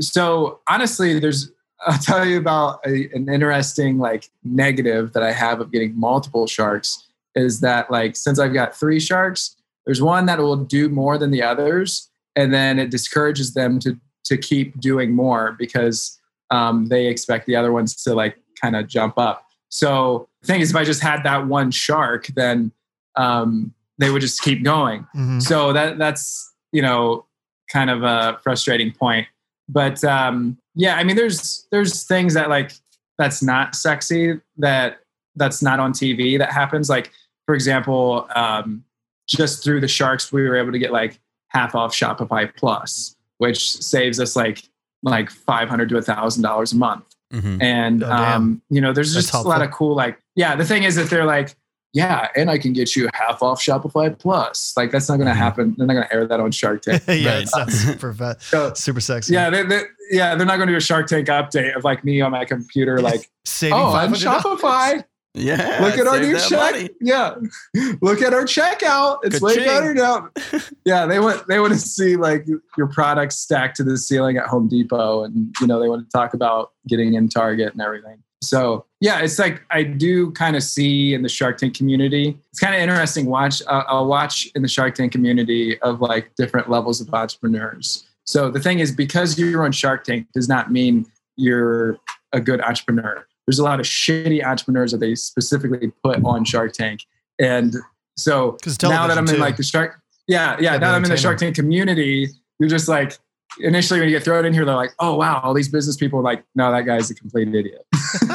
So 0.00 0.60
honestly, 0.66 1.18
there's, 1.18 1.50
I'll 1.86 1.98
tell 1.98 2.24
you 2.24 2.38
about 2.38 2.80
a, 2.86 3.10
an 3.12 3.28
interesting 3.28 3.98
like 3.98 4.30
negative 4.44 5.12
that 5.12 5.22
I 5.22 5.32
have 5.32 5.60
of 5.60 5.70
getting 5.70 5.94
multiple 6.00 6.46
sharks 6.46 7.06
is 7.34 7.60
that 7.60 7.90
like, 7.90 8.16
since 8.16 8.38
I've 8.38 8.54
got 8.54 8.74
three 8.74 8.98
sharks, 8.98 9.56
there's 9.84 10.00
one 10.00 10.24
that 10.24 10.38
will 10.38 10.56
do 10.56 10.88
more 10.88 11.18
than 11.18 11.32
the 11.32 11.42
others. 11.42 12.08
And 12.34 12.54
then 12.54 12.78
it 12.78 12.90
discourages 12.90 13.52
them 13.52 13.78
to 13.80 14.00
to 14.24 14.38
keep 14.38 14.80
doing 14.80 15.14
more 15.14 15.54
because 15.56 16.18
um, 16.50 16.86
they 16.86 17.06
expect 17.06 17.46
the 17.46 17.54
other 17.54 17.72
ones 17.72 18.02
to 18.02 18.14
like 18.14 18.38
kind 18.60 18.74
of 18.74 18.88
jump 18.88 19.18
up. 19.18 19.45
So 19.68 20.28
the 20.40 20.46
thing 20.46 20.60
is, 20.60 20.70
if 20.70 20.76
I 20.76 20.84
just 20.84 21.02
had 21.02 21.22
that 21.24 21.46
one 21.46 21.70
shark, 21.70 22.26
then 22.28 22.72
um, 23.16 23.74
they 23.98 24.10
would 24.10 24.20
just 24.22 24.42
keep 24.42 24.62
going. 24.62 25.06
Mhm. 25.14 25.42
So 25.42 25.72
that 25.72 25.98
that's 25.98 26.52
you 26.72 26.82
know 26.82 27.26
kind 27.72 27.90
of 27.90 28.02
a 28.02 28.38
frustrating 28.42 28.92
point. 28.92 29.26
But 29.68 30.02
um, 30.04 30.58
yeah, 30.74 30.96
I 30.96 31.04
mean, 31.04 31.16
there's 31.16 31.66
there's 31.70 32.04
things 32.04 32.34
that 32.34 32.48
like 32.48 32.72
that's 33.18 33.42
not 33.42 33.74
sexy 33.74 34.40
that 34.58 34.98
that's 35.36 35.62
not 35.62 35.80
on 35.80 35.92
TV 35.92 36.38
that 36.38 36.52
happens. 36.52 36.88
Like 36.88 37.10
for 37.46 37.54
example, 37.54 38.28
um, 38.34 38.84
just 39.26 39.64
through 39.64 39.80
the 39.80 39.88
sharks, 39.88 40.32
we 40.32 40.42
were 40.48 40.56
able 40.56 40.72
to 40.72 40.78
get 40.78 40.92
like 40.92 41.18
half 41.48 41.74
off 41.74 41.92
Shopify 41.94 42.54
Plus, 42.54 43.16
which 43.38 43.72
saves 43.82 44.20
us 44.20 44.36
like 44.36 44.62
like 45.02 45.30
five 45.30 45.68
hundred 45.68 45.88
to 45.88 45.96
a 45.96 46.02
thousand 46.02 46.42
dollars 46.42 46.72
a 46.72 46.76
month. 46.76 47.15
Mhm. 47.32 47.62
And 47.62 48.04
Oh, 48.04 48.10
um, 48.12 48.62
you 48.70 48.80
know, 48.80 48.92
there's 48.92 49.12
That's 49.14 49.30
just 49.30 49.44
a 49.44 49.48
lot 49.48 49.62
of 49.62 49.70
cool 49.72 49.94
like 49.96 50.18
yeah. 50.36 50.54
The 50.56 50.64
thing 50.64 50.84
is 50.84 50.94
that 50.96 51.10
they're 51.10 51.24
like 51.26 51.56
yeah, 51.92 52.28
and 52.36 52.50
I 52.50 52.58
can 52.58 52.74
get 52.74 52.94
you 52.94 53.08
half 53.14 53.42
off 53.42 53.58
Shopify 53.60 54.18
Plus. 54.18 54.74
Like 54.76 54.90
that's 54.90 55.08
not 55.08 55.16
going 55.16 55.28
to 55.28 55.32
Mhm. 55.32 55.36
happen. 55.36 55.74
They're 55.78 55.86
not 55.86 55.94
going 55.94 56.06
to 56.06 56.12
air 56.14 56.26
that 56.26 56.40
on 56.40 56.50
Shark 56.52 56.82
Tank. 56.82 57.02
yeah, 57.08 57.38
it's 57.38 57.56
not 57.56 57.70
super 57.70 58.12
fa- 58.12 58.36
So, 58.40 58.74
super 58.74 59.00
sexy. 59.00 59.32
yeah, 59.32 59.48
they, 59.48 59.62
they, 59.62 59.80
yeah, 60.10 60.34
they're 60.34 60.46
not 60.46 60.56
going 60.56 60.66
to 60.66 60.74
do 60.74 60.76
a 60.76 60.80
Shark 60.80 61.06
Tank 61.06 61.28
update 61.28 61.74
of 61.74 61.84
like 61.84 62.04
me 62.04 62.20
on 62.20 62.32
my 62.32 62.44
computer, 62.44 63.00
like, 63.00 63.30
saving 63.46 63.78
oh, 63.78 63.92
five 63.92 64.10
on. 64.10 64.14
Shopify. 64.14 65.04
Yeah. 65.36 65.78
Look 65.82 65.98
at 65.98 66.06
our 66.06 66.18
new 66.18 66.38
check. 66.38 66.50
money. 66.50 66.88
Yeah, 67.00 67.34
look 68.00 68.22
at 68.22 68.32
our 68.32 68.44
checkout. 68.44 69.18
It's 69.22 69.40
way 69.40 69.56
Ka-ching. 69.56 69.68
better 69.68 69.94
now. 69.94 70.30
yeah, 70.84 71.06
they 71.06 71.20
want 71.20 71.46
they 71.46 71.60
want 71.60 71.74
to 71.74 71.78
see 71.78 72.16
like 72.16 72.46
your 72.76 72.86
products 72.86 73.38
stacked 73.38 73.76
to 73.76 73.84
the 73.84 73.98
ceiling 73.98 74.38
at 74.38 74.46
Home 74.46 74.66
Depot, 74.68 75.24
and 75.24 75.54
you 75.60 75.66
know 75.66 75.78
they 75.78 75.88
want 75.88 76.08
to 76.08 76.10
talk 76.10 76.32
about 76.32 76.72
getting 76.88 77.14
in 77.14 77.28
Target 77.28 77.72
and 77.72 77.82
everything. 77.82 78.22
So 78.42 78.86
yeah, 79.00 79.20
it's 79.20 79.38
like 79.38 79.62
I 79.70 79.82
do 79.82 80.30
kind 80.32 80.56
of 80.56 80.62
see 80.62 81.12
in 81.12 81.22
the 81.22 81.28
Shark 81.28 81.58
Tank 81.58 81.76
community. 81.76 82.38
It's 82.50 82.60
kind 82.60 82.74
of 82.74 82.80
interesting. 82.80 83.26
Watch 83.26 83.60
uh, 83.66 83.84
I'll 83.88 84.06
watch 84.06 84.48
in 84.54 84.62
the 84.62 84.68
Shark 84.68 84.94
Tank 84.94 85.12
community 85.12 85.78
of 85.80 86.00
like 86.00 86.34
different 86.36 86.70
levels 86.70 87.00
of 87.00 87.12
entrepreneurs. 87.12 88.06
So 88.24 88.50
the 88.50 88.60
thing 88.60 88.78
is, 88.80 88.90
because 88.90 89.38
you're 89.38 89.64
on 89.64 89.72
Shark 89.72 90.04
Tank 90.04 90.28
does 90.32 90.48
not 90.48 90.72
mean 90.72 91.06
you're 91.36 91.98
a 92.32 92.40
good 92.40 92.60
entrepreneur. 92.60 93.25
There's 93.46 93.58
a 93.58 93.64
lot 93.64 93.80
of 93.80 93.86
shitty 93.86 94.44
entrepreneurs 94.44 94.92
that 94.92 94.98
they 94.98 95.14
specifically 95.14 95.92
put 96.02 96.22
on 96.24 96.44
Shark 96.44 96.72
Tank, 96.72 97.00
and 97.40 97.74
so 98.16 98.56
now 98.82 99.06
that 99.06 99.18
I'm 99.18 99.28
in 99.28 99.34
too. 99.34 99.40
like 99.40 99.56
the 99.56 99.62
Shark, 99.62 100.00
yeah, 100.26 100.56
yeah. 100.58 100.72
Yeah, 100.72 100.78
now 100.78 100.90
that 100.90 100.94
I'm 100.96 101.04
in 101.04 101.10
the. 101.10 101.16
Shark 101.16 101.38
Tank 101.38 101.54
community, 101.54 102.28
you're 102.58 102.68
just 102.68 102.88
like 102.88 103.18
initially 103.60 104.00
when 104.00 104.08
you 104.08 104.14
get 104.14 104.24
thrown 104.24 104.44
in 104.44 104.52
here, 104.52 104.64
they're 104.64 104.74
like, 104.74 104.92
oh 104.98 105.16
wow, 105.16 105.40
all 105.42 105.54
these 105.54 105.68
business 105.68 105.96
people 105.96 106.18
are 106.18 106.22
like, 106.22 106.44
no, 106.54 106.70
that 106.72 106.82
guy's 106.82 107.10
a 107.10 107.14
complete 107.14 107.48
idiot. 107.48 107.86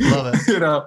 Love 0.00 0.34
it. 0.34 0.48
you 0.48 0.60
know, 0.60 0.84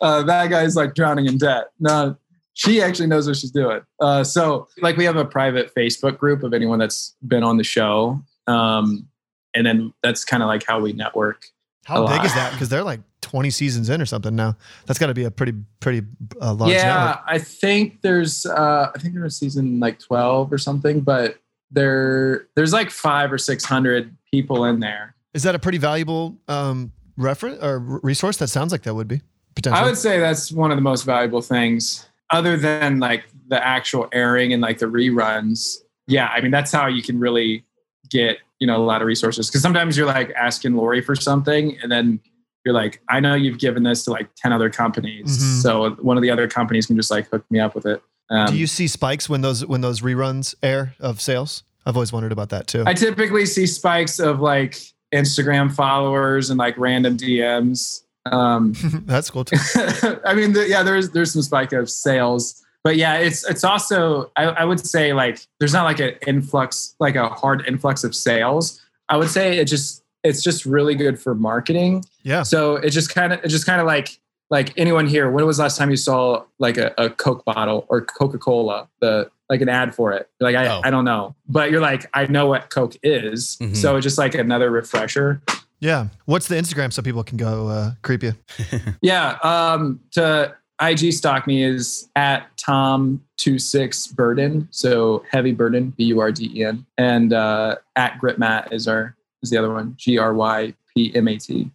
uh, 0.00 0.22
that 0.22 0.48
guy's 0.48 0.76
like 0.76 0.94
drowning 0.94 1.26
in 1.26 1.38
debt. 1.38 1.66
No, 1.80 2.16
she 2.54 2.82
actually 2.82 3.06
knows 3.06 3.26
what 3.26 3.36
she's 3.36 3.50
doing. 3.50 3.80
Uh, 4.00 4.24
so 4.24 4.68
like 4.80 4.96
we 4.96 5.04
have 5.04 5.16
a 5.16 5.24
private 5.24 5.74
Facebook 5.74 6.18
group 6.18 6.42
of 6.42 6.52
anyone 6.52 6.78
that's 6.78 7.16
been 7.26 7.42
on 7.42 7.56
the 7.56 7.64
show. 7.64 8.20
Um, 8.46 9.06
and 9.54 9.66
then 9.66 9.92
that's 10.02 10.24
kind 10.24 10.42
of 10.42 10.48
like 10.48 10.64
how 10.64 10.80
we 10.80 10.92
network. 10.92 11.46
How 11.88 12.06
big 12.06 12.18
lot. 12.18 12.26
is 12.26 12.34
that? 12.34 12.52
Because 12.52 12.68
they're 12.68 12.84
like 12.84 13.00
20 13.22 13.48
seasons 13.48 13.88
in 13.88 14.02
or 14.02 14.04
something 14.04 14.36
now. 14.36 14.56
That's 14.84 14.98
got 14.98 15.06
to 15.06 15.14
be 15.14 15.24
a 15.24 15.30
pretty 15.30 15.54
pretty 15.80 16.06
uh, 16.38 16.52
large 16.52 16.70
yeah, 16.70 16.94
network. 16.94 17.24
I 17.26 17.38
think 17.38 18.02
there's 18.02 18.44
uh 18.44 18.90
I 18.94 18.98
think 18.98 19.14
they're 19.14 19.24
in 19.24 19.30
season 19.30 19.80
like 19.80 19.98
12 19.98 20.52
or 20.52 20.58
something, 20.58 21.00
but 21.00 21.38
there 21.70 22.46
there's 22.56 22.74
like 22.74 22.90
five 22.90 23.32
or 23.32 23.38
six 23.38 23.64
hundred 23.64 24.14
people 24.30 24.66
in 24.66 24.80
there. 24.80 25.14
Is 25.32 25.42
that 25.44 25.54
a 25.54 25.58
pretty 25.58 25.78
valuable 25.78 26.36
um, 26.48 26.92
reference 27.16 27.62
or 27.62 27.78
resource? 27.78 28.36
That 28.38 28.48
sounds 28.48 28.72
like 28.72 28.82
that 28.82 28.94
would 28.94 29.08
be. 29.08 29.22
potentially? 29.54 29.82
I 29.82 29.86
would 29.86 29.98
say 29.98 30.18
that's 30.18 30.52
one 30.52 30.70
of 30.70 30.76
the 30.76 30.82
most 30.82 31.04
valuable 31.04 31.42
things, 31.42 32.06
other 32.30 32.56
than 32.56 32.98
like 32.98 33.24
the 33.48 33.64
actual 33.64 34.08
airing 34.12 34.52
and 34.52 34.60
like 34.60 34.78
the 34.78 34.86
reruns. 34.86 35.78
Yeah, 36.06 36.28
I 36.28 36.40
mean 36.40 36.50
that's 36.50 36.72
how 36.72 36.86
you 36.86 37.02
can 37.02 37.18
really 37.18 37.64
get 38.10 38.38
you 38.58 38.66
know 38.66 38.76
a 38.76 38.84
lot 38.84 39.00
of 39.02 39.06
resources 39.06 39.48
because 39.48 39.62
sometimes 39.62 39.96
you're 39.96 40.06
like 40.06 40.30
asking 40.32 40.74
Lori 40.76 41.00
for 41.00 41.14
something 41.14 41.78
and 41.82 41.90
then 41.92 42.20
you're 42.64 42.74
like, 42.74 43.00
I 43.08 43.20
know 43.20 43.34
you've 43.34 43.58
given 43.58 43.82
this 43.84 44.04
to 44.04 44.10
like 44.10 44.28
ten 44.36 44.52
other 44.52 44.68
companies, 44.68 45.38
Mhm. 45.38 45.62
so 45.62 45.90
one 46.02 46.16
of 46.16 46.22
the 46.22 46.30
other 46.30 46.48
companies 46.48 46.86
can 46.86 46.96
just 46.96 47.10
like 47.10 47.30
hook 47.30 47.44
me 47.50 47.60
up 47.60 47.74
with 47.74 47.86
it. 47.86 48.02
Um, 48.30 48.46
Do 48.48 48.56
you 48.58 48.66
see 48.66 48.88
spikes 48.88 49.28
when 49.28 49.40
those 49.40 49.64
when 49.64 49.80
those 49.80 50.00
reruns 50.02 50.54
air 50.62 50.94
of 51.00 51.20
sales? 51.20 51.62
I've 51.86 51.96
always 51.96 52.12
wondered 52.12 52.32
about 52.32 52.50
that 52.50 52.66
too. 52.66 52.84
I 52.86 52.92
typically 52.92 53.46
see 53.46 53.66
spikes 53.66 54.18
of 54.18 54.40
like 54.40 54.76
Instagram 55.14 55.72
followers 55.72 56.50
and 56.50 56.58
like 56.58 56.76
random 56.76 57.16
DMs. 57.16 58.02
Um, 58.30 58.74
That's 59.06 59.30
cool 59.30 59.44
too. 59.46 59.56
I 60.26 60.34
mean, 60.34 60.52
the, 60.52 60.66
yeah, 60.68 60.82
there's 60.82 61.10
there's 61.10 61.32
some 61.32 61.40
spike 61.42 61.72
of 61.72 61.88
sales, 61.88 62.62
but 62.88 62.96
yeah, 62.96 63.16
it's 63.16 63.46
it's 63.50 63.64
also 63.64 64.32
I, 64.34 64.44
I 64.44 64.64
would 64.64 64.80
say 64.80 65.12
like 65.12 65.46
there's 65.60 65.74
not 65.74 65.84
like 65.84 66.00
an 66.00 66.14
influx 66.26 66.96
like 66.98 67.16
a 67.16 67.28
hard 67.28 67.62
influx 67.68 68.02
of 68.02 68.14
sales. 68.14 68.80
I 69.10 69.18
would 69.18 69.28
say 69.28 69.58
it 69.58 69.66
just 69.66 70.02
it's 70.24 70.42
just 70.42 70.64
really 70.64 70.94
good 70.94 71.20
for 71.20 71.34
marketing. 71.34 72.02
Yeah. 72.22 72.44
So 72.44 72.76
it 72.76 72.88
just 72.88 73.14
kind 73.14 73.34
of 73.34 73.44
it 73.44 73.48
just 73.48 73.66
kind 73.66 73.78
of 73.78 73.86
like 73.86 74.18
like 74.48 74.72
anyone 74.78 75.06
here. 75.06 75.30
When 75.30 75.44
was 75.44 75.58
the 75.58 75.64
last 75.64 75.76
time 75.76 75.90
you 75.90 75.98
saw 75.98 76.44
like 76.58 76.78
a, 76.78 76.94
a 76.96 77.10
Coke 77.10 77.44
bottle 77.44 77.84
or 77.90 78.00
Coca 78.00 78.38
Cola 78.38 78.88
the 79.00 79.30
like 79.50 79.60
an 79.60 79.68
ad 79.68 79.94
for 79.94 80.14
it? 80.14 80.30
Like 80.40 80.56
I 80.56 80.66
Oh. 80.68 80.80
I 80.82 80.88
don't 80.88 81.04
know, 81.04 81.36
but 81.46 81.70
you're 81.70 81.82
like 81.82 82.08
I 82.14 82.24
know 82.24 82.46
what 82.46 82.70
Coke 82.70 82.96
is. 83.02 83.58
Mhm. 83.60 83.76
So 83.76 83.96
it's 83.96 84.04
just 84.04 84.16
like 84.16 84.34
another 84.34 84.70
refresher. 84.70 85.42
Yeah. 85.80 86.06
What's 86.24 86.48
the 86.48 86.54
Instagram 86.54 86.90
so 86.90 87.02
people 87.02 87.22
can 87.22 87.36
go 87.36 87.68
uh, 87.68 87.90
creep 88.00 88.22
you? 88.22 88.32
Yeah. 89.02 89.36
Um, 89.42 90.00
to 90.12 90.54
IG 90.80 91.12
stock 91.12 91.46
me 91.46 91.62
is 91.64 92.08
at 92.16 92.46
Tom26 92.56 94.14
Burden. 94.14 94.68
So 94.70 95.24
heavy 95.30 95.52
burden, 95.52 95.90
B 95.96 96.04
U 96.04 96.20
R 96.20 96.30
D 96.32 96.50
E 96.54 96.64
N. 96.64 96.86
And 96.96 97.32
uh, 97.32 97.76
at 97.96 98.18
GripMat 98.20 98.72
is 98.72 98.86
our 98.88 99.16
is 99.42 99.50
the 99.50 99.58
other 99.58 99.72
one. 99.72 99.94
G 99.96 100.18
R 100.18 100.34
Y 100.34 100.74
P 100.94 101.12
M 101.14 101.28
A 101.28 101.36
T. 101.36 101.70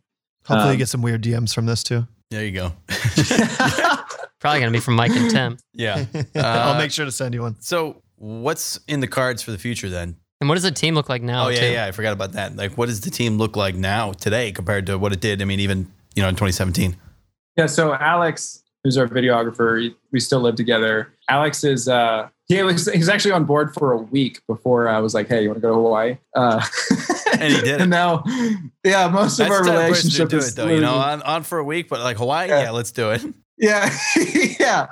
Hopefully, 0.45 0.69
you 0.69 0.71
Um, 0.73 0.77
get 0.77 0.89
some 0.89 1.01
weird 1.01 1.21
DMs 1.23 1.53
from 1.53 1.65
this 1.65 1.83
too. 1.83 2.07
There 2.31 2.43
you 2.45 2.51
go. 2.51 2.73
Probably 4.39 4.59
gonna 4.59 4.71
be 4.71 4.79
from 4.79 4.95
Mike 4.95 5.11
and 5.11 5.29
Tim. 5.29 5.57
Yeah. 5.73 6.05
I'll 6.35 6.75
Uh, 6.75 6.77
make 6.77 6.91
sure 6.91 7.05
to 7.05 7.11
send 7.11 7.33
you 7.33 7.41
one. 7.41 7.55
So, 7.61 8.01
what's 8.17 8.79
in 8.87 8.99
the 8.99 9.07
cards 9.07 9.41
for 9.41 9.51
the 9.51 9.57
future 9.57 9.89
then? 9.89 10.15
And 10.41 10.49
what 10.49 10.55
does 10.55 10.63
the 10.63 10.71
team 10.71 10.95
look 10.95 11.07
like 11.07 11.21
now? 11.21 11.45
Oh, 11.45 11.49
yeah, 11.49 11.59
too? 11.59 11.71
yeah. 11.71 11.85
I 11.85 11.91
forgot 11.91 12.11
about 12.11 12.33
that. 12.33 12.57
Like, 12.57 12.77
what 12.77 12.87
does 12.87 12.99
the 12.99 13.09
team 13.09 13.37
look 13.37 13.55
like 13.55 13.75
now 13.75 14.11
today 14.11 14.51
compared 14.51 14.85
to 14.87 14.97
what 14.97 15.13
it 15.13 15.21
did? 15.21 15.41
I 15.41 15.45
mean, 15.45 15.61
even 15.61 15.89
you 16.15 16.21
know 16.21 16.27
in 16.27 16.35
2017. 16.35 16.97
Yeah. 17.55 17.67
So 17.67 17.93
Alex, 17.93 18.62
who's 18.83 18.97
our 18.97 19.07
videographer, 19.07 19.93
we 20.11 20.19
still 20.19 20.41
live 20.41 20.55
together. 20.55 21.13
Alex 21.29 21.63
is 21.63 21.87
uh, 21.87 22.29
he 22.47 22.61
was 22.63 22.91
he's 22.91 23.09
actually 23.09 23.31
on 23.31 23.45
board 23.45 23.73
for 23.73 23.91
a 23.93 23.97
week 23.97 24.41
before 24.47 24.87
I 24.89 24.99
was 24.99 25.13
like, 25.13 25.27
hey, 25.27 25.43
you 25.43 25.49
want 25.49 25.57
to 25.57 25.61
go 25.61 25.69
to 25.69 25.75
Hawaii? 25.75 26.17
Uh, 26.35 26.61
And 27.39 27.53
he 27.53 27.61
did 27.61 27.81
and 27.81 27.89
now, 27.89 28.23
yeah, 28.83 29.07
most 29.07 29.37
That's 29.37 29.49
of 29.49 29.51
our 29.51 29.63
the 29.63 29.71
type 29.71 29.89
of 29.89 29.95
person 29.95 30.09
to 30.11 30.25
relationship 30.25 30.29
do 30.29 30.37
is 30.37 30.49
it 30.51 30.55
though. 30.55 30.67
You 30.67 30.81
know, 30.81 30.95
on, 30.95 31.21
on 31.23 31.43
for 31.43 31.57
a 31.57 31.63
week, 31.63 31.87
but 31.89 32.01
like 32.01 32.17
Hawaii, 32.17 32.47
Yeah. 32.49 32.63
yeah, 32.63 32.71
let's 32.71 32.91
do 32.91 33.11
it. 33.11 33.23
Yeah, 33.57 33.89
yeah. 34.59 34.87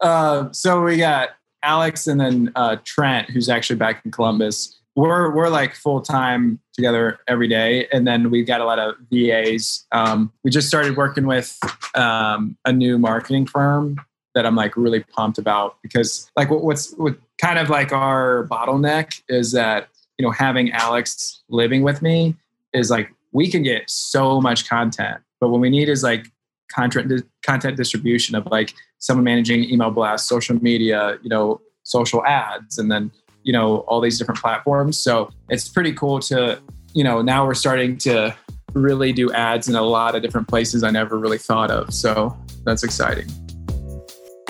Uh, 0.00 0.52
so 0.52 0.82
we 0.82 0.96
got 0.96 1.30
Alex 1.62 2.06
and 2.06 2.20
then 2.20 2.52
uh, 2.56 2.76
Trent, 2.84 3.30
who's 3.30 3.48
actually 3.48 3.76
back 3.76 4.04
in 4.04 4.10
Columbus. 4.10 4.80
We're 4.96 5.34
we're 5.34 5.48
like 5.48 5.74
full 5.74 6.00
time 6.02 6.58
together 6.74 7.18
every 7.28 7.48
day, 7.48 7.86
and 7.92 8.06
then 8.06 8.30
we've 8.30 8.46
got 8.46 8.60
a 8.60 8.64
lot 8.64 8.78
of 8.78 8.94
VAs. 9.10 9.86
Um, 9.92 10.32
we 10.42 10.50
just 10.50 10.68
started 10.68 10.96
working 10.96 11.26
with 11.26 11.58
um, 11.94 12.56
a 12.64 12.72
new 12.72 12.98
marketing 12.98 13.46
firm 13.46 13.96
that 14.34 14.46
I'm 14.46 14.56
like 14.56 14.76
really 14.76 15.00
pumped 15.00 15.38
about 15.38 15.76
because 15.82 16.30
like 16.36 16.50
what, 16.50 16.64
what's 16.64 16.92
what 16.94 17.16
kind 17.40 17.58
of 17.58 17.68
like 17.68 17.92
our 17.92 18.46
bottleneck 18.50 19.22
is 19.28 19.52
that 19.52 19.88
you 20.18 20.24
know 20.24 20.30
having 20.30 20.72
Alex 20.72 21.42
living 21.48 21.82
with 21.82 22.02
me 22.02 22.34
is 22.72 22.90
like 22.90 23.12
we 23.32 23.50
can 23.50 23.62
get 23.62 23.88
so 23.90 24.40
much 24.40 24.68
content, 24.68 25.20
but 25.40 25.48
what 25.48 25.60
we 25.60 25.70
need 25.70 25.88
is 25.88 26.02
like 26.02 26.26
content 26.70 27.22
content 27.42 27.76
distribution 27.76 28.34
of 28.34 28.46
like 28.46 28.74
someone 28.98 29.24
managing 29.24 29.64
email 29.64 29.90
blasts, 29.90 30.28
social 30.28 30.56
media, 30.62 31.18
you 31.22 31.28
know, 31.28 31.60
social 31.82 32.24
ads, 32.24 32.78
and 32.78 32.90
then 32.90 33.10
you 33.42 33.52
know 33.52 33.78
all 33.88 34.00
these 34.00 34.18
different 34.18 34.40
platforms. 34.40 34.98
So 34.98 35.30
it's 35.48 35.68
pretty 35.68 35.92
cool 35.92 36.20
to 36.20 36.60
you 36.94 37.04
know 37.04 37.22
now 37.22 37.46
we're 37.46 37.54
starting 37.54 37.98
to 37.98 38.34
really 38.74 39.12
do 39.12 39.32
ads 39.32 39.68
in 39.68 39.74
a 39.74 39.82
lot 39.82 40.14
of 40.14 40.22
different 40.22 40.48
places 40.48 40.82
I 40.82 40.90
never 40.90 41.18
really 41.18 41.38
thought 41.38 41.70
of. 41.70 41.92
So 41.92 42.36
that's 42.64 42.82
exciting. 42.82 43.28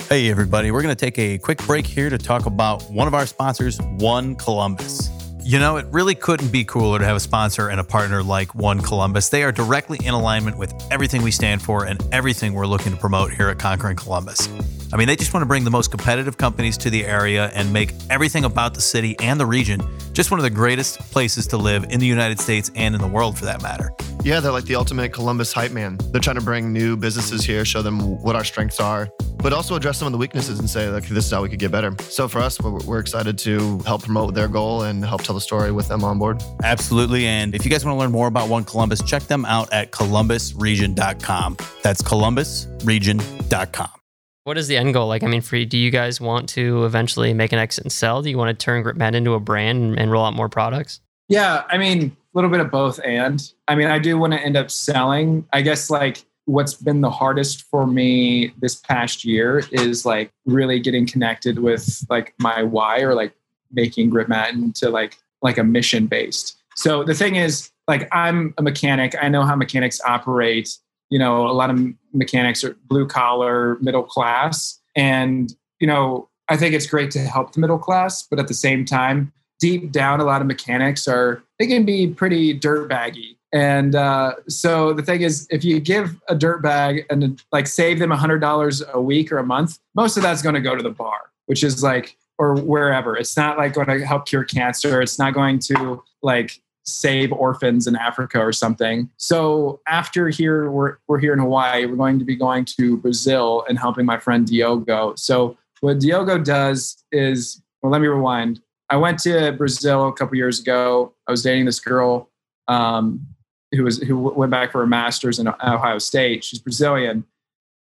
Hey, 0.09 0.29
everybody. 0.29 0.71
We're 0.71 0.81
going 0.81 0.95
to 0.95 1.05
take 1.05 1.17
a 1.17 1.37
quick 1.37 1.57
break 1.65 1.87
here 1.87 2.09
to 2.09 2.17
talk 2.17 2.45
about 2.45 2.83
one 2.91 3.07
of 3.07 3.13
our 3.13 3.25
sponsors, 3.25 3.79
One 3.97 4.35
Columbus. 4.35 5.09
You 5.43 5.59
know, 5.59 5.77
it 5.77 5.85
really 5.91 6.13
couldn't 6.13 6.51
be 6.51 6.63
cooler 6.63 6.99
to 6.99 7.05
have 7.05 7.15
a 7.15 7.19
sponsor 7.19 7.69
and 7.69 7.79
a 7.79 7.83
partner 7.83 8.21
like 8.21 8.53
One 8.53 8.79
Columbus. 8.79 9.29
They 9.29 9.43
are 9.43 9.51
directly 9.51 9.97
in 10.05 10.13
alignment 10.13 10.57
with 10.57 10.73
everything 10.91 11.21
we 11.21 11.31
stand 11.31 11.61
for 11.61 11.85
and 11.85 12.01
everything 12.11 12.53
we're 12.53 12.67
looking 12.67 12.93
to 12.93 12.97
promote 12.99 13.33
here 13.33 13.49
at 13.49 13.59
Conquering 13.59 13.95
Columbus. 13.97 14.47
I 14.93 14.95
mean, 14.95 15.07
they 15.07 15.15
just 15.15 15.33
want 15.33 15.41
to 15.41 15.47
bring 15.47 15.63
the 15.63 15.71
most 15.71 15.89
competitive 15.89 16.37
companies 16.37 16.77
to 16.77 16.91
the 16.91 17.03
area 17.03 17.49
and 17.55 17.73
make 17.73 17.93
everything 18.11 18.45
about 18.45 18.75
the 18.75 18.81
city 18.81 19.15
and 19.19 19.39
the 19.39 19.45
region 19.45 19.81
just 20.13 20.29
one 20.29 20.39
of 20.39 20.43
the 20.43 20.51
greatest 20.51 20.99
places 21.11 21.47
to 21.47 21.57
live 21.57 21.85
in 21.89 21.99
the 21.99 22.05
United 22.05 22.39
States 22.39 22.69
and 22.75 22.93
in 22.93 23.01
the 23.01 23.07
world 23.07 23.35
for 23.35 23.45
that 23.45 23.63
matter. 23.63 23.91
Yeah, 24.23 24.39
they're 24.39 24.51
like 24.51 24.65
the 24.65 24.75
ultimate 24.75 25.11
Columbus 25.11 25.51
hype 25.51 25.71
man. 25.71 25.97
They're 26.11 26.21
trying 26.21 26.35
to 26.35 26.43
bring 26.43 26.71
new 26.71 26.95
businesses 26.95 27.43
here, 27.43 27.65
show 27.65 27.81
them 27.81 28.21
what 28.21 28.35
our 28.35 28.43
strengths 28.43 28.79
are, 28.79 29.09
but 29.37 29.51
also 29.51 29.75
address 29.75 29.97
some 29.97 30.05
of 30.05 30.11
the 30.11 30.19
weaknesses 30.19 30.59
and 30.59 30.69
say, 30.69 30.87
like, 30.89 31.07
this 31.07 31.25
is 31.25 31.31
how 31.31 31.41
we 31.41 31.49
could 31.49 31.57
get 31.57 31.71
better. 31.71 31.95
So 32.01 32.27
for 32.27 32.37
us, 32.37 32.61
we're, 32.61 32.77
we're 32.85 32.99
excited 32.99 33.39
to 33.39 33.79
help 33.79 34.03
promote 34.03 34.35
their 34.35 34.47
goal 34.47 34.83
and 34.83 35.03
help 35.03 35.23
tell 35.23 35.33
the 35.33 35.41
story 35.41 35.71
with 35.71 35.87
them 35.87 36.03
on 36.03 36.19
board. 36.19 36.43
Absolutely. 36.63 37.25
And 37.25 37.55
if 37.55 37.65
you 37.65 37.71
guys 37.71 37.83
want 37.83 37.95
to 37.95 37.99
learn 37.99 38.11
more 38.11 38.27
about 38.27 38.47
One 38.47 38.63
Columbus, 38.63 39.01
check 39.01 39.23
them 39.23 39.43
out 39.45 39.73
at 39.73 39.91
columbusregion.com. 39.91 41.57
That's 41.81 42.03
columbusregion.com. 42.03 44.02
What 44.43 44.57
is 44.57 44.67
the 44.67 44.75
end 44.75 44.93
goal? 44.93 45.07
Like, 45.07 45.23
I 45.23 45.27
mean, 45.27 45.41
for 45.41 45.55
you, 45.55 45.65
do 45.65 45.77
you 45.77 45.89
guys 45.89 46.19
want 46.19 46.49
to 46.49 46.83
eventually 46.85 47.33
make 47.33 47.53
an 47.53 47.59
exit 47.59 47.85
and 47.85 47.91
sell? 47.91 48.21
Do 48.21 48.29
you 48.29 48.37
want 48.37 48.57
to 48.57 48.65
turn 48.65 48.83
GripMat 48.83 49.15
into 49.15 49.33
a 49.33 49.39
brand 49.39 49.81
and, 49.81 49.99
and 49.99 50.11
roll 50.11 50.25
out 50.25 50.33
more 50.33 50.49
products? 50.49 50.99
Yeah, 51.29 51.63
I 51.69 51.77
mean, 51.77 52.07
a 52.07 52.11
little 52.33 52.49
bit 52.49 52.59
of 52.59 52.69
both. 52.69 52.99
And 53.05 53.41
I 53.67 53.75
mean, 53.75 53.87
I 53.87 53.99
do 53.99 54.17
want 54.17 54.33
to 54.33 54.39
end 54.39 54.57
up 54.57 54.69
selling. 54.69 55.47
I 55.53 55.61
guess 55.61 55.89
like 55.89 56.25
what's 56.45 56.73
been 56.73 56.99
the 56.99 57.09
hardest 57.09 57.63
for 57.63 57.87
me 57.87 58.53
this 58.59 58.75
past 58.75 59.23
year 59.23 59.63
is 59.71 60.05
like 60.05 60.29
really 60.45 60.79
getting 60.79 61.07
connected 61.07 61.59
with 61.59 62.05
like 62.09 62.33
my 62.37 62.63
why 62.63 62.99
or 62.99 63.15
like 63.15 63.33
making 63.71 64.11
GripMat 64.11 64.49
into 64.49 64.89
like 64.89 65.17
like 65.41 65.57
a 65.57 65.63
mission 65.63 66.07
based. 66.07 66.57
So 66.75 67.03
the 67.03 67.13
thing 67.13 67.35
is, 67.35 67.71
like, 67.87 68.07
I'm 68.11 68.53
a 68.57 68.61
mechanic. 68.61 69.15
I 69.21 69.29
know 69.29 69.43
how 69.43 69.55
mechanics 69.55 70.01
operate. 70.05 70.77
You 71.09 71.19
know, 71.19 71.47
a 71.47 71.53
lot 71.53 71.69
of 71.69 71.77
mechanics 72.13 72.63
are 72.63 72.75
blue 72.85 73.07
collar, 73.07 73.77
middle 73.81 74.03
class, 74.03 74.79
and 74.95 75.53
you 75.79 75.87
know, 75.87 76.29
I 76.49 76.57
think 76.57 76.73
it's 76.73 76.85
great 76.85 77.11
to 77.11 77.19
help 77.19 77.53
the 77.53 77.59
middle 77.59 77.77
class, 77.77 78.23
but 78.23 78.39
at 78.39 78.47
the 78.47 78.53
same 78.53 78.85
time, 78.85 79.33
deep 79.59 79.91
down, 79.91 80.19
a 80.19 80.23
lot 80.23 80.41
of 80.41 80.47
mechanics 80.47 81.07
are 81.07 81.43
they 81.59 81.67
can 81.67 81.85
be 81.85 82.07
pretty 82.07 82.57
dirtbaggy. 82.57 83.37
And 83.53 83.95
uh, 83.95 84.33
so 84.49 84.93
the 84.93 85.03
thing 85.03 85.21
is, 85.21 85.47
if 85.51 85.63
you 85.63 85.79
give 85.79 86.19
a 86.27 86.35
dirt 86.35 86.63
bag 86.63 87.05
and 87.09 87.41
like 87.51 87.67
save 87.67 87.99
them 87.99 88.11
a 88.11 88.17
hundred 88.17 88.39
dollars 88.39 88.81
a 88.91 88.99
week 88.99 89.31
or 89.31 89.37
a 89.37 89.45
month, 89.45 89.77
most 89.95 90.17
of 90.17 90.23
that's 90.23 90.41
going 90.41 90.55
to 90.55 90.61
go 90.61 90.75
to 90.75 90.81
the 90.81 90.89
bar, 90.89 91.29
which 91.45 91.63
is 91.63 91.83
like 91.83 92.17
or 92.39 92.55
wherever. 92.55 93.15
It's 93.15 93.37
not 93.37 93.57
like 93.57 93.73
going 93.73 93.87
to 93.87 94.05
help 94.05 94.25
cure 94.25 94.43
cancer. 94.43 95.01
It's 95.01 95.19
not 95.19 95.35
going 95.35 95.59
to 95.59 96.03
like 96.23 96.59
save 96.83 97.31
orphans 97.31 97.87
in 97.87 97.95
Africa 97.95 98.39
or 98.39 98.51
something. 98.51 99.09
So 99.17 99.79
after 99.87 100.29
here, 100.29 100.69
we're 100.69 100.97
we're 101.07 101.19
here 101.19 101.33
in 101.33 101.39
Hawaii. 101.39 101.85
We're 101.85 101.95
going 101.95 102.19
to 102.19 102.25
be 102.25 102.35
going 102.35 102.65
to 102.77 102.97
Brazil 102.97 103.65
and 103.67 103.79
helping 103.79 104.05
my 104.05 104.19
friend 104.19 104.45
Diogo. 104.45 105.15
So 105.15 105.57
what 105.81 105.99
Diogo 105.99 106.37
does 106.37 107.03
is, 107.11 107.61
well, 107.81 107.91
let 107.91 108.01
me 108.01 108.07
rewind. 108.07 108.61
I 108.89 108.97
went 108.97 109.19
to 109.19 109.51
Brazil 109.53 110.07
a 110.07 110.13
couple 110.13 110.37
years 110.37 110.59
ago. 110.59 111.13
I 111.27 111.31
was 111.31 111.41
dating 111.41 111.65
this 111.65 111.79
girl 111.79 112.29
um, 112.67 113.25
who 113.71 113.83
was 113.83 113.97
who 113.99 114.17
went 114.17 114.51
back 114.51 114.71
for 114.71 114.83
a 114.83 114.87
master's 114.87 115.39
in 115.39 115.47
Ohio 115.47 115.97
State. 115.97 116.43
She's 116.43 116.59
Brazilian, 116.59 117.25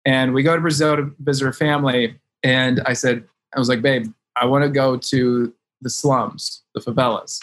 and 0.06 0.34
we 0.34 0.44
go 0.44 0.56
to 0.56 0.62
Brazil 0.62 0.96
to 0.98 1.16
visit 1.20 1.46
her 1.46 1.54
family. 1.54 2.20
And 2.44 2.82
I 2.86 2.94
said, 2.94 3.24
I 3.56 3.60
was 3.60 3.70
like, 3.70 3.82
babe, 3.82 4.08
I 4.36 4.46
want 4.46 4.64
to 4.64 4.70
go 4.70 4.98
to 4.98 5.54
the 5.82 5.90
slums, 5.90 6.64
the 6.74 6.82
favelas. 6.82 7.40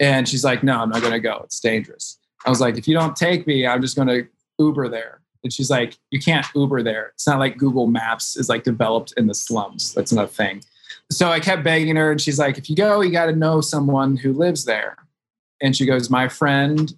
And 0.00 0.28
she's 0.28 0.44
like, 0.44 0.62
no, 0.62 0.80
I'm 0.80 0.90
not 0.90 1.00
going 1.00 1.12
to 1.12 1.20
go. 1.20 1.40
It's 1.44 1.60
dangerous. 1.60 2.18
I 2.44 2.50
was 2.50 2.60
like, 2.60 2.76
if 2.76 2.86
you 2.88 2.94
don't 2.94 3.16
take 3.16 3.46
me, 3.46 3.66
I'm 3.66 3.80
just 3.80 3.96
going 3.96 4.08
to 4.08 4.26
Uber 4.58 4.88
there. 4.88 5.20
And 5.42 5.52
she's 5.52 5.70
like, 5.70 5.96
you 6.10 6.18
can't 6.18 6.46
Uber 6.54 6.82
there. 6.82 7.10
It's 7.14 7.26
not 7.26 7.38
like 7.38 7.58
Google 7.58 7.86
Maps 7.86 8.36
is 8.36 8.48
like 8.48 8.64
developed 8.64 9.12
in 9.16 9.26
the 9.26 9.34
slums. 9.34 9.92
That's 9.94 10.12
not 10.12 10.24
a 10.24 10.28
thing. 10.28 10.62
So 11.10 11.28
I 11.28 11.38
kept 11.38 11.62
begging 11.62 11.96
her, 11.96 12.10
and 12.10 12.20
she's 12.20 12.38
like, 12.38 12.56
if 12.56 12.70
you 12.70 12.76
go, 12.76 13.02
you 13.02 13.12
got 13.12 13.26
to 13.26 13.36
know 13.36 13.60
someone 13.60 14.16
who 14.16 14.32
lives 14.32 14.64
there. 14.64 14.96
And 15.60 15.76
she 15.76 15.86
goes, 15.86 16.10
my 16.10 16.28
friend, 16.28 16.94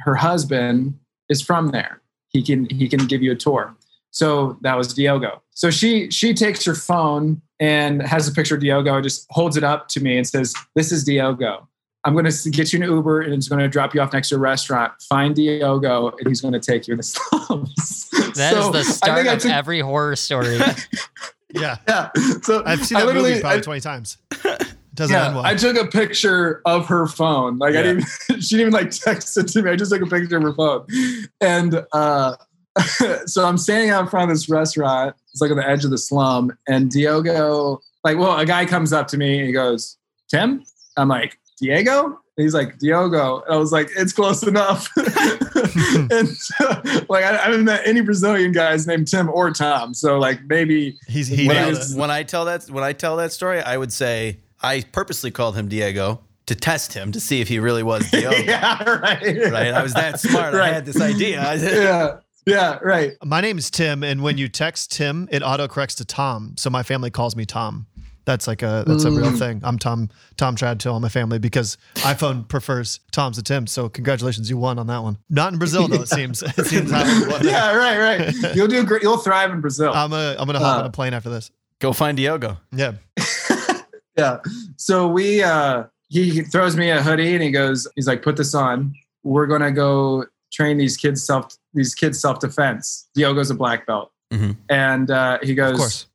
her 0.00 0.14
husband 0.14 0.98
is 1.28 1.42
from 1.42 1.68
there. 1.68 2.00
He 2.28 2.42
can 2.42 2.68
he 2.70 2.88
can 2.88 3.06
give 3.06 3.22
you 3.22 3.32
a 3.32 3.36
tour. 3.36 3.74
So 4.12 4.58
that 4.62 4.76
was 4.76 4.94
Diogo. 4.94 5.42
So 5.50 5.70
she 5.70 6.10
she 6.10 6.32
takes 6.32 6.64
her 6.64 6.74
phone 6.74 7.42
and 7.58 8.02
has 8.02 8.26
a 8.26 8.32
picture 8.32 8.54
of 8.54 8.60
Diogo, 8.60 9.00
just 9.00 9.26
holds 9.30 9.56
it 9.56 9.64
up 9.64 9.88
to 9.88 10.00
me 10.00 10.16
and 10.16 10.26
says, 10.26 10.54
"This 10.74 10.90
is 10.90 11.04
Diogo. 11.04 11.68
I'm 12.04 12.14
going 12.14 12.24
to 12.24 12.50
get 12.50 12.72
you 12.72 12.82
an 12.82 12.88
Uber 12.90 13.20
and 13.22 13.34
it's 13.34 13.48
going 13.48 13.58
to 13.60 13.68
drop 13.68 13.94
you 13.94 14.00
off 14.00 14.12
next 14.12 14.30
to 14.30 14.36
a 14.36 14.38
restaurant. 14.38 14.92
Find 15.08 15.34
Diogo 15.34 16.08
and 16.18 16.26
he's 16.28 16.40
going 16.40 16.54
to 16.54 16.60
take 16.60 16.88
you 16.88 16.92
in 16.92 16.98
the 16.98 17.02
slums." 17.02 18.08
That 18.36 18.54
is 18.54 18.64
So, 18.64 18.70
the 18.70 18.78
I 18.78 18.82
start 18.82 19.16
think 19.18 19.28
I 19.28 19.32
of 19.34 19.38
took- 19.40 19.52
every 19.52 19.80
horror 19.80 20.16
story. 20.16 20.58
Yeah. 21.52 21.78
Yeah. 21.88 22.10
So 22.42 22.62
I've 22.64 22.86
seen 22.86 22.98
I 22.98 23.04
that 23.06 23.12
movie 23.14 23.40
probably 23.40 23.58
I- 23.58 23.60
20 23.60 23.80
times. 23.80 24.18
Doesn't 24.94 25.14
yeah, 25.16 25.26
end 25.26 25.34
well. 25.34 25.44
I 25.44 25.54
took 25.56 25.76
a 25.76 25.86
picture 25.86 26.62
of 26.64 26.86
her 26.86 27.06
phone. 27.08 27.58
Like 27.58 27.74
I 27.74 27.82
didn't, 27.82 28.04
she 28.40 28.56
didn't 28.56 28.60
even 28.60 28.72
like 28.72 28.90
text 28.92 29.36
it 29.36 29.48
to 29.48 29.62
me. 29.62 29.70
I 29.70 29.74
just 29.76 29.90
took 29.90 30.00
a 30.02 30.06
picture 30.06 30.36
of 30.36 30.42
her 30.44 30.52
phone, 30.54 30.86
and 31.40 31.84
uh, 31.92 32.36
so 33.26 33.44
I'm 33.46 33.56
standing 33.58 33.90
out 33.90 34.02
in 34.02 34.08
front 34.08 34.30
of 34.30 34.36
this 34.36 34.48
restaurant. 34.48 35.14
It's 35.32 35.40
like 35.40 35.50
on 35.50 35.56
the 35.56 35.68
edge 35.68 35.84
of 35.84 35.90
the 35.90 35.98
slum, 35.98 36.56
and 36.68 36.90
Diogo, 36.90 37.80
like, 38.04 38.18
well, 38.18 38.38
a 38.38 38.44
guy 38.46 38.64
comes 38.66 38.92
up 38.92 39.06
to 39.08 39.16
me 39.18 39.38
and 39.38 39.46
he 39.46 39.52
goes, 39.52 39.96
"Tim," 40.28 40.62
I'm 40.96 41.08
like, 41.08 41.38
"Diego." 41.60 42.06
And 42.36 42.44
he's 42.44 42.54
like 42.54 42.78
Diogo, 42.78 43.42
and 43.42 43.54
I 43.54 43.56
was 43.56 43.72
like, 43.72 43.90
"It's 43.96 44.12
close 44.12 44.42
enough." 44.42 44.88
and 44.96 46.28
uh, 46.60 47.00
like, 47.08 47.24
I, 47.24 47.34
I 47.34 47.44
haven't 47.44 47.64
met 47.64 47.82
any 47.86 48.00
Brazilian 48.00 48.52
guys 48.52 48.86
named 48.86 49.08
Tim 49.08 49.28
or 49.28 49.50
Tom, 49.50 49.94
so 49.94 50.18
like 50.18 50.40
maybe 50.46 50.98
he's 51.06 51.28
he 51.28 51.46
when, 51.46 51.56
I, 51.56 51.70
nailed 51.70 51.96
when 51.96 52.10
I 52.10 52.22
tell 52.22 52.44
that 52.46 52.70
when 52.70 52.84
I 52.84 52.92
tell 52.92 53.16
that 53.16 53.32
story, 53.32 53.60
I 53.60 53.76
would 53.76 53.92
say 53.92 54.38
I 54.62 54.84
purposely 54.92 55.30
called 55.30 55.56
him 55.56 55.68
Diego 55.68 56.20
to 56.46 56.54
test 56.54 56.92
him 56.94 57.12
to 57.12 57.20
see 57.20 57.40
if 57.40 57.48
he 57.48 57.58
really 57.58 57.82
was 57.82 58.10
Diego. 58.10 58.32
yeah, 58.32 58.82
right. 58.82 59.22
Right? 59.22 59.72
I 59.72 59.82
was 59.82 59.94
that 59.94 60.18
smart. 60.20 60.54
I 60.54 60.72
had 60.72 60.84
this 60.84 61.00
idea. 61.00 61.40
yeah, 61.56 62.16
yeah, 62.46 62.78
right. 62.82 63.12
My 63.24 63.40
name 63.40 63.58
is 63.58 63.70
Tim, 63.70 64.02
and 64.02 64.22
when 64.22 64.38
you 64.38 64.48
text 64.48 64.92
Tim, 64.92 65.28
it 65.30 65.42
autocorrects 65.42 65.96
to 65.98 66.04
Tom. 66.04 66.54
So 66.56 66.70
my 66.70 66.82
family 66.82 67.10
calls 67.10 67.36
me 67.36 67.44
Tom. 67.44 67.86
That's 68.30 68.46
like 68.46 68.62
a 68.62 68.84
that's 68.86 69.02
a 69.02 69.10
real 69.10 69.32
Mm. 69.32 69.38
thing. 69.40 69.60
I'm 69.64 69.76
Tom 69.76 70.08
Tom 70.36 70.54
Trad 70.54 70.78
to 70.80 70.90
all 70.90 71.00
my 71.00 71.08
family 71.08 71.40
because 71.40 71.76
iPhone 71.96 72.46
prefers 72.46 73.00
Toms 73.10 73.38
to 73.38 73.42
Tim. 73.42 73.66
So 73.66 73.88
congratulations, 73.88 74.48
you 74.48 74.56
won 74.56 74.78
on 74.78 74.86
that 74.86 75.02
one. 75.02 75.18
Not 75.28 75.52
in 75.52 75.58
Brazil 75.58 75.88
though. 75.88 76.02
It 76.02 76.08
seems 76.18 76.40
it 76.40 76.64
seems 76.66 76.92
how 76.92 77.04
you 77.04 77.28
won. 77.28 77.44
yeah, 77.44 77.74
right, 77.74 77.98
right. 77.98 78.54
You'll 78.54 78.68
do 78.68 78.84
great. 78.84 79.02
You'll 79.02 79.16
thrive 79.16 79.50
in 79.50 79.60
Brazil. 79.60 79.92
I'm 79.92 80.10
gonna 80.10 80.36
I'm 80.38 80.46
gonna 80.46 80.60
hop 80.60 80.76
Uh, 80.76 80.80
on 80.82 80.86
a 80.86 80.90
plane 80.90 81.12
after 81.12 81.28
this. 81.28 81.50
Go 81.80 81.92
find 81.92 82.16
Diogo. 82.16 82.56
Yeah. 82.70 82.92
yeah. 84.16 84.38
So 84.76 85.08
we 85.08 85.42
uh 85.42 85.84
he 86.08 86.30
he 86.30 86.42
throws 86.42 86.76
me 86.76 86.90
a 86.90 87.02
hoodie 87.02 87.34
and 87.34 87.42
he 87.42 87.50
goes, 87.50 87.88
he's 87.96 88.06
like, 88.06 88.22
put 88.22 88.36
this 88.36 88.54
on. 88.54 88.94
We're 89.24 89.48
gonna 89.48 89.72
go 89.72 90.24
train 90.52 90.78
these 90.78 90.96
kids 90.96 91.24
self 91.24 91.56
these 91.74 91.96
kids 91.96 92.20
self 92.20 92.38
defense. 92.38 93.08
Diogo's 93.14 93.50
a 93.50 93.54
black 93.54 93.86
belt. 93.88 94.12
Mhm. 94.32 94.56
And 94.68 95.10
uh, 95.10 95.38
he 95.42 95.56
goes, 95.56 95.72
Of 95.72 95.78
course. 95.78 96.06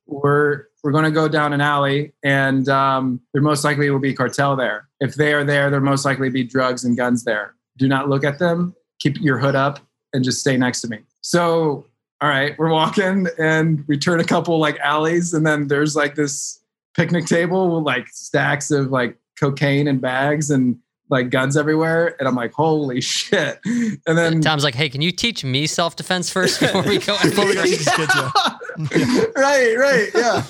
We're 0.86 0.92
we're 0.92 0.92
gonna 0.92 1.10
go 1.10 1.26
down 1.26 1.52
an 1.52 1.60
alley 1.60 2.12
and 2.22 2.68
um, 2.68 3.20
there 3.32 3.42
most 3.42 3.64
likely 3.64 3.90
will 3.90 3.98
be 3.98 4.14
cartel 4.14 4.54
there. 4.54 4.88
If 5.00 5.16
they 5.16 5.34
are 5.34 5.42
there, 5.42 5.68
there 5.68 5.80
most 5.80 6.04
likely 6.04 6.30
be 6.30 6.44
drugs 6.44 6.84
and 6.84 6.96
guns 6.96 7.24
there. 7.24 7.56
Do 7.76 7.88
not 7.88 8.08
look 8.08 8.22
at 8.22 8.38
them. 8.38 8.72
Keep 9.00 9.20
your 9.20 9.36
hood 9.36 9.56
up 9.56 9.80
and 10.12 10.22
just 10.22 10.38
stay 10.38 10.56
next 10.56 10.82
to 10.82 10.88
me. 10.88 11.00
So 11.22 11.86
all 12.20 12.28
right, 12.28 12.56
we're 12.56 12.70
walking 12.70 13.26
and 13.36 13.84
we 13.88 13.98
turn 13.98 14.20
a 14.20 14.24
couple 14.24 14.60
like 14.60 14.78
alleys, 14.78 15.34
and 15.34 15.44
then 15.44 15.66
there's 15.66 15.96
like 15.96 16.14
this 16.14 16.60
picnic 16.94 17.26
table 17.26 17.74
with 17.74 17.82
like 17.82 18.06
stacks 18.06 18.70
of 18.70 18.92
like 18.92 19.18
cocaine 19.40 19.88
and 19.88 20.00
bags 20.00 20.52
and 20.52 20.78
like 21.08 21.30
guns 21.30 21.56
everywhere. 21.56 22.16
And 22.18 22.28
I'm 22.28 22.34
like, 22.34 22.52
holy 22.52 23.00
shit. 23.00 23.58
And 23.64 24.18
then 24.18 24.40
Tom's 24.40 24.64
like, 24.64 24.74
"Hey, 24.74 24.88
can 24.88 25.00
you 25.00 25.10
teach 25.12 25.44
me 25.44 25.66
self 25.66 25.96
defense 25.96 26.30
first 26.30 26.60
before 26.60 26.82
we 26.82 26.98
go?" 26.98 27.16
Before 27.22 27.46
we 27.46 27.54
teach 27.54 27.78
these 27.78 27.88
kids, 27.88 28.12
yeah. 28.14 29.24
right, 29.36 29.76
right, 29.76 30.10
yeah. 30.14 30.42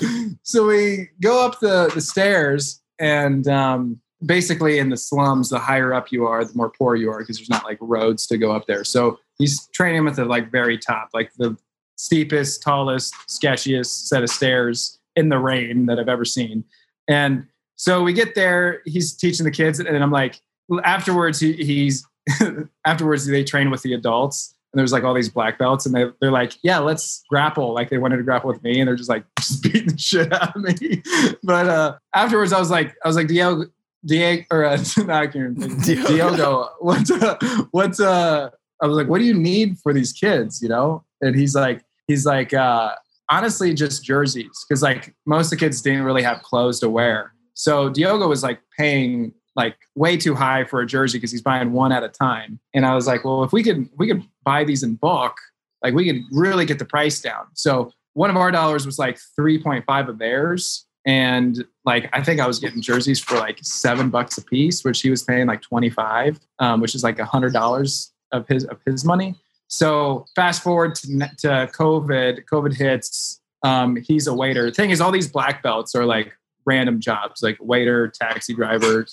So 0.43 0.65
we 0.65 1.09
go 1.21 1.45
up 1.45 1.59
the 1.59 1.91
the 1.93 2.01
stairs, 2.01 2.81
and 2.99 3.47
um, 3.47 3.99
basically 4.25 4.79
in 4.79 4.89
the 4.89 4.97
slums, 4.97 5.49
the 5.49 5.59
higher 5.59 5.93
up 5.93 6.11
you 6.11 6.25
are, 6.25 6.43
the 6.43 6.53
more 6.55 6.71
poor 6.71 6.95
you 6.95 7.11
are 7.11 7.19
because 7.19 7.37
there's 7.37 7.49
not 7.49 7.63
like 7.63 7.77
roads 7.81 8.25
to 8.27 8.37
go 8.37 8.51
up 8.51 8.65
there. 8.67 8.83
So 8.83 9.19
he's 9.37 9.67
training 9.67 9.97
them 9.97 10.07
at 10.07 10.15
the 10.15 10.25
like 10.25 10.51
very 10.51 10.77
top, 10.77 11.09
like 11.13 11.31
the 11.37 11.57
steepest, 11.97 12.61
tallest, 12.61 13.13
sketchiest 13.27 14.07
set 14.07 14.23
of 14.23 14.29
stairs 14.29 14.99
in 15.15 15.29
the 15.29 15.39
rain 15.39 15.85
that 15.87 15.99
I've 15.99 16.09
ever 16.09 16.25
seen. 16.25 16.63
And 17.07 17.47
so 17.75 18.03
we 18.03 18.13
get 18.13 18.35
there, 18.35 18.81
he's 18.85 19.15
teaching 19.15 19.43
the 19.43 19.51
kids, 19.51 19.79
and 19.79 20.03
I'm 20.03 20.11
like, 20.11 20.41
afterwards, 20.83 21.39
he, 21.39 21.53
he's 21.53 22.05
afterwards 22.85 23.25
they 23.25 23.43
train 23.43 23.69
with 23.69 23.81
the 23.81 23.93
adults 23.93 24.55
and 24.73 24.79
there's 24.79 24.91
like 24.91 25.03
all 25.03 25.13
these 25.13 25.29
black 25.29 25.57
belts 25.57 25.85
and 25.85 25.95
they, 25.95 26.05
they're 26.19 26.31
like 26.31 26.53
yeah 26.63 26.79
let's 26.79 27.23
grapple 27.29 27.73
like 27.73 27.89
they 27.89 27.97
wanted 27.97 28.17
to 28.17 28.23
grapple 28.23 28.49
with 28.49 28.61
me 28.63 28.79
and 28.79 28.87
they're 28.87 28.95
just 28.95 29.09
like 29.09 29.23
just 29.39 29.63
beating 29.63 29.87
the 29.87 29.97
shit 29.97 30.31
out 30.33 30.55
of 30.55 30.61
me 30.61 31.01
but 31.43 31.67
uh 31.67 31.95
afterwards 32.13 32.53
i 32.53 32.59
was 32.59 32.69
like 32.69 32.95
i 33.03 33.07
was 33.07 33.15
like 33.15 33.27
diego 33.27 33.65
diego 34.05 34.43
or 34.51 34.65
uh, 34.65 34.77
not. 34.97 35.31
Diogo. 35.31 36.07
diogo 36.07 36.69
what's 36.79 37.11
uh 37.11 37.37
what's 37.71 37.99
uh 37.99 38.49
i 38.81 38.87
was 38.87 38.95
like 38.97 39.07
what 39.07 39.19
do 39.19 39.25
you 39.25 39.33
need 39.33 39.77
for 39.79 39.93
these 39.93 40.13
kids 40.13 40.61
you 40.61 40.69
know 40.69 41.03
and 41.21 41.35
he's 41.35 41.55
like 41.55 41.83
he's 42.07 42.25
like 42.25 42.53
uh 42.53 42.93
honestly 43.29 43.73
just 43.73 44.03
jerseys 44.03 44.65
because 44.67 44.81
like 44.81 45.15
most 45.25 45.47
of 45.47 45.51
the 45.51 45.65
kids 45.65 45.81
didn't 45.81 46.03
really 46.03 46.23
have 46.23 46.41
clothes 46.43 46.79
to 46.79 46.89
wear 46.89 47.33
so 47.53 47.89
diogo 47.89 48.27
was 48.27 48.43
like 48.43 48.59
paying 48.77 49.33
like 49.57 49.75
way 49.95 50.15
too 50.15 50.35
high 50.35 50.63
for 50.63 50.79
a 50.79 50.85
jersey 50.85 51.17
because 51.17 51.31
he's 51.31 51.41
buying 51.41 51.73
one 51.73 51.91
at 51.91 52.03
a 52.03 52.09
time. 52.09 52.59
And 52.73 52.85
I 52.85 52.93
was 52.93 53.07
like, 53.07 53.25
well, 53.25 53.43
if 53.43 53.51
we 53.51 53.63
could 53.63 53.89
we 53.97 54.07
could 54.07 54.23
buy 54.43 54.63
these 54.63 54.83
in 54.83 54.95
bulk, 54.95 55.35
like 55.83 55.95
we 55.95 56.05
could 56.05 56.21
really 56.31 56.65
get 56.65 56.79
the 56.79 56.85
price 56.85 57.19
down. 57.19 57.47
So 57.53 57.91
one 58.13 58.29
of 58.29 58.37
our 58.37 58.51
dollars 58.51 58.85
was 58.85 58.97
like 58.97 59.19
3.5 59.37 60.07
of 60.07 60.19
theirs. 60.19 60.85
And 61.05 61.65
like 61.85 62.09
I 62.13 62.23
think 62.23 62.39
I 62.39 62.47
was 62.47 62.59
getting 62.59 62.81
jerseys 62.81 63.19
for 63.19 63.35
like 63.35 63.57
seven 63.63 64.09
bucks 64.09 64.37
a 64.37 64.43
piece, 64.43 64.83
which 64.83 65.01
he 65.01 65.09
was 65.09 65.23
paying 65.23 65.47
like 65.47 65.61
25, 65.61 66.39
um, 66.59 66.79
which 66.79 66.93
is 66.93 67.03
like 67.03 67.17
a 67.17 67.25
hundred 67.25 67.53
dollars 67.53 68.13
of 68.31 68.47
his 68.47 68.63
of 68.65 68.79
his 68.85 69.03
money. 69.03 69.35
So 69.69 70.25
fast 70.35 70.63
forward 70.63 70.95
to, 70.95 71.07
to 71.39 71.69
COVID, 71.73 72.45
COVID 72.45 72.75
hits. 72.75 73.41
Um, 73.63 73.97
he's 73.97 74.27
a 74.27 74.33
waiter. 74.33 74.65
The 74.65 74.71
thing 74.71 74.91
is, 74.91 75.01
all 75.01 75.11
these 75.11 75.29
black 75.29 75.61
belts 75.63 75.95
are 75.95 76.05
like 76.05 76.33
random 76.65 76.99
jobs, 76.99 77.41
like 77.41 77.57
waiter, 77.59 78.07
taxi 78.07 78.53
driver, 78.53 79.07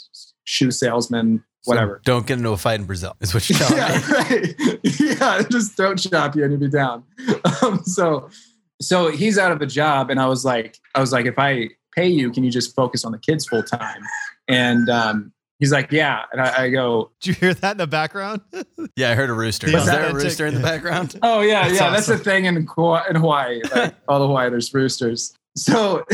shoe 0.45 0.71
salesman, 0.71 1.43
So 1.63 1.71
whatever. 1.73 2.01
don't 2.05 2.27
get 2.27 2.39
into 2.39 2.51
a 2.51 2.57
fight 2.57 2.81
in 2.81 2.87
Brazil. 2.87 3.17
Is 3.21 3.35
what 3.35 3.49
you're 3.49 3.59
telling 3.59 3.77
me. 3.77 3.81
yeah, 3.81 4.15
right. 4.15 5.01
yeah, 5.01 5.43
just 5.51 5.77
throat 5.77 5.99
chop 5.99 6.37
you 6.37 6.45
and 6.45 6.53
you'd 6.53 6.61
be 6.61 6.69
down. 6.69 7.05
Um, 7.63 7.83
so, 7.85 8.29
so 8.83 9.11
he's 9.11 9.39
out 9.39 9.53
of 9.53 9.63
a 9.63 9.67
job, 9.67 10.11
and 10.11 10.21
I 10.21 10.27
was 10.27 10.45
like, 10.45 10.79
I 10.95 11.01
was 11.01 11.13
like, 11.13 11.25
if 11.25 11.39
I 11.39 11.71
pay 11.95 12.09
you, 12.09 12.31
can 12.31 12.45
you 12.45 12.51
just 12.51 12.75
focus 12.75 13.05
on 13.05 13.13
the 13.13 13.19
kids 13.19 13.47
full 13.47 13.63
time? 13.63 14.03
And 14.49 14.91
um, 14.91 15.33
he's 15.61 15.73
like, 15.73 15.91
yeah. 15.93 16.23
And 16.33 16.41
I, 16.43 16.65
I 16.65 16.71
go, 16.71 17.13
Did 17.21 17.29
you 17.29 17.35
hear 17.35 17.55
that 17.55 17.73
in 17.73 17.77
the 17.79 17.87
background? 17.87 18.43
Yeah, 18.97 19.11
I 19.11 19.15
heard 19.15 19.31
a 19.31 19.33
rooster. 19.33 19.71
Yeah. 19.71 19.79
Is 19.79 19.87
there 19.87 20.07
a 20.11 20.15
rooster 20.15 20.47
in 20.47 20.55
the 20.55 20.61
background? 20.61 21.19
Oh 21.23 21.41
yeah, 21.41 21.69
That's 21.69 21.81
yeah. 21.81 21.91
That's 21.91 22.07
the 22.07 22.19
thing 22.19 22.45
in 22.47 22.67
Hawaii. 22.67 23.03
In 23.09 23.17
Hawaii, 23.17 23.63
like 23.75 23.95
all 24.09 24.19
the 24.21 24.27
Hawaii, 24.27 24.51
there's 24.51 24.75
roosters. 24.75 25.33
So 25.57 26.05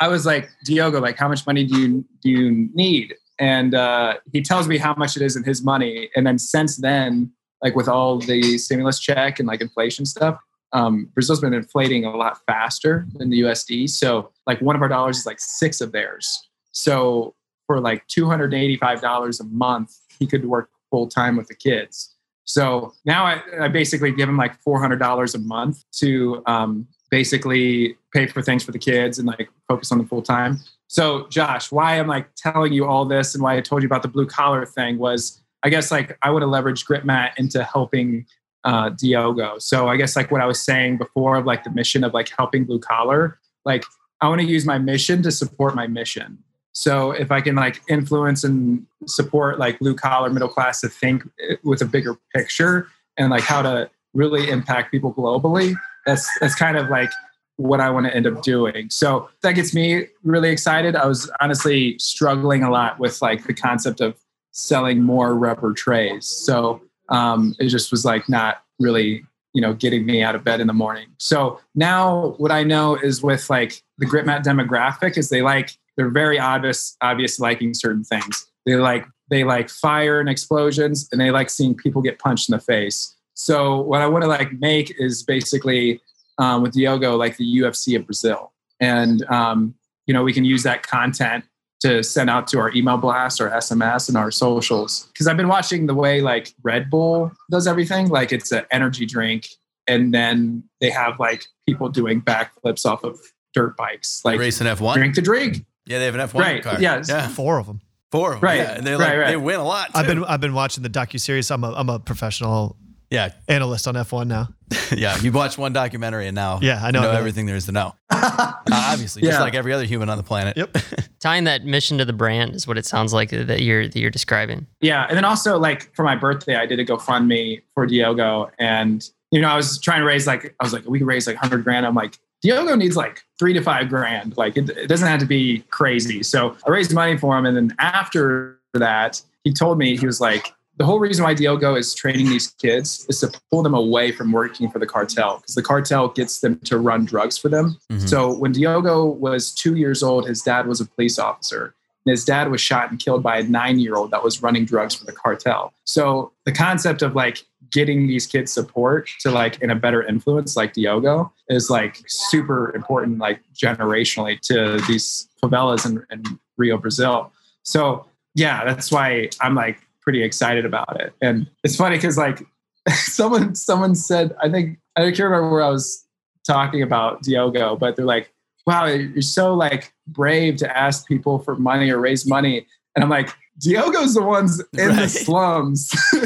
I 0.00 0.08
was 0.08 0.24
like, 0.26 0.48
Diogo, 0.64 1.00
like, 1.00 1.16
how 1.18 1.28
much 1.28 1.46
money 1.46 1.64
do 1.64 1.78
you 1.78 2.04
do 2.22 2.30
you 2.30 2.68
need? 2.74 3.14
And 3.38 3.74
uh, 3.74 4.14
he 4.32 4.42
tells 4.42 4.66
me 4.66 4.78
how 4.78 4.94
much 4.94 5.16
it 5.16 5.22
is 5.22 5.36
in 5.36 5.44
his 5.44 5.62
money. 5.62 6.10
And 6.16 6.26
then 6.26 6.38
since 6.38 6.76
then, 6.76 7.30
like 7.62 7.74
with 7.76 7.88
all 7.88 8.18
the 8.18 8.58
stimulus 8.58 8.98
check 8.98 9.38
and 9.38 9.46
like 9.46 9.60
inflation 9.60 10.06
stuff, 10.06 10.40
um, 10.72 11.06
Brazil's 11.14 11.40
been 11.40 11.54
inflating 11.54 12.04
a 12.04 12.16
lot 12.16 12.44
faster 12.46 13.06
than 13.14 13.30
the 13.30 13.40
USD. 13.40 13.88
So 13.88 14.30
like 14.46 14.60
one 14.60 14.76
of 14.76 14.82
our 14.82 14.88
dollars 14.88 15.18
is 15.18 15.26
like 15.26 15.40
six 15.40 15.80
of 15.80 15.92
theirs. 15.92 16.48
So 16.72 17.34
for 17.66 17.80
like 17.80 18.06
two 18.06 18.26
hundred 18.26 18.52
and 18.52 18.62
eighty-five 18.62 19.00
dollars 19.00 19.40
a 19.40 19.44
month, 19.44 19.96
he 20.18 20.26
could 20.26 20.44
work 20.44 20.70
full 20.90 21.06
time 21.08 21.36
with 21.36 21.48
the 21.48 21.54
kids. 21.54 22.14
So 22.44 22.94
now 23.04 23.24
I, 23.24 23.42
I 23.60 23.68
basically 23.68 24.10
give 24.10 24.28
him 24.28 24.36
like 24.36 24.58
four 24.62 24.80
hundred 24.80 24.98
dollars 24.98 25.34
a 25.34 25.38
month 25.38 25.84
to 26.00 26.42
um, 26.46 26.86
basically 27.10 27.96
pay 28.12 28.26
for 28.26 28.42
things 28.42 28.64
for 28.64 28.72
the 28.72 28.78
kids 28.78 29.18
and 29.18 29.26
like 29.26 29.48
focus 29.68 29.92
on 29.92 29.98
the 29.98 30.04
full 30.04 30.22
time. 30.22 30.58
So 30.88 31.28
Josh, 31.28 31.70
why 31.70 31.98
I'm 31.98 32.08
like 32.08 32.34
telling 32.34 32.72
you 32.72 32.86
all 32.86 33.04
this 33.04 33.34
and 33.34 33.42
why 33.42 33.56
I 33.56 33.60
told 33.60 33.82
you 33.82 33.86
about 33.86 34.02
the 34.02 34.08
blue 34.08 34.26
collar 34.26 34.66
thing 34.66 34.98
was 34.98 35.40
I 35.62 35.70
guess 35.70 35.90
like 35.90 36.16
I 36.22 36.30
would 36.30 36.42
have 36.42 36.50
leveraged 36.50 36.86
GripMat 36.86 37.32
into 37.36 37.62
helping 37.62 38.26
uh, 38.64 38.90
Diogo. 38.90 39.58
So 39.58 39.88
I 39.88 39.96
guess 39.96 40.16
like 40.16 40.30
what 40.30 40.40
I 40.40 40.46
was 40.46 40.60
saying 40.60 40.98
before 40.98 41.36
of 41.36 41.46
like 41.46 41.64
the 41.64 41.70
mission 41.70 42.04
of 42.04 42.14
like 42.14 42.30
helping 42.36 42.64
blue 42.64 42.78
collar, 42.78 43.38
like 43.64 43.84
I 44.20 44.28
want 44.28 44.40
to 44.40 44.46
use 44.46 44.64
my 44.64 44.78
mission 44.78 45.22
to 45.22 45.30
support 45.30 45.74
my 45.74 45.86
mission. 45.86 46.38
So 46.72 47.10
if 47.10 47.32
I 47.32 47.40
can 47.40 47.56
like 47.56 47.82
influence 47.88 48.44
and 48.44 48.86
support 49.06 49.58
like 49.58 49.78
blue 49.78 49.94
collar 49.94 50.30
middle 50.30 50.48
class 50.48 50.80
to 50.82 50.88
think 50.88 51.24
eh, 51.48 51.56
with 51.64 51.82
a 51.82 51.86
bigger 51.86 52.16
picture 52.34 52.88
and 53.16 53.30
like 53.30 53.42
how 53.42 53.62
to 53.62 53.90
really 54.14 54.48
impact 54.48 54.90
people 54.90 55.12
globally, 55.12 55.74
that's 56.06 56.28
that's 56.38 56.54
kind 56.54 56.76
of 56.76 56.88
like 56.88 57.10
what 57.58 57.80
I 57.80 57.90
want 57.90 58.06
to 58.06 58.16
end 58.16 58.26
up 58.26 58.42
doing. 58.42 58.88
So 58.88 59.28
that 59.42 59.52
gets 59.52 59.74
me 59.74 60.06
really 60.24 60.48
excited. 60.48 60.96
I 60.96 61.06
was 61.06 61.30
honestly 61.40 61.98
struggling 61.98 62.62
a 62.62 62.70
lot 62.70 62.98
with 62.98 63.20
like 63.20 63.44
the 63.44 63.54
concept 63.54 64.00
of 64.00 64.16
selling 64.52 65.02
more 65.02 65.34
rubber 65.34 65.72
trays. 65.74 66.26
So 66.26 66.80
um, 67.10 67.54
it 67.58 67.68
just 67.68 67.90
was 67.90 68.04
like 68.04 68.28
not 68.28 68.62
really 68.78 69.24
you 69.54 69.62
know, 69.62 69.72
getting 69.72 70.06
me 70.06 70.22
out 70.22 70.34
of 70.34 70.44
bed 70.44 70.60
in 70.60 70.66
the 70.66 70.72
morning. 70.72 71.08
So 71.18 71.60
now 71.74 72.34
what 72.38 72.52
I 72.52 72.62
know 72.62 72.96
is 72.96 73.22
with 73.22 73.48
like 73.50 73.82
the 73.98 74.06
GripMat 74.06 74.44
demographic 74.44 75.16
is 75.16 75.30
they 75.30 75.42
like 75.42 75.76
they're 75.96 76.10
very 76.10 76.38
obvious 76.38 76.96
obvious 77.00 77.40
liking 77.40 77.74
certain 77.74 78.04
things. 78.04 78.46
They 78.66 78.76
like 78.76 79.06
they 79.30 79.44
like 79.44 79.68
fire 79.68 80.20
and 80.20 80.28
explosions 80.28 81.08
and 81.10 81.20
they 81.20 81.30
like 81.30 81.50
seeing 81.50 81.74
people 81.74 82.02
get 82.02 82.18
punched 82.18 82.48
in 82.48 82.52
the 82.52 82.60
face. 82.60 83.16
So 83.34 83.80
what 83.80 84.00
I 84.00 84.06
want 84.06 84.22
to 84.22 84.28
like 84.28 84.52
make 84.60 84.94
is 84.98 85.22
basically 85.22 86.00
um, 86.38 86.62
with 86.62 86.72
Diogo 86.72 87.16
like 87.16 87.36
the 87.36 87.44
UFC 87.58 87.96
of 87.96 88.06
Brazil, 88.06 88.52
and 88.80 89.24
um, 89.30 89.74
you 90.06 90.14
know 90.14 90.22
we 90.22 90.32
can 90.32 90.44
use 90.44 90.62
that 90.64 90.82
content 90.82 91.44
to 91.80 92.02
send 92.02 92.28
out 92.28 92.48
to 92.48 92.58
our 92.58 92.72
email 92.74 92.96
blast 92.96 93.40
or 93.40 93.50
SMS 93.50 94.08
and 94.08 94.16
our 94.18 94.30
socials. 94.32 95.06
Because 95.12 95.28
I've 95.28 95.36
been 95.36 95.46
watching 95.48 95.86
the 95.86 95.94
way 95.94 96.20
like 96.20 96.52
Red 96.64 96.90
Bull 96.90 97.30
does 97.50 97.66
everything. 97.68 98.08
Like 98.08 98.32
it's 98.32 98.50
an 98.52 98.64
energy 98.70 99.06
drink, 99.06 99.48
and 99.86 100.12
then 100.12 100.64
they 100.80 100.90
have 100.90 101.20
like 101.20 101.46
people 101.66 101.88
doing 101.88 102.20
backflips 102.20 102.84
off 102.84 103.04
of 103.04 103.18
dirt 103.54 103.76
bikes, 103.76 104.22
like 104.24 104.38
racing 104.38 104.66
F1. 104.66 104.94
Drink 104.94 105.14
the 105.14 105.22
drink. 105.22 105.64
Yeah, 105.86 105.98
they 106.00 106.04
have 106.04 106.14
an 106.16 106.20
F1 106.28 106.34
Right, 106.40 106.62
car. 106.62 106.76
yeah. 106.80 107.02
yeah, 107.08 107.28
Four 107.28 107.58
of 107.58 107.66
them. 107.66 107.80
four 108.12 108.34
of 108.34 108.40
them. 108.40 108.46
Right, 108.46 108.58
Yeah, 108.58 108.74
and 108.76 108.86
they 108.86 108.94
like 108.94 109.08
right, 109.08 109.18
right. 109.18 109.26
they 109.28 109.36
win 109.38 109.58
a 109.58 109.64
lot. 109.64 109.90
I've 109.94 110.06
been 110.06 110.22
I've 110.24 110.40
been 110.40 110.52
watching 110.52 110.82
the 110.82 110.90
docu 110.90 111.18
series. 111.18 111.50
I'm 111.50 111.64
a 111.64 111.72
I'm 111.72 111.88
a 111.88 111.98
professional 111.98 112.76
yeah, 113.10 113.30
analyst 113.48 113.86
on 113.88 113.94
F1 113.94 114.26
now. 114.26 114.48
yeah. 114.96 115.16
You 115.18 115.32
watched 115.32 115.56
one 115.58 115.72
documentary 115.72 116.26
and 116.26 116.34
now 116.34 116.58
Yeah, 116.60 116.80
I 116.82 116.90
know 116.90 116.98
you 117.00 117.02
know 117.04 117.10
everything. 117.12 117.18
everything 117.18 117.46
there 117.46 117.56
is 117.56 117.66
to 117.66 117.72
know. 117.72 117.94
Uh, 118.70 118.92
obviously, 118.92 119.22
just 119.22 119.38
Yeah. 119.38 119.42
like 119.42 119.54
every 119.54 119.72
other 119.72 119.84
human 119.84 120.10
on 120.10 120.18
the 120.18 120.22
planet. 120.24 120.56
Yep. 120.56 120.76
Tying 121.20 121.44
that 121.44 121.64
mission 121.64 121.96
to 121.98 122.04
the 122.04 122.12
brand 122.12 122.54
is 122.54 122.66
what 122.66 122.76
it 122.76 122.84
sounds 122.84 123.14
like 123.14 123.30
that 123.30 123.62
you're 123.62 123.88
that 123.88 123.98
you're 123.98 124.10
describing. 124.10 124.66
Yeah, 124.80 125.06
and 125.08 125.16
then 125.16 125.24
also 125.24 125.58
like 125.58 125.94
for 125.96 126.02
my 126.04 126.14
birthday, 126.14 126.56
I 126.56 126.66
did 126.66 126.78
a 126.78 126.84
GoFundMe 126.84 127.62
for 127.74 127.86
Diogo, 127.86 128.50
and 128.58 129.08
you 129.30 129.40
know 129.40 129.48
I 129.48 129.56
was 129.56 129.80
trying 129.80 130.00
to 130.00 130.06
raise 130.06 130.26
like 130.26 130.54
I 130.60 130.64
was 130.64 130.74
like 130.74 130.84
we 130.86 130.98
could 130.98 131.06
raise 131.08 131.26
like 131.26 131.36
hundred 131.36 131.64
grand. 131.64 131.86
I'm 131.86 131.94
like 131.94 132.18
Diogo 132.42 132.74
needs 132.76 132.94
like 132.96 133.22
three 133.38 133.54
to 133.54 133.62
five 133.62 133.88
grand. 133.88 134.36
Like 134.36 134.56
it, 134.58 134.68
it 134.70 134.86
doesn't 134.88 135.08
have 135.08 135.20
to 135.20 135.26
be 135.26 135.60
crazy. 135.70 136.22
So 136.22 136.54
I 136.66 136.70
raised 136.70 136.92
money 136.92 137.16
for 137.16 137.38
him, 137.38 137.46
and 137.46 137.56
then 137.56 137.74
after 137.78 138.58
that, 138.74 139.22
he 139.44 139.52
told 139.54 139.78
me 139.78 139.96
he 139.96 140.04
was 140.06 140.20
like 140.20 140.52
the 140.78 140.84
whole 140.84 141.00
reason 141.00 141.24
why 141.24 141.34
Diogo 141.34 141.74
is 141.74 141.92
training 141.92 142.26
these 142.26 142.48
kids 142.52 143.04
is 143.08 143.18
to 143.20 143.40
pull 143.50 143.62
them 143.62 143.74
away 143.74 144.12
from 144.12 144.30
working 144.30 144.70
for 144.70 144.78
the 144.78 144.86
cartel 144.86 145.38
because 145.38 145.56
the 145.56 145.62
cartel 145.62 146.08
gets 146.08 146.38
them 146.38 146.58
to 146.60 146.78
run 146.78 147.04
drugs 147.04 147.36
for 147.36 147.48
them. 147.48 147.76
Mhm. 147.90 148.08
So 148.08 148.32
when 148.32 148.52
Diogo 148.52 149.04
was 149.04 149.52
two 149.52 149.74
years 149.74 150.02
old, 150.04 150.28
his 150.28 150.40
dad 150.40 150.68
was 150.68 150.80
a 150.80 150.86
police 150.86 151.18
officer. 151.18 151.74
And 152.06 152.12
his 152.12 152.24
dad 152.24 152.50
was 152.50 152.60
shot 152.60 152.90
and 152.90 152.98
killed 152.98 153.24
by 153.24 153.38
a 153.38 153.42
nine 153.42 153.80
year 153.80 153.96
old 153.96 154.12
that 154.12 154.22
was 154.22 154.40
running 154.40 154.64
drugs 154.64 154.94
for 154.94 155.04
the 155.04 155.12
cartel. 155.12 155.74
So 155.84 156.32
the 156.44 156.52
concept 156.52 157.02
of 157.02 157.16
like 157.16 157.44
getting 157.70 158.06
these 158.06 158.26
kids 158.26 158.52
support 158.52 159.10
to 159.20 159.30
like 159.32 159.60
in 159.60 159.70
a 159.70 159.74
better 159.74 160.02
influence 160.04 160.56
like 160.56 160.72
Diogo 160.74 161.32
is 161.48 161.68
like 161.68 162.00
super 162.06 162.74
important, 162.74 163.18
like 163.18 163.40
generationally 163.52 164.40
to 164.42 164.80
these 164.86 165.28
favelas 165.42 165.84
in, 165.84 166.04
in 166.10 166.38
Rio, 166.56 166.78
Brazil. 166.78 167.32
So 167.64 168.06
yeah, 168.34 168.64
that's 168.64 168.92
why 168.92 169.28
I'm 169.40 169.56
like 169.56 169.80
pretty 170.08 170.22
excited 170.22 170.64
about 170.64 170.98
it. 170.98 171.12
And 171.20 171.46
it's 171.62 171.76
funny 171.76 171.96
because 171.96 172.16
like 172.16 172.42
someone 172.88 173.54
someone 173.54 173.94
said, 173.94 174.34
I 174.42 174.48
think 174.48 174.78
I 174.96 175.02
can't 175.02 175.18
remember 175.18 175.50
where 175.50 175.62
I 175.62 175.68
was 175.68 176.02
talking 176.46 176.80
about 176.82 177.22
Diogo, 177.22 177.76
but 177.76 177.94
they're 177.94 178.06
like, 178.06 178.32
wow, 178.66 178.86
you're 178.86 179.20
so 179.20 179.52
like 179.52 179.92
brave 180.06 180.56
to 180.56 180.76
ask 180.78 181.06
people 181.06 181.40
for 181.40 181.56
money 181.56 181.90
or 181.90 181.98
raise 181.98 182.26
money. 182.26 182.66
And 182.96 183.04
I'm 183.04 183.10
like, 183.10 183.28
Diogo's 183.60 184.14
the 184.14 184.22
ones 184.22 184.62
in 184.78 184.96
the 184.96 185.08
slums. 185.08 185.90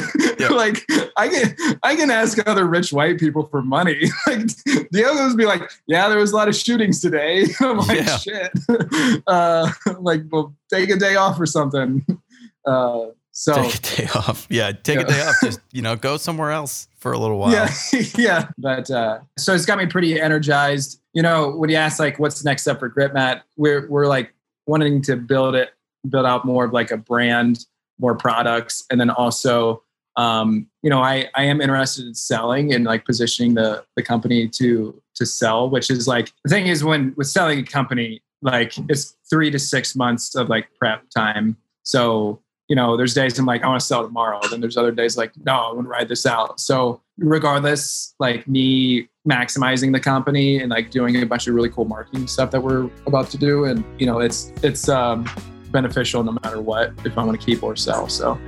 Like 0.51 0.85
I 1.16 1.28
can 1.28 1.57
I 1.85 1.95
can 1.95 2.11
ask 2.11 2.37
other 2.49 2.66
rich 2.66 2.93
white 2.93 3.18
people 3.20 3.47
for 3.47 3.62
money. 3.62 4.11
like 4.26 4.49
Diogo's 4.91 5.37
be 5.37 5.47
like, 5.47 5.70
yeah, 5.87 6.09
there 6.09 6.18
was 6.18 6.33
a 6.33 6.37
lot 6.37 6.49
of 6.49 6.57
shootings 6.57 7.01
today. 7.01 7.47
I'm 7.61 7.78
like, 7.78 7.99
Yeah. 7.99 8.16
shit. 8.18 8.53
uh, 9.28 9.70
like, 10.01 10.22
well, 10.30 10.53
take 10.68 10.91
a 10.91 10.97
day 10.97 11.14
off 11.14 11.39
or 11.41 11.47
something. 11.47 12.05
Uh, 12.66 13.07
so 13.33 13.55
Take 13.55 13.74
a 13.74 13.97
day 13.97 14.09
off. 14.14 14.47
Yeah, 14.51 14.72
take 14.72 15.01
a 15.01 15.05
day 15.05 15.20
off. 15.22 15.35
Just 15.43 15.61
you 15.72 15.80
know, 15.80 15.97
go 15.97 16.18
somewhere 16.18 16.51
else 16.51 16.87
for 16.99 17.12
a 17.12 17.18
little 17.18 17.39
while. 17.39 17.53
Yeah, 17.53 17.72
yeah. 18.16 18.49
But 18.59 18.91
uh, 18.91 19.20
so 19.39 19.55
it's 19.55 19.64
got 19.64 19.78
me 19.78 19.87
pretty 19.87 20.20
energized. 20.20 21.01
You 21.14 21.22
know, 21.22 21.51
when 21.51 21.70
you 21.70 21.76
ask 21.76 21.99
like 21.99 22.18
what's 22.18 22.41
the 22.43 22.49
next 22.49 22.62
step 22.62 22.78
for 22.78 22.91
GripMat, 22.91 23.43
we're 23.57 23.89
we're 23.89 24.07
like 24.07 24.35
wanting 24.66 25.01
to 25.03 25.16
build 25.16 25.55
it, 25.55 25.70
build 26.09 26.26
out 26.26 26.45
more 26.45 26.66
of 26.66 26.74
like 26.74 26.91
a 26.91 26.99
brand, 26.99 27.64
more 27.99 28.14
products, 28.14 28.85
and 28.91 29.01
then 29.01 29.09
also, 29.09 29.83
um, 30.16 30.66
you 30.83 30.91
know, 30.91 31.01
I 31.03 31.30
I 31.35 31.45
am 31.45 31.62
interested 31.62 32.07
in 32.07 32.14
selling 32.14 32.74
and 32.74 32.85
like 32.85 33.07
positioning 33.07 33.55
the 33.55 33.83
the 33.97 34.03
company 34.03 34.47
to 34.49 35.01
to 35.14 35.24
sell, 35.24 35.70
which 35.70 35.91
is 35.91 36.07
like 36.07 36.33
the 36.45 36.51
thing 36.51 36.66
is 36.66 36.85
when 36.85 37.14
with 37.16 37.28
selling 37.28 37.61
a 37.61 37.64
company, 37.64 38.22
like 38.43 38.74
it's 38.91 39.16
three 39.30 39.51
to 39.51 39.59
six 39.59 39.97
months 39.97 40.35
of 40.35 40.51
like 40.51 40.68
prep 40.78 41.09
time. 41.09 41.57
So 41.83 42.43
you 42.73 42.77
know, 42.77 42.97
there's 42.97 43.12
days 43.12 43.39
I'm 43.39 43.45
like, 43.45 43.62
I 43.64 43.68
want 43.68 43.81
to 43.81 43.87
sell 43.87 44.03
tomorrow. 44.03 44.41
Then 44.51 44.62
there's 44.62 44.79
other 44.79 44.93
days 44.93 45.14
like, 45.14 45.33
no, 45.45 45.53
I 45.53 45.73
want 45.75 45.85
to 45.85 45.91
ride 45.91 46.09
this 46.09 46.25
out. 46.25 46.59
So 46.59 47.03
regardless, 47.18 48.14
like 48.18 48.49
me 48.49 49.11
maximizing 49.29 49.93
the 49.93 50.01
company 50.01 50.59
and 50.59 50.70
like 50.70 50.91
doing 50.91 51.23
a 51.23 51.27
bunch 51.27 51.47
of 51.47 51.55
really 51.55 51.68
cool 51.68 51.85
marketing 51.85 52.27
stuff 52.27 52.51
that 52.51 52.62
we're 52.62 52.89
about 53.07 53.29
to 53.29 53.37
do. 53.37 53.66
And, 53.66 53.85
you 54.01 54.07
know, 54.07 54.20
it's, 54.20 54.55
it's, 54.62 54.89
um, 54.89 55.29
beneficial 55.70 56.25
no 56.25 56.39
matter 56.43 56.62
what, 56.62 56.95
if 57.05 57.18
I 57.18 57.25
want 57.25 57.39
to 57.39 57.47
keep 57.47 57.62
or 57.62 57.77
sell. 57.77 58.09
So 58.09 58.41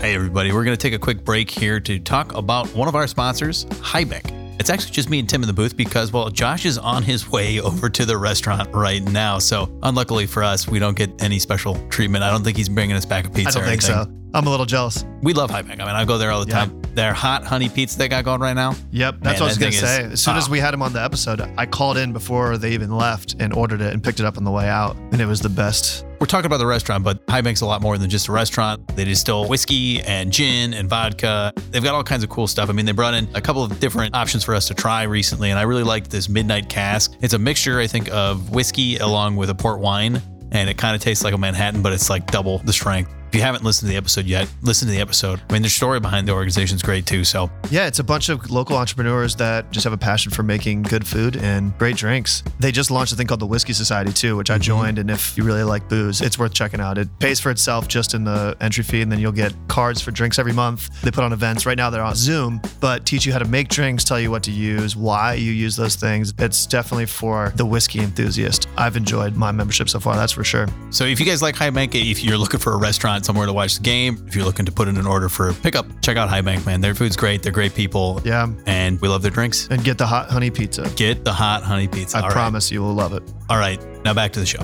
Hey, 0.00 0.14
everybody, 0.14 0.52
we're 0.52 0.64
going 0.64 0.76
to 0.76 0.82
take 0.82 0.92
a 0.92 0.98
quick 0.98 1.24
break 1.24 1.48
here 1.48 1.80
to 1.80 1.98
talk 1.98 2.34
about 2.34 2.68
one 2.74 2.88
of 2.88 2.94
our 2.94 3.06
sponsors, 3.06 3.64
High 3.80 4.04
Bank. 4.04 4.45
It's 4.58 4.70
actually 4.70 4.92
just 4.92 5.10
me 5.10 5.18
and 5.18 5.28
Tim 5.28 5.42
in 5.42 5.46
the 5.46 5.52
booth 5.52 5.76
because, 5.76 6.12
well, 6.12 6.30
Josh 6.30 6.64
is 6.64 6.78
on 6.78 7.02
his 7.02 7.28
way 7.30 7.60
over 7.60 7.90
to 7.90 8.04
the 8.04 8.16
restaurant 8.16 8.74
right 8.74 9.02
now. 9.02 9.38
So, 9.38 9.70
unluckily 9.82 10.26
for 10.26 10.42
us, 10.42 10.66
we 10.66 10.78
don't 10.78 10.96
get 10.96 11.10
any 11.22 11.38
special 11.38 11.74
treatment. 11.88 12.24
I 12.24 12.30
don't 12.30 12.42
think 12.42 12.56
he's 12.56 12.68
bringing 12.68 12.96
us 12.96 13.04
back 13.04 13.26
a 13.26 13.30
pizza 13.30 13.48
I 13.48 13.52
don't 13.52 13.68
think 13.68 13.84
anything. 13.84 14.04
so. 14.06 14.12
I'm 14.34 14.46
a 14.46 14.50
little 14.50 14.66
jealous. 14.66 15.04
We 15.22 15.34
love 15.34 15.50
High 15.50 15.62
Bank. 15.62 15.80
I 15.80 15.84
mean, 15.86 15.94
I 15.94 16.04
go 16.04 16.16
there 16.18 16.30
all 16.30 16.44
the 16.44 16.50
Yeah. 16.50 16.60
time. 16.66 16.82
Their 16.94 17.12
hot 17.12 17.44
honey 17.44 17.68
pizza 17.68 17.98
they 17.98 18.08
got 18.08 18.24
going 18.24 18.40
right 18.40 18.54
now. 18.56 18.74
Yep, 18.90 19.16
that's 19.20 19.24
Man, 19.24 19.32
what 19.34 19.42
I 19.42 19.44
was 19.44 19.58
gonna 19.58 19.72
say. 19.72 20.04
is- 20.04 20.12
as 20.14 20.20
soon 20.22 20.36
as 20.36 20.48
we 20.48 20.58
had 20.58 20.72
him 20.72 20.80
on 20.82 20.94
the 20.94 21.02
episode, 21.02 21.46
I 21.58 21.66
called 21.66 21.98
in 21.98 22.14
before 22.14 22.56
they 22.56 22.72
even 22.72 22.90
left 22.96 23.36
and 23.38 23.52
ordered 23.52 23.82
it 23.82 23.92
and 23.92 24.02
picked 24.02 24.20
it 24.20 24.24
up 24.26 24.38
on 24.38 24.44
the 24.44 24.50
way 24.50 24.66
out, 24.68 24.96
and 25.12 25.20
it 25.20 25.26
was 25.26 25.40
the 25.40 25.50
best. 25.50 26.05
We're 26.18 26.26
talking 26.26 26.46
about 26.46 26.58
the 26.58 26.66
restaurant, 26.66 27.04
but 27.04 27.20
High 27.28 27.42
Bank's 27.42 27.60
a 27.60 27.66
lot 27.66 27.82
more 27.82 27.98
than 27.98 28.08
just 28.08 28.28
a 28.28 28.32
restaurant. 28.32 28.96
They 28.96 29.04
distill 29.04 29.46
whiskey 29.48 30.00
and 30.02 30.32
gin 30.32 30.72
and 30.72 30.88
vodka. 30.88 31.52
They've 31.70 31.82
got 31.82 31.94
all 31.94 32.02
kinds 32.02 32.24
of 32.24 32.30
cool 32.30 32.46
stuff. 32.46 32.70
I 32.70 32.72
mean, 32.72 32.86
they 32.86 32.92
brought 32.92 33.12
in 33.12 33.28
a 33.34 33.40
couple 33.40 33.62
of 33.62 33.78
different 33.80 34.14
options 34.14 34.42
for 34.42 34.54
us 34.54 34.66
to 34.68 34.74
try 34.74 35.02
recently, 35.02 35.50
and 35.50 35.58
I 35.58 35.62
really 35.62 35.82
liked 35.82 36.10
this 36.10 36.30
Midnight 36.30 36.70
Cask. 36.70 37.14
It's 37.20 37.34
a 37.34 37.38
mixture, 37.38 37.80
I 37.80 37.86
think, 37.86 38.10
of 38.12 38.50
whiskey 38.50 38.96
along 38.96 39.36
with 39.36 39.50
a 39.50 39.54
port 39.54 39.78
wine, 39.78 40.22
and 40.52 40.70
it 40.70 40.78
kind 40.78 40.96
of 40.96 41.02
tastes 41.02 41.22
like 41.22 41.34
a 41.34 41.38
Manhattan, 41.38 41.82
but 41.82 41.92
it's 41.92 42.08
like 42.08 42.26
double 42.30 42.58
the 42.58 42.72
strength. 42.72 43.12
If 43.36 43.40
you 43.40 43.44
haven't 43.44 43.64
listened 43.64 43.88
to 43.88 43.92
the 43.92 43.98
episode 43.98 44.24
yet, 44.24 44.50
listen 44.62 44.88
to 44.88 44.94
the 44.94 45.00
episode. 45.02 45.42
I 45.50 45.52
mean, 45.52 45.60
the 45.60 45.68
story 45.68 46.00
behind 46.00 46.26
the 46.26 46.32
organization 46.32 46.74
is 46.74 46.82
great 46.82 47.04
too. 47.04 47.22
So 47.22 47.50
Yeah, 47.70 47.86
it's 47.86 47.98
a 47.98 48.04
bunch 48.04 48.30
of 48.30 48.50
local 48.50 48.78
entrepreneurs 48.78 49.36
that 49.36 49.70
just 49.70 49.84
have 49.84 49.92
a 49.92 49.98
passion 49.98 50.32
for 50.32 50.42
making 50.42 50.84
good 50.84 51.06
food 51.06 51.36
and 51.36 51.76
great 51.76 51.96
drinks. 51.96 52.42
They 52.60 52.72
just 52.72 52.90
launched 52.90 53.12
a 53.12 53.16
thing 53.16 53.26
called 53.26 53.40
the 53.40 53.46
Whiskey 53.46 53.74
Society 53.74 54.10
too, 54.10 54.38
which 54.38 54.48
I 54.48 54.54
mm-hmm. 54.54 54.62
joined. 54.62 54.98
And 54.98 55.10
if 55.10 55.36
you 55.36 55.44
really 55.44 55.64
like 55.64 55.86
booze, 55.86 56.22
it's 56.22 56.38
worth 56.38 56.54
checking 56.54 56.80
out. 56.80 56.96
It 56.96 57.10
pays 57.18 57.38
for 57.38 57.50
itself 57.50 57.88
just 57.88 58.14
in 58.14 58.24
the 58.24 58.56
entry 58.62 58.82
fee, 58.82 59.02
and 59.02 59.12
then 59.12 59.18
you'll 59.18 59.32
get 59.32 59.52
cards 59.68 60.00
for 60.00 60.12
drinks 60.12 60.38
every 60.38 60.54
month. 60.54 61.02
They 61.02 61.10
put 61.10 61.22
on 61.22 61.34
events. 61.34 61.66
Right 61.66 61.76
now 61.76 61.90
they're 61.90 62.00
on 62.00 62.14
Zoom, 62.14 62.62
but 62.80 63.04
teach 63.04 63.26
you 63.26 63.34
how 63.34 63.38
to 63.38 63.44
make 63.44 63.68
drinks, 63.68 64.02
tell 64.02 64.18
you 64.18 64.30
what 64.30 64.44
to 64.44 64.50
use, 64.50 64.96
why 64.96 65.34
you 65.34 65.52
use 65.52 65.76
those 65.76 65.96
things. 65.96 66.32
It's 66.38 66.64
definitely 66.64 67.04
for 67.04 67.52
the 67.56 67.66
whiskey 67.66 68.00
enthusiast. 68.00 68.66
I've 68.78 68.96
enjoyed 68.96 69.36
my 69.36 69.52
membership 69.52 69.90
so 69.90 70.00
far, 70.00 70.16
that's 70.16 70.32
for 70.32 70.42
sure. 70.42 70.68
So 70.88 71.04
if 71.04 71.20
you 71.20 71.26
guys 71.26 71.42
like 71.42 71.54
High 71.54 71.68
Bank, 71.68 71.94
if 71.94 72.24
you're 72.24 72.38
looking 72.38 72.60
for 72.60 72.72
a 72.72 72.78
restaurant 72.78 73.25
somewhere 73.26 73.44
to 73.46 73.52
watch 73.52 73.76
the 73.76 73.82
game, 73.82 74.24
if 74.28 74.36
you're 74.36 74.44
looking 74.44 74.64
to 74.64 74.72
put 74.72 74.86
in 74.88 74.96
an 74.96 75.06
order 75.06 75.28
for 75.28 75.52
pickup, 75.52 75.84
check 76.00 76.16
out 76.16 76.28
High 76.28 76.40
Bank, 76.40 76.64
man. 76.64 76.80
Their 76.80 76.94
food's 76.94 77.16
great. 77.16 77.42
They're 77.42 77.52
great 77.52 77.74
people. 77.74 78.22
Yeah. 78.24 78.46
And 78.66 79.00
we 79.00 79.08
love 79.08 79.22
their 79.22 79.32
drinks. 79.32 79.66
And 79.68 79.82
get 79.84 79.98
the 79.98 80.06
hot 80.06 80.30
honey 80.30 80.50
pizza. 80.50 80.88
Get 80.96 81.24
the 81.24 81.32
hot 81.32 81.64
honey 81.64 81.88
pizza. 81.88 82.18
I 82.18 82.20
All 82.20 82.28
right. 82.28 82.32
promise 82.32 82.70
you 82.70 82.80
will 82.80 82.94
love 82.94 83.12
it. 83.12 83.22
All 83.50 83.58
right. 83.58 83.82
Now 84.04 84.14
back 84.14 84.32
to 84.34 84.40
the 84.40 84.46
show. 84.46 84.60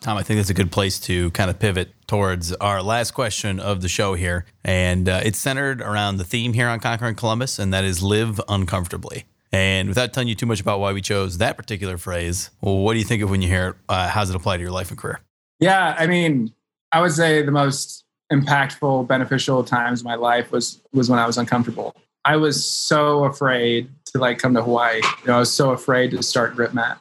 Tom, 0.00 0.16
I 0.16 0.22
think 0.22 0.38
that's 0.38 0.50
a 0.50 0.54
good 0.54 0.70
place 0.70 1.00
to 1.00 1.30
kind 1.30 1.48
of 1.50 1.58
pivot 1.58 1.92
towards 2.06 2.52
our 2.54 2.82
last 2.82 3.12
question 3.12 3.58
of 3.58 3.82
the 3.82 3.88
show 3.88 4.14
here. 4.14 4.44
And 4.64 5.08
uh, 5.08 5.20
it's 5.24 5.38
centered 5.38 5.80
around 5.80 6.18
the 6.18 6.24
theme 6.24 6.52
here 6.52 6.68
on 6.68 6.78
Conquering 6.80 7.14
Columbus, 7.16 7.58
and 7.58 7.72
that 7.72 7.84
is 7.84 8.02
live 8.02 8.40
uncomfortably. 8.48 9.24
And 9.52 9.88
without 9.88 10.12
telling 10.12 10.28
you 10.28 10.34
too 10.34 10.46
much 10.46 10.60
about 10.60 10.80
why 10.80 10.92
we 10.92 11.00
chose 11.00 11.38
that 11.38 11.56
particular 11.56 11.98
phrase, 11.98 12.50
well, 12.60 12.78
what 12.78 12.92
do 12.92 12.98
you 12.98 13.04
think 13.04 13.22
of 13.22 13.30
when 13.30 13.42
you 13.42 13.48
hear 13.48 13.68
it? 13.70 13.76
Uh, 13.88 14.08
how 14.08 14.20
does 14.20 14.30
it 14.30 14.36
apply 14.36 14.56
to 14.58 14.62
your 14.62 14.72
life 14.72 14.90
and 14.90 14.98
career? 14.98 15.20
Yeah, 15.58 15.96
I 15.98 16.06
mean, 16.06 16.52
I 16.92 17.00
would 17.00 17.12
say 17.12 17.42
the 17.42 17.52
most 17.52 18.04
impactful, 18.32 19.06
beneficial 19.06 19.62
times 19.64 20.00
of 20.00 20.06
my 20.06 20.14
life 20.14 20.50
was 20.50 20.80
was 20.92 21.08
when 21.08 21.18
I 21.18 21.26
was 21.26 21.38
uncomfortable. 21.38 21.94
I 22.24 22.36
was 22.36 22.64
so 22.64 23.24
afraid 23.24 23.88
to 24.06 24.18
like 24.18 24.38
come 24.38 24.54
to 24.54 24.62
Hawaii. 24.62 24.96
You 24.96 25.26
know, 25.28 25.36
I 25.36 25.38
was 25.38 25.52
so 25.52 25.70
afraid 25.70 26.10
to 26.12 26.22
start 26.22 26.56
GripMat, 26.56 26.98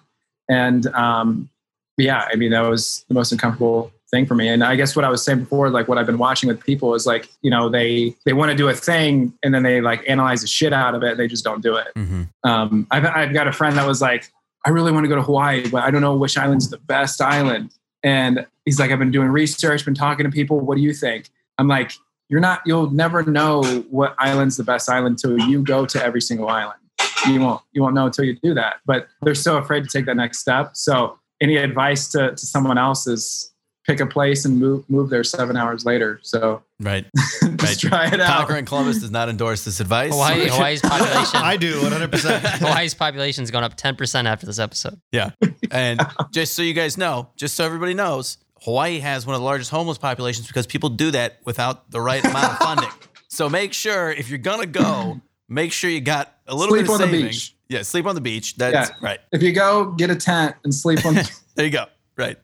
and 0.49 0.87
um, 0.87 1.49
yeah, 1.97 2.27
I 2.31 2.35
mean 2.35 2.51
that 2.51 2.61
was 2.61 3.05
the 3.07 3.13
most 3.13 3.31
uncomfortable 3.31 3.91
thing 4.11 4.25
for 4.25 4.35
me. 4.35 4.47
And 4.47 4.63
I 4.63 4.75
guess 4.75 4.95
what 4.95 5.03
I 5.03 5.09
was 5.09 5.23
saying 5.23 5.39
before, 5.39 5.69
like 5.69 5.87
what 5.87 5.97
I've 5.97 6.05
been 6.05 6.17
watching 6.17 6.47
with 6.47 6.63
people 6.63 6.93
is 6.93 7.05
like, 7.05 7.27
you 7.41 7.49
know, 7.49 7.69
they 7.69 8.15
they 8.25 8.33
want 8.33 8.51
to 8.51 8.57
do 8.57 8.69
a 8.69 8.73
thing 8.73 9.33
and 9.43 9.53
then 9.53 9.63
they 9.63 9.81
like 9.81 10.07
analyze 10.07 10.41
the 10.41 10.47
shit 10.47 10.73
out 10.73 10.95
of 10.95 11.03
it. 11.03 11.17
They 11.17 11.27
just 11.27 11.43
don't 11.43 11.61
do 11.61 11.75
it. 11.75 11.87
Mm-hmm. 11.95 12.23
Um, 12.43 12.87
I've 12.91 13.05
I've 13.05 13.33
got 13.33 13.47
a 13.47 13.51
friend 13.51 13.77
that 13.77 13.87
was 13.87 14.01
like, 14.01 14.31
I 14.65 14.69
really 14.69 14.91
want 14.91 15.03
to 15.05 15.07
go 15.07 15.15
to 15.15 15.21
Hawaii, 15.21 15.67
but 15.69 15.83
I 15.83 15.91
don't 15.91 16.01
know 16.01 16.15
which 16.15 16.37
island's 16.37 16.69
the 16.69 16.77
best 16.77 17.21
island. 17.21 17.71
And 18.05 18.45
he's 18.63 18.79
like, 18.79 18.91
I've 18.91 18.99
been 18.99 19.11
doing 19.11 19.29
research, 19.29 19.83
been 19.83 19.95
talking 19.95 20.25
to 20.25 20.31
people. 20.31 20.59
What 20.59 20.77
do 20.77 20.83
you 20.83 20.93
think? 20.93 21.29
I'm 21.57 21.67
like, 21.67 21.91
you're 22.29 22.39
not. 22.39 22.61
You'll 22.65 22.91
never 22.91 23.23
know 23.23 23.63
what 23.89 24.15
island's 24.19 24.57
the 24.57 24.63
best 24.63 24.89
island 24.89 25.19
until 25.23 25.39
you 25.49 25.63
go 25.63 25.85
to 25.87 26.03
every 26.03 26.21
single 26.21 26.47
island. 26.47 26.79
You 27.27 27.41
won't. 27.41 27.61
You 27.73 27.81
won't 27.81 27.95
know 27.95 28.05
until 28.05 28.25
you 28.25 28.35
do 28.35 28.53
that. 28.53 28.75
But 28.85 29.07
they're 29.23 29.35
so 29.35 29.57
afraid 29.57 29.83
to 29.83 29.89
take 29.89 30.05
that 30.05 30.15
next 30.15 30.39
step. 30.39 30.77
So 30.77 31.17
any 31.41 31.57
advice 31.57 32.07
to, 32.09 32.31
to 32.31 32.45
someone 32.45 32.77
else 32.77 33.07
is 33.07 33.51
pick 33.87 33.99
a 33.99 34.05
place 34.05 34.45
and 34.45 34.59
move 34.59 34.89
move 34.89 35.09
there 35.09 35.23
seven 35.23 35.55
hours 35.57 35.85
later. 35.85 36.19
So 36.23 36.63
Right. 36.79 37.05
just 37.15 37.61
right. 37.61 37.77
try 37.77 38.07
it 38.07 38.19
out. 38.19 38.37
Conquering 38.37 38.65
Columbus 38.65 38.99
does 38.99 39.11
not 39.11 39.29
endorse 39.29 39.63
this 39.63 39.79
advice. 39.79 40.11
Hawaii, 40.11 40.47
Hawaii's 40.51 40.81
population. 40.81 41.39
I 41.41 41.55
do 41.57 41.79
100%. 41.81 42.39
Hawaii's 42.59 42.93
population's 42.93 43.51
gone 43.51 43.63
up 43.63 43.77
10% 43.77 44.25
after 44.25 44.45
this 44.45 44.59
episode. 44.59 44.99
Yeah. 45.11 45.29
And 45.71 46.01
just 46.31 46.53
so 46.55 46.61
you 46.63 46.73
guys 46.73 46.97
know, 46.97 47.29
just 47.37 47.55
so 47.55 47.63
everybody 47.63 47.93
knows, 47.93 48.37
Hawaii 48.63 48.99
has 48.99 49.25
one 49.25 49.35
of 49.35 49.41
the 49.41 49.45
largest 49.45 49.69
homeless 49.71 49.97
populations 49.97 50.47
because 50.47 50.65
people 50.67 50.89
do 50.89 51.11
that 51.11 51.39
without 51.45 51.91
the 51.91 52.01
right 52.01 52.23
amount 52.25 52.53
of 52.53 52.57
funding. 52.57 52.89
So 53.29 53.49
make 53.49 53.73
sure 53.73 54.11
if 54.11 54.29
you're 54.29 54.37
gonna 54.39 54.65
go, 54.65 55.21
make 55.47 55.71
sure 55.71 55.89
you 55.89 56.01
got 56.01 56.33
a 56.47 56.55
little 56.55 56.73
Sleep 56.75 56.87
bit 56.87 56.95
of 56.95 57.01
on 57.01 57.07
the 57.11 57.17
savings. 57.17 57.35
beach. 57.49 57.55
Yeah, 57.69 57.81
sleep 57.83 58.05
on 58.05 58.15
the 58.15 58.21
beach. 58.21 58.55
That's 58.57 58.89
Yeah. 58.89 58.95
right. 59.01 59.19
If 59.31 59.41
you 59.43 59.51
go, 59.53 59.91
get 59.91 60.09
a 60.09 60.15
tent 60.15 60.55
and 60.63 60.73
sleep 60.73 61.05
on. 61.05 61.15
There 61.55 61.65
you 61.65 61.71
go. 61.71 61.85
Right. 62.17 62.37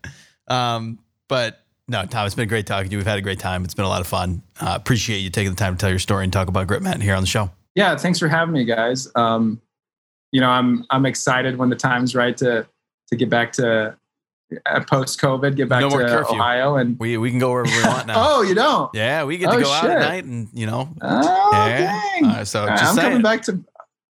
Um, 0.48 1.00
but 1.32 1.64
no, 1.88 2.06
Tom, 2.06 2.26
it's 2.28 2.36
been 2.36 2.48
great 2.48 2.68
talking 2.68 2.90
to 2.90 2.92
you. 2.92 2.98
We've 3.00 3.08
had 3.08 3.18
a 3.18 3.22
great 3.22 3.40
time. 3.40 3.64
It's 3.64 3.74
been 3.74 3.86
a 3.86 3.90
lot 3.90 4.02
of 4.02 4.08
fun. 4.08 4.44
Uh, 4.60 4.74
appreciate 4.80 5.20
you 5.20 5.30
taking 5.30 5.50
the 5.52 5.58
time 5.58 5.76
to 5.76 5.80
tell 5.82 5.90
your 5.90 5.98
story 6.00 6.24
and 6.26 6.32
talk 6.32 6.48
about 6.50 6.68
Grit 6.68 6.82
Mountain 6.84 7.02
here 7.02 7.16
on 7.16 7.22
the 7.22 7.28
show. 7.28 7.50
yeah, 7.76 7.96
thanks 7.98 8.20
for 8.20 8.28
having 8.28 8.54
me, 8.54 8.66
guys. 8.66 9.08
Um, 9.16 9.60
you 10.32 10.40
know, 10.42 10.50
I'm 10.50 10.86
I'm 10.92 11.06
excited 11.06 11.58
when 11.58 11.70
the 11.70 11.76
time's 11.76 12.14
right 12.16 12.36
to 12.38 12.68
to 13.10 13.16
get 13.16 13.30
back 13.30 13.52
to 13.54 13.98
uh, 14.66 14.80
post 14.90 15.20
COVID, 15.22 15.56
get 15.56 15.70
back 15.70 15.82
No 15.82 15.90
to 15.90 15.98
curfew. 15.98 16.36
Ohio, 16.36 16.76
and 16.76 17.00
We 17.00 17.18
we 17.18 17.30
can 17.30 17.40
go 17.40 17.52
wherever 17.52 17.70
we 17.76 17.84
want 17.88 18.08
now. 18.08 18.14
oh, 18.18 18.42
you 18.42 18.54
don't? 18.56 18.90
Yeah, 18.94 19.24
we 19.24 19.38
get 19.38 19.50
to 19.52 19.58
Oh, 19.58 19.62
go 19.62 19.72
out 19.72 19.90
at 19.90 20.00
night 20.00 20.24
and 20.26 20.50
you 20.54 20.66
know. 20.68 20.90
Oh, 21.02 21.50
Yeah. 21.54 22.02
dang! 22.20 22.26
Uh, 22.26 22.46
so 22.46 22.62
All 22.62 22.68
right, 22.68 22.78
just 22.78 22.90
I'm 22.92 22.96
saying. 22.96 23.08
coming 23.10 23.22
back 23.24 23.42
to. 23.44 23.64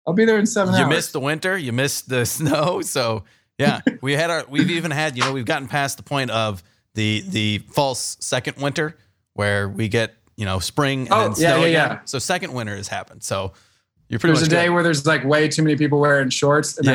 I'll 0.06 0.14
be 0.14 0.24
there 0.24 0.38
in 0.38 0.46
seven 0.46 0.74
you 0.74 0.80
hours. 0.84 0.88
missed 0.88 1.12
the 1.12 1.20
winter, 1.20 1.56
you 1.58 1.72
missed 1.72 2.08
the 2.08 2.24
snow. 2.36 2.80
So 2.80 3.24
yeah, 3.58 3.80
we 4.00 4.14
had 4.14 4.30
our 4.30 4.44
we've 4.48 4.70
even 4.70 4.90
had, 4.90 5.16
you 5.16 5.22
know, 5.24 5.32
we've 5.32 5.44
gotten 5.44 5.68
past 5.68 5.96
the 5.98 6.02
point 6.04 6.30
of 6.30 6.62
the 6.98 7.22
the 7.28 7.58
false 7.70 8.16
second 8.20 8.56
winter 8.58 8.96
where 9.34 9.68
we 9.68 9.86
get, 9.88 10.14
you 10.36 10.44
know, 10.44 10.58
spring 10.58 11.02
and 11.02 11.12
Oh, 11.12 11.20
then 11.20 11.30
yeah, 11.30 11.34
snow 11.52 11.60
yeah, 11.60 11.66
again. 11.66 11.90
yeah. 11.92 12.00
So 12.06 12.18
second 12.18 12.52
winter 12.52 12.74
has 12.76 12.88
happened. 12.88 13.22
So 13.22 13.52
you're 14.08 14.18
pretty 14.18 14.34
There's 14.34 14.48
a 14.48 14.50
day 14.50 14.66
good. 14.66 14.72
where 14.74 14.82
there's 14.82 15.06
like 15.06 15.22
way 15.24 15.48
too 15.48 15.62
many 15.62 15.76
people 15.76 16.00
wearing 16.00 16.30
shorts, 16.30 16.76
and 16.78 16.86
yeah. 16.86 16.92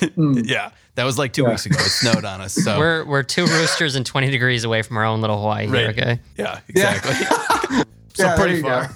then 0.00 0.10
Mm. 0.16 0.48
yeah. 0.48 0.70
That 0.94 1.04
was 1.04 1.18
like 1.18 1.32
two 1.32 1.42
Yeah. 1.42 1.50
weeks 1.50 1.66
ago. 1.66 1.76
It 1.78 1.88
snowed 1.88 2.24
on 2.24 2.40
us. 2.40 2.54
So 2.54 2.78
We're 2.82 3.04
we're 3.04 3.22
two 3.22 3.46
roosters 3.46 3.94
and 3.94 4.04
20 4.06 4.30
degrees 4.30 4.64
away 4.64 4.82
from 4.82 4.96
our 4.96 5.04
own 5.04 5.20
little 5.20 5.38
Hawaii 5.38 5.66
here, 5.66 5.88
okay? 5.90 6.20
yeah, 6.36 6.60
Yeah. 6.74 6.94
exactly. 6.94 7.14
so 8.14 8.24
Yeah, 8.24 8.36
pretty 8.36 8.60
far. 8.62 8.90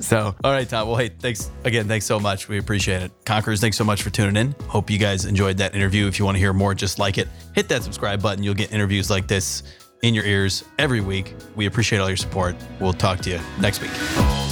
so 0.00 0.34
all 0.44 0.52
right, 0.52 0.68
Tom. 0.68 0.86
Well, 0.88 0.96
hey, 0.96 1.08
thanks 1.10 1.50
again. 1.64 1.88
Thanks 1.88 2.06
so 2.06 2.18
much. 2.20 2.48
We 2.48 2.58
appreciate 2.58 3.02
it. 3.02 3.12
Conquerors, 3.24 3.60
thanks 3.60 3.76
so 3.76 3.84
much 3.84 4.02
for 4.04 4.10
tuning 4.10 4.36
in. 4.36 4.54
Hope 4.68 4.88
you 4.90 4.98
guys 4.98 5.24
enjoyed 5.24 5.58
that 5.58 5.74
interview. 5.74 6.06
If 6.06 6.18
you 6.20 6.24
want 6.24 6.36
to 6.36 6.38
hear 6.38 6.52
more 6.52 6.74
just 6.74 6.98
like 7.00 7.18
it, 7.18 7.28
hit 7.54 7.68
that 7.70 7.82
subscribe 7.82 8.22
button. 8.22 8.42
You'll 8.44 8.54
get 8.54 8.72
interviews 8.72 9.10
like 9.10 9.26
this 9.26 9.64
in 10.02 10.14
your 10.14 10.24
ears 10.24 10.64
every 10.78 11.00
week. 11.00 11.34
We 11.56 11.66
appreciate 11.66 12.00
all 12.00 12.08
your 12.08 12.16
support. 12.16 12.56
We'll 12.80 12.92
talk 12.92 13.20
to 13.20 13.30
you 13.30 13.40
next 13.60 13.80
week. 13.80 14.51